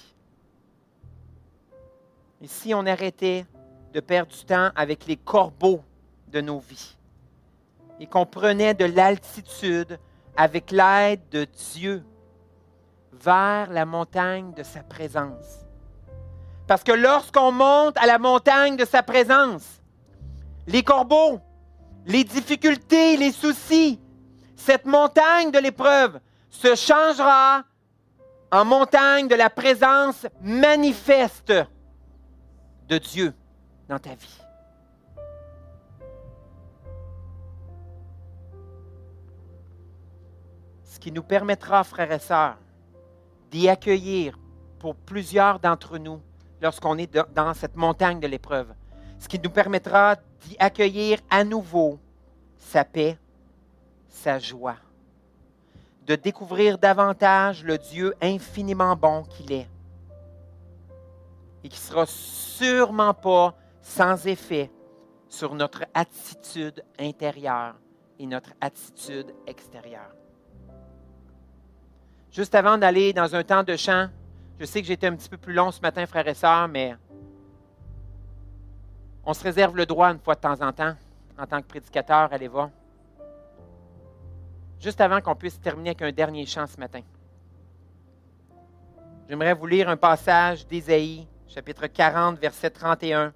Et 2.40 2.46
si 2.46 2.72
on 2.72 2.86
arrêtait 2.86 3.44
de 3.92 4.00
perdre 4.00 4.32
du 4.32 4.44
temps 4.44 4.70
avec 4.74 5.06
les 5.06 5.16
corbeaux 5.16 5.82
de 6.28 6.40
nos 6.40 6.58
vies 6.58 6.96
et 7.98 8.06
qu'on 8.06 8.24
prenait 8.24 8.72
de 8.72 8.86
l'altitude 8.86 9.98
avec 10.36 10.70
l'aide 10.70 11.20
de 11.30 11.44
Dieu 11.72 12.02
vers 13.12 13.70
la 13.70 13.84
montagne 13.84 14.54
de 14.54 14.62
sa 14.62 14.82
présence. 14.82 15.66
Parce 16.66 16.82
que 16.82 16.92
lorsqu'on 16.92 17.52
monte 17.52 17.98
à 17.98 18.06
la 18.06 18.18
montagne 18.18 18.76
de 18.76 18.86
sa 18.86 19.02
présence, 19.02 19.82
les 20.66 20.82
corbeaux, 20.82 21.40
les 22.06 22.24
difficultés, 22.24 23.18
les 23.18 23.32
soucis, 23.32 24.00
cette 24.60 24.84
montagne 24.84 25.50
de 25.50 25.58
l'épreuve 25.58 26.20
se 26.50 26.74
changera 26.74 27.64
en 28.52 28.64
montagne 28.64 29.26
de 29.26 29.34
la 29.34 29.48
présence 29.48 30.26
manifeste 30.42 31.52
de 32.88 32.98
Dieu 32.98 33.32
dans 33.88 33.98
ta 33.98 34.14
vie. 34.14 34.40
Ce 40.84 40.98
qui 40.98 41.10
nous 41.10 41.22
permettra, 41.22 41.82
frères 41.82 42.12
et 42.12 42.18
sœurs, 42.18 42.58
d'y 43.50 43.68
accueillir 43.68 44.38
pour 44.78 44.94
plusieurs 44.94 45.58
d'entre 45.58 45.96
nous 45.96 46.20
lorsqu'on 46.60 46.98
est 46.98 47.18
dans 47.34 47.54
cette 47.54 47.76
montagne 47.76 48.20
de 48.20 48.26
l'épreuve. 48.26 48.74
Ce 49.18 49.26
qui 49.26 49.38
nous 49.38 49.50
permettra 49.50 50.16
d'y 50.16 50.56
accueillir 50.58 51.18
à 51.30 51.44
nouveau 51.44 51.98
sa 52.58 52.84
paix, 52.84 53.18
sa 54.10 54.38
joie, 54.38 54.76
de 56.06 56.16
découvrir 56.16 56.76
davantage 56.76 57.64
le 57.64 57.78
Dieu 57.78 58.14
infiniment 58.20 58.96
bon 58.96 59.22
qu'il 59.22 59.52
est 59.52 59.68
et 61.64 61.68
qui 61.68 61.78
sera 61.78 62.04
sûrement 62.06 63.14
pas 63.14 63.54
sans 63.82 64.26
effet 64.26 64.70
sur 65.28 65.54
notre 65.54 65.84
attitude 65.94 66.84
intérieure 66.98 67.76
et 68.18 68.26
notre 68.26 68.52
attitude 68.60 69.32
extérieure. 69.46 70.14
Juste 72.32 72.54
avant 72.54 72.78
d'aller 72.78 73.12
dans 73.12 73.34
un 73.34 73.42
temps 73.42 73.62
de 73.62 73.76
chant, 73.76 74.08
je 74.58 74.64
sais 74.64 74.80
que 74.80 74.86
j'étais 74.86 75.06
un 75.06 75.16
petit 75.16 75.28
peu 75.28 75.36
plus 75.36 75.54
long 75.54 75.70
ce 75.70 75.80
matin, 75.80 76.04
frères 76.06 76.28
et 76.28 76.34
sœurs, 76.34 76.68
mais 76.68 76.96
on 79.24 79.34
se 79.34 79.42
réserve 79.42 79.76
le 79.76 79.86
droit 79.86 80.08
une 80.08 80.18
fois 80.18 80.34
de 80.34 80.40
temps 80.40 80.60
en 80.60 80.72
temps, 80.72 80.94
en 81.38 81.46
tant 81.46 81.60
que 81.60 81.66
prédicateur, 81.66 82.32
allez 82.32 82.48
voir. 82.48 82.70
Juste 84.80 85.00
avant 85.02 85.20
qu'on 85.20 85.34
puisse 85.34 85.60
terminer 85.60 85.90
avec 85.90 86.02
un 86.02 86.10
dernier 86.10 86.46
chant 86.46 86.66
ce 86.66 86.80
matin. 86.80 87.02
J'aimerais 89.28 89.52
vous 89.52 89.66
lire 89.66 89.90
un 89.90 89.96
passage 89.98 90.66
d'Ésaïe, 90.66 91.28
chapitre 91.46 91.86
40, 91.86 92.38
verset 92.38 92.70
31. 92.70 93.34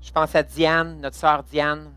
Je 0.00 0.12
pense 0.12 0.34
à 0.36 0.42
Diane, 0.44 1.00
notre 1.00 1.16
sœur 1.16 1.42
Diane. 1.42 1.92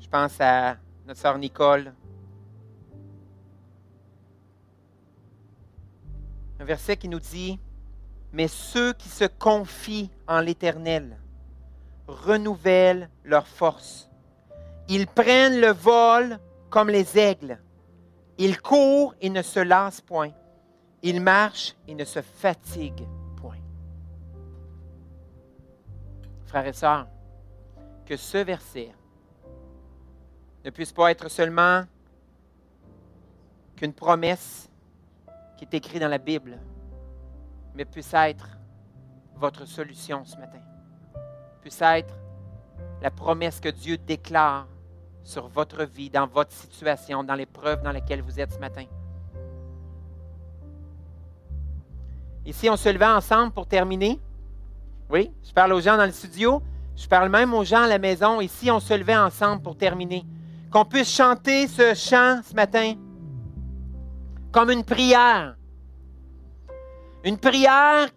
Je 0.00 0.08
pense 0.08 0.40
à 0.40 0.78
notre 1.06 1.20
sœur 1.20 1.36
Nicole. 1.36 1.92
Un 6.58 6.64
verset 6.64 6.96
qui 6.96 7.08
nous 7.08 7.20
dit, 7.20 7.60
Mais 8.32 8.48
ceux 8.48 8.94
qui 8.94 9.10
se 9.10 9.26
confient 9.26 10.10
en 10.26 10.40
l'Éternel 10.40 11.18
renouvellent 12.06 13.10
leur 13.24 13.46
force. 13.46 14.08
Ils 14.88 15.06
prennent 15.06 15.60
le 15.60 15.72
vol 15.72 16.38
comme 16.70 16.88
les 16.88 17.18
aigles. 17.18 17.58
Ils 18.38 18.60
courent 18.60 19.14
et 19.20 19.30
ne 19.30 19.42
se 19.42 19.60
lassent 19.60 20.00
point. 20.00 20.32
Ils 21.02 21.20
marchent 21.20 21.74
et 21.86 21.94
ne 21.94 22.04
se 22.04 22.22
fatiguent 22.22 23.06
frères 26.52 26.66
et 26.66 26.74
sœurs, 26.74 27.06
que 28.04 28.14
ce 28.14 28.36
verset 28.36 28.92
ne 30.66 30.68
puisse 30.68 30.92
pas 30.92 31.10
être 31.10 31.30
seulement 31.30 31.84
qu'une 33.74 33.94
promesse 33.94 34.70
qui 35.56 35.64
est 35.64 35.72
écrite 35.72 36.02
dans 36.02 36.08
la 36.08 36.18
Bible, 36.18 36.58
mais 37.74 37.86
puisse 37.86 38.12
être 38.12 38.58
votre 39.34 39.64
solution 39.64 40.26
ce 40.26 40.36
matin. 40.36 40.60
Puisse 41.62 41.80
être 41.80 42.14
la 43.00 43.10
promesse 43.10 43.60
que 43.60 43.68
Dieu 43.68 43.96
déclare 43.98 44.66
sur 45.24 45.48
votre 45.48 45.84
vie, 45.84 46.10
dans 46.10 46.26
votre 46.26 46.52
situation, 46.52 47.24
dans 47.24 47.34
l'épreuve 47.34 47.82
dans 47.82 47.92
laquelle 47.92 48.22
vous 48.22 48.40
êtes 48.40 48.52
ce 48.52 48.58
matin. 48.58 48.84
Ici, 52.44 52.68
on 52.68 52.76
se 52.76 52.88
levait 52.88 53.06
ensemble 53.06 53.52
pour 53.52 53.66
terminer. 53.66 54.20
Oui, 55.10 55.30
je 55.44 55.52
parle 55.52 55.72
aux 55.72 55.80
gens 55.80 55.96
dans 55.96 56.06
le 56.06 56.12
studio, 56.12 56.62
je 56.96 57.06
parle 57.06 57.28
même 57.28 57.54
aux 57.54 57.64
gens 57.64 57.82
à 57.82 57.88
la 57.88 57.98
maison. 57.98 58.40
Ici, 58.40 58.70
on 58.70 58.80
se 58.80 58.94
levait 58.94 59.16
ensemble 59.16 59.62
pour 59.62 59.76
terminer. 59.76 60.24
Qu'on 60.70 60.84
puisse 60.84 61.14
chanter 61.14 61.68
ce 61.68 61.94
chant 61.94 62.40
ce 62.42 62.54
matin 62.54 62.94
comme 64.50 64.70
une 64.70 64.84
prière. 64.84 65.56
Une 67.24 67.38
prière 67.38 68.08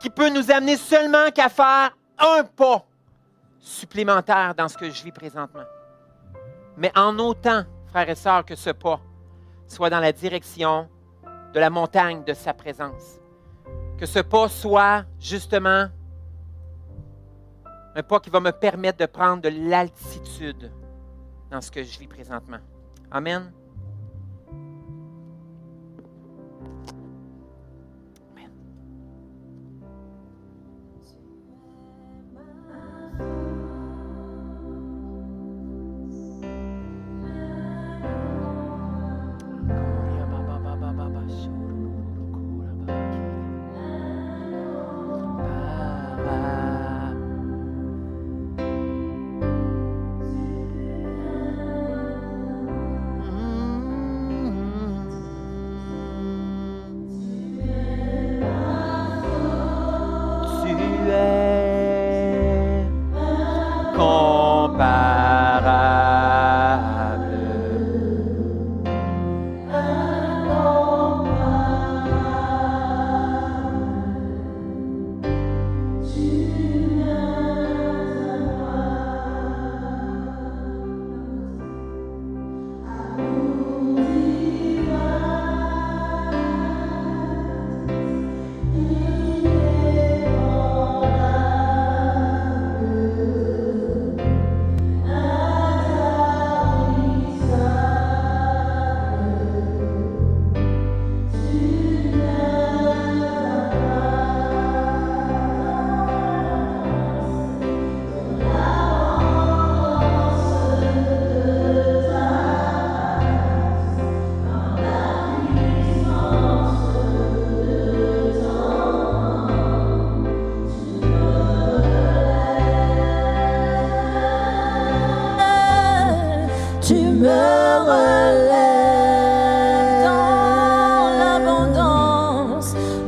qui 0.00 0.10
peut 0.10 0.30
nous 0.30 0.50
amener 0.50 0.76
seulement 0.76 1.30
qu'à 1.34 1.48
faire 1.48 1.96
un 2.18 2.44
pas 2.44 2.86
supplémentaire 3.60 4.54
dans 4.54 4.68
ce 4.68 4.76
que 4.76 4.90
je 4.90 5.04
vis 5.04 5.12
présentement. 5.12 5.64
Mais 6.76 6.90
en 6.96 7.18
autant, 7.18 7.64
frères 7.88 8.08
et 8.08 8.14
sœurs, 8.14 8.44
que 8.44 8.54
ce 8.54 8.70
pas 8.70 9.00
soit 9.66 9.90
dans 9.90 10.00
la 10.00 10.12
direction 10.12 10.88
de 11.52 11.60
la 11.60 11.70
montagne 11.70 12.24
de 12.24 12.32
sa 12.32 12.54
présence. 12.54 13.20
Que 13.98 14.06
ce 14.06 14.20
pas 14.20 14.48
soit 14.48 15.04
justement 15.18 15.86
un 17.94 18.02
pas 18.02 18.20
qui 18.20 18.30
va 18.30 18.40
me 18.40 18.52
permettre 18.52 18.98
de 18.98 19.06
prendre 19.06 19.42
de 19.42 19.48
l'altitude 19.68 20.72
dans 21.50 21.60
ce 21.60 21.70
que 21.70 21.82
je 21.82 21.98
vis 21.98 22.06
présentement. 22.06 22.58
Amen. 23.10 23.52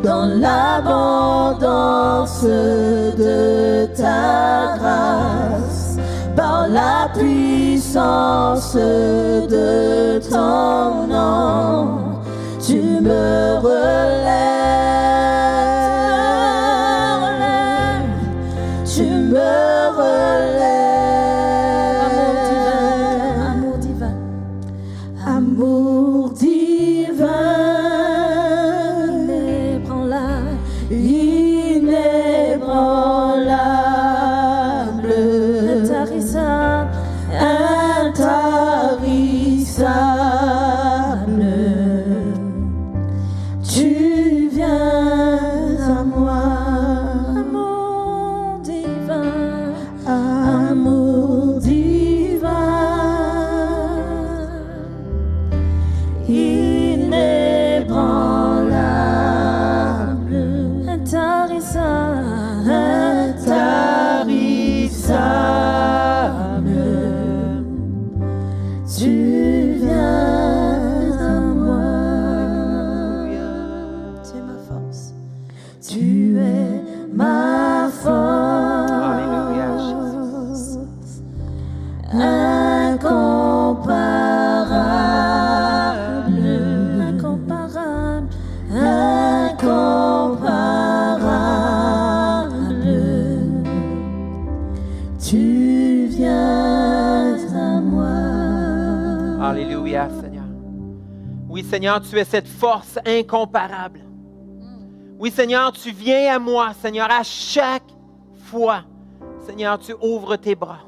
Dans 0.03 0.27
l'abondance 0.41 1.93
de 2.43 3.87
ta 3.97 4.77
grâce, 4.79 5.97
par 6.37 6.69
la 6.69 7.09
puissance 7.15 8.75
de 8.75 10.19
ton 10.29 11.07
nom, 11.07 11.99
tu 12.65 12.81
me 13.01 13.59
relèves, 13.61 14.62
Seigneur, 101.83 102.01
tu 102.01 102.17
es 102.17 102.25
cette 102.25 102.47
force 102.47 102.97
incomparable. 103.05 104.03
Oui, 105.19 105.33
Seigneur, 105.33 105.73
tu 105.73 105.91
viens 105.91 106.37
à 106.37 106.39
moi, 106.39 106.73
Seigneur, 106.75 107.11
à 107.11 107.25
chaque 107.25 107.91
fois. 108.45 108.85
Seigneur, 109.41 109.81
tu 109.81 109.93
ouvres 110.01 110.37
tes 110.37 110.55
bras. 110.55 110.85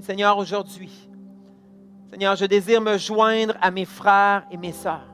Seigneur, 0.00 0.36
aujourd'hui, 0.36 0.90
Seigneur, 2.10 2.34
je 2.34 2.44
désire 2.44 2.80
me 2.80 2.98
joindre 2.98 3.54
à 3.60 3.70
mes 3.70 3.84
frères 3.84 4.44
et 4.50 4.56
mes 4.56 4.72
sœurs 4.72 5.06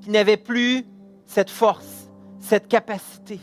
qui 0.00 0.10
n'avaient 0.10 0.36
plus 0.36 0.86
cette 1.24 1.50
force, 1.50 2.08
cette 2.38 2.68
capacité 2.68 3.40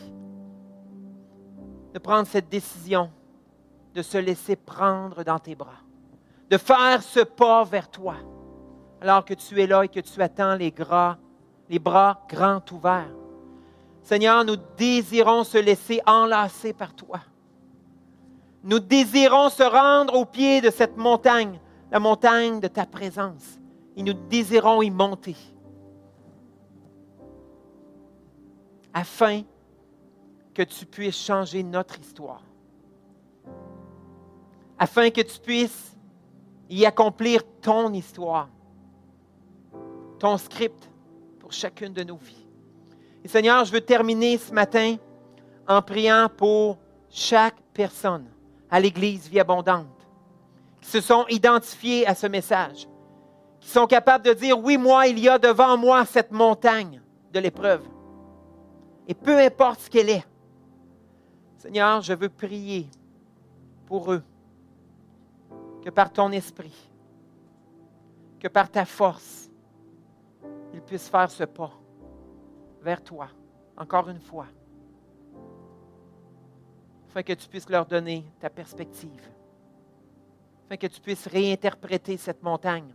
de 1.92 1.98
prendre 1.98 2.26
cette 2.26 2.48
décision, 2.48 3.10
de 3.92 4.00
se 4.00 4.16
laisser 4.16 4.56
prendre 4.56 5.22
dans 5.22 5.38
tes 5.38 5.54
bras, 5.54 5.82
de 6.48 6.56
faire 6.56 7.02
ce 7.02 7.20
pas 7.20 7.64
vers 7.64 7.90
toi, 7.90 8.14
alors 9.04 9.26
que 9.26 9.34
tu 9.34 9.60
es 9.60 9.66
là 9.66 9.84
et 9.84 9.88
que 9.88 10.00
tu 10.00 10.22
attends 10.22 10.54
les, 10.54 10.70
gras, 10.70 11.18
les 11.68 11.78
bras 11.78 12.24
grands 12.26 12.62
ouverts. 12.72 13.12
Seigneur, 14.02 14.46
nous 14.46 14.56
désirons 14.78 15.44
se 15.44 15.58
laisser 15.58 16.00
enlacer 16.06 16.72
par 16.72 16.94
toi. 16.94 17.20
Nous 18.62 18.78
désirons 18.78 19.50
se 19.50 19.62
rendre 19.62 20.14
au 20.14 20.24
pied 20.24 20.62
de 20.62 20.70
cette 20.70 20.96
montagne, 20.96 21.60
la 21.90 22.00
montagne 22.00 22.60
de 22.60 22.68
ta 22.68 22.86
présence, 22.86 23.60
et 23.94 24.02
nous 24.02 24.14
désirons 24.14 24.80
y 24.80 24.90
monter, 24.90 25.36
afin 28.94 29.42
que 30.54 30.62
tu 30.62 30.86
puisses 30.86 31.22
changer 31.22 31.62
notre 31.62 32.00
histoire, 32.00 32.42
afin 34.78 35.10
que 35.10 35.20
tu 35.20 35.38
puisses 35.40 35.94
y 36.70 36.86
accomplir 36.86 37.42
ton 37.60 37.92
histoire, 37.92 38.48
script 40.38 40.90
pour 41.38 41.52
chacune 41.52 41.92
de 41.92 42.02
nos 42.02 42.16
vies. 42.16 42.46
Et 43.24 43.28
Seigneur, 43.28 43.64
je 43.64 43.72
veux 43.72 43.80
terminer 43.80 44.38
ce 44.38 44.52
matin 44.52 44.96
en 45.66 45.80
priant 45.80 46.28
pour 46.34 46.78
chaque 47.10 47.56
personne 47.72 48.26
à 48.70 48.80
l'Église 48.80 49.28
Vie 49.28 49.40
Abondante 49.40 49.86
qui 50.84 50.90
se 50.90 51.00
sont 51.00 51.24
identifiés 51.30 52.06
à 52.06 52.14
ce 52.14 52.26
message, 52.26 52.86
qui 53.58 53.70
sont 53.70 53.86
capables 53.86 54.24
de 54.24 54.34
dire, 54.34 54.58
oui, 54.58 54.76
moi, 54.76 55.06
il 55.06 55.18
y 55.18 55.30
a 55.30 55.38
devant 55.38 55.78
moi 55.78 56.04
cette 56.04 56.30
montagne 56.30 57.00
de 57.32 57.40
l'épreuve. 57.40 57.82
Et 59.08 59.14
peu 59.14 59.38
importe 59.38 59.80
ce 59.80 59.90
qu'elle 59.90 60.10
est, 60.10 60.26
Seigneur, 61.56 62.02
je 62.02 62.12
veux 62.12 62.28
prier 62.28 62.86
pour 63.86 64.12
eux, 64.12 64.22
que 65.82 65.88
par 65.88 66.12
ton 66.12 66.30
esprit, 66.32 66.90
que 68.38 68.48
par 68.48 68.70
ta 68.70 68.84
force, 68.84 69.43
ils 70.74 70.82
puissent 70.82 71.08
faire 71.08 71.30
ce 71.30 71.44
pas 71.44 71.70
vers 72.82 73.02
toi, 73.02 73.28
encore 73.76 74.08
une 74.08 74.20
fois, 74.20 74.46
afin 77.08 77.22
que 77.22 77.32
tu 77.32 77.48
puisses 77.48 77.70
leur 77.70 77.86
donner 77.86 78.24
ta 78.40 78.50
perspective, 78.50 79.22
afin 80.66 80.76
que 80.76 80.88
tu 80.88 81.00
puisses 81.00 81.28
réinterpréter 81.28 82.16
cette 82.16 82.42
montagne, 82.42 82.92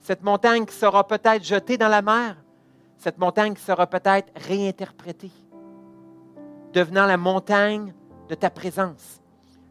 cette 0.00 0.22
montagne 0.22 0.64
qui 0.64 0.74
sera 0.74 1.06
peut-être 1.06 1.44
jetée 1.44 1.76
dans 1.76 1.88
la 1.88 2.00
mer, 2.00 2.36
cette 2.96 3.18
montagne 3.18 3.54
qui 3.54 3.62
sera 3.62 3.86
peut-être 3.86 4.32
réinterprétée, 4.34 5.30
devenant 6.72 7.06
la 7.06 7.18
montagne 7.18 7.94
de 8.28 8.34
ta 8.34 8.48
présence. 8.48 9.20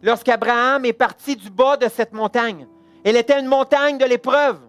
Lorsqu'Abraham 0.03 0.86
est 0.86 0.93
parti 0.93 1.36
du 1.36 1.49
bas 1.49 1.77
de 1.77 1.88
cette 1.88 2.13
montagne, 2.13 2.67
elle 3.03 3.17
était 3.17 3.39
une 3.39 3.47
montagne 3.47 3.97
de 3.97 4.05
l'épreuve. 4.05 4.59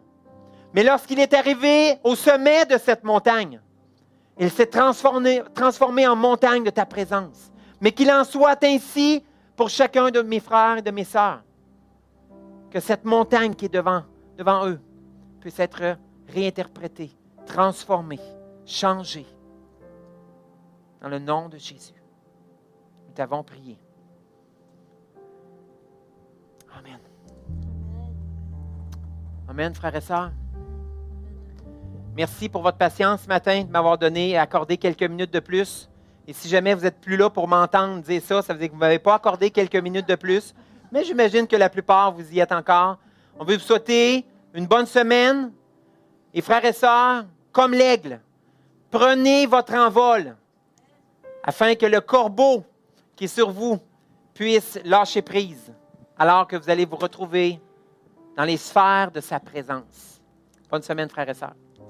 Mais 0.74 0.82
lorsqu'il 0.82 1.20
est 1.20 1.32
arrivé 1.32 1.98
au 2.02 2.16
sommet 2.16 2.66
de 2.66 2.76
cette 2.76 3.04
montagne, 3.04 3.60
elle 4.36 4.50
s'est 4.50 4.66
transformée 4.66 6.08
en 6.08 6.16
montagne 6.16 6.64
de 6.64 6.70
ta 6.70 6.84
présence. 6.84 7.52
Mais 7.80 7.92
qu'il 7.92 8.10
en 8.10 8.24
soit 8.24 8.62
ainsi 8.64 9.24
pour 9.54 9.68
chacun 9.68 10.10
de 10.10 10.20
mes 10.20 10.40
frères 10.40 10.78
et 10.78 10.82
de 10.82 10.90
mes 10.90 11.04
sœurs. 11.04 11.44
Que 12.70 12.80
cette 12.80 13.04
montagne 13.04 13.54
qui 13.54 13.66
est 13.66 13.68
devant 13.68 14.02
eux 14.66 14.80
puisse 15.38 15.60
être 15.60 15.96
réinterprétée, 16.28 17.12
transformée, 17.46 18.18
changée. 18.66 19.26
Dans 21.00 21.08
le 21.08 21.20
nom 21.20 21.48
de 21.48 21.58
Jésus. 21.58 22.02
Nous 23.06 23.14
t'avons 23.14 23.44
prié. 23.44 23.78
Amen. 26.76 26.98
Amen, 29.48 29.72
frères 29.72 29.94
et 29.94 30.00
sœurs. 30.00 30.32
Merci 32.16 32.48
pour 32.48 32.62
votre 32.62 32.78
patience 32.78 33.22
ce 33.22 33.26
matin, 33.26 33.64
de 33.64 33.70
m'avoir 33.70 33.98
donné 33.98 34.30
et 34.30 34.38
accordé 34.38 34.76
quelques 34.76 35.02
minutes 35.02 35.32
de 35.32 35.40
plus. 35.40 35.88
Et 36.28 36.32
si 36.32 36.48
jamais 36.48 36.72
vous 36.72 36.82
n'êtes 36.82 37.00
plus 37.00 37.16
là 37.16 37.28
pour 37.28 37.48
m'entendre 37.48 38.02
dire 38.02 38.22
ça, 38.22 38.40
ça 38.40 38.52
veut 38.52 38.60
dire 38.60 38.68
que 38.68 38.72
vous 38.74 38.78
ne 38.78 38.84
m'avez 38.84 39.00
pas 39.00 39.16
accordé 39.16 39.50
quelques 39.50 39.74
minutes 39.74 40.08
de 40.08 40.14
plus. 40.14 40.54
Mais 40.92 41.02
j'imagine 41.02 41.48
que 41.48 41.56
la 41.56 41.68
plupart, 41.68 42.12
vous 42.12 42.32
y 42.32 42.38
êtes 42.38 42.52
encore. 42.52 42.98
On 43.36 43.44
veut 43.44 43.56
vous 43.56 43.60
souhaiter 43.60 44.24
une 44.54 44.66
bonne 44.66 44.86
semaine. 44.86 45.50
Et 46.32 46.40
frères 46.40 46.64
et 46.64 46.72
sœurs, 46.72 47.24
comme 47.50 47.72
l'aigle, 47.72 48.20
prenez 48.92 49.46
votre 49.46 49.74
envol 49.74 50.36
afin 51.42 51.74
que 51.74 51.86
le 51.86 52.00
corbeau 52.00 52.64
qui 53.16 53.24
est 53.24 53.28
sur 53.28 53.50
vous 53.50 53.80
puisse 54.34 54.78
lâcher 54.84 55.20
prise 55.20 55.72
alors 56.16 56.46
que 56.46 56.54
vous 56.54 56.70
allez 56.70 56.84
vous 56.84 56.96
retrouver 56.96 57.60
dans 58.36 58.44
les 58.44 58.56
sphères 58.56 59.10
de 59.10 59.20
sa 59.20 59.40
présence. 59.40 60.22
Bonne 60.70 60.82
semaine, 60.82 61.08
frères 61.08 61.28
et 61.28 61.34
sœurs. 61.34 61.54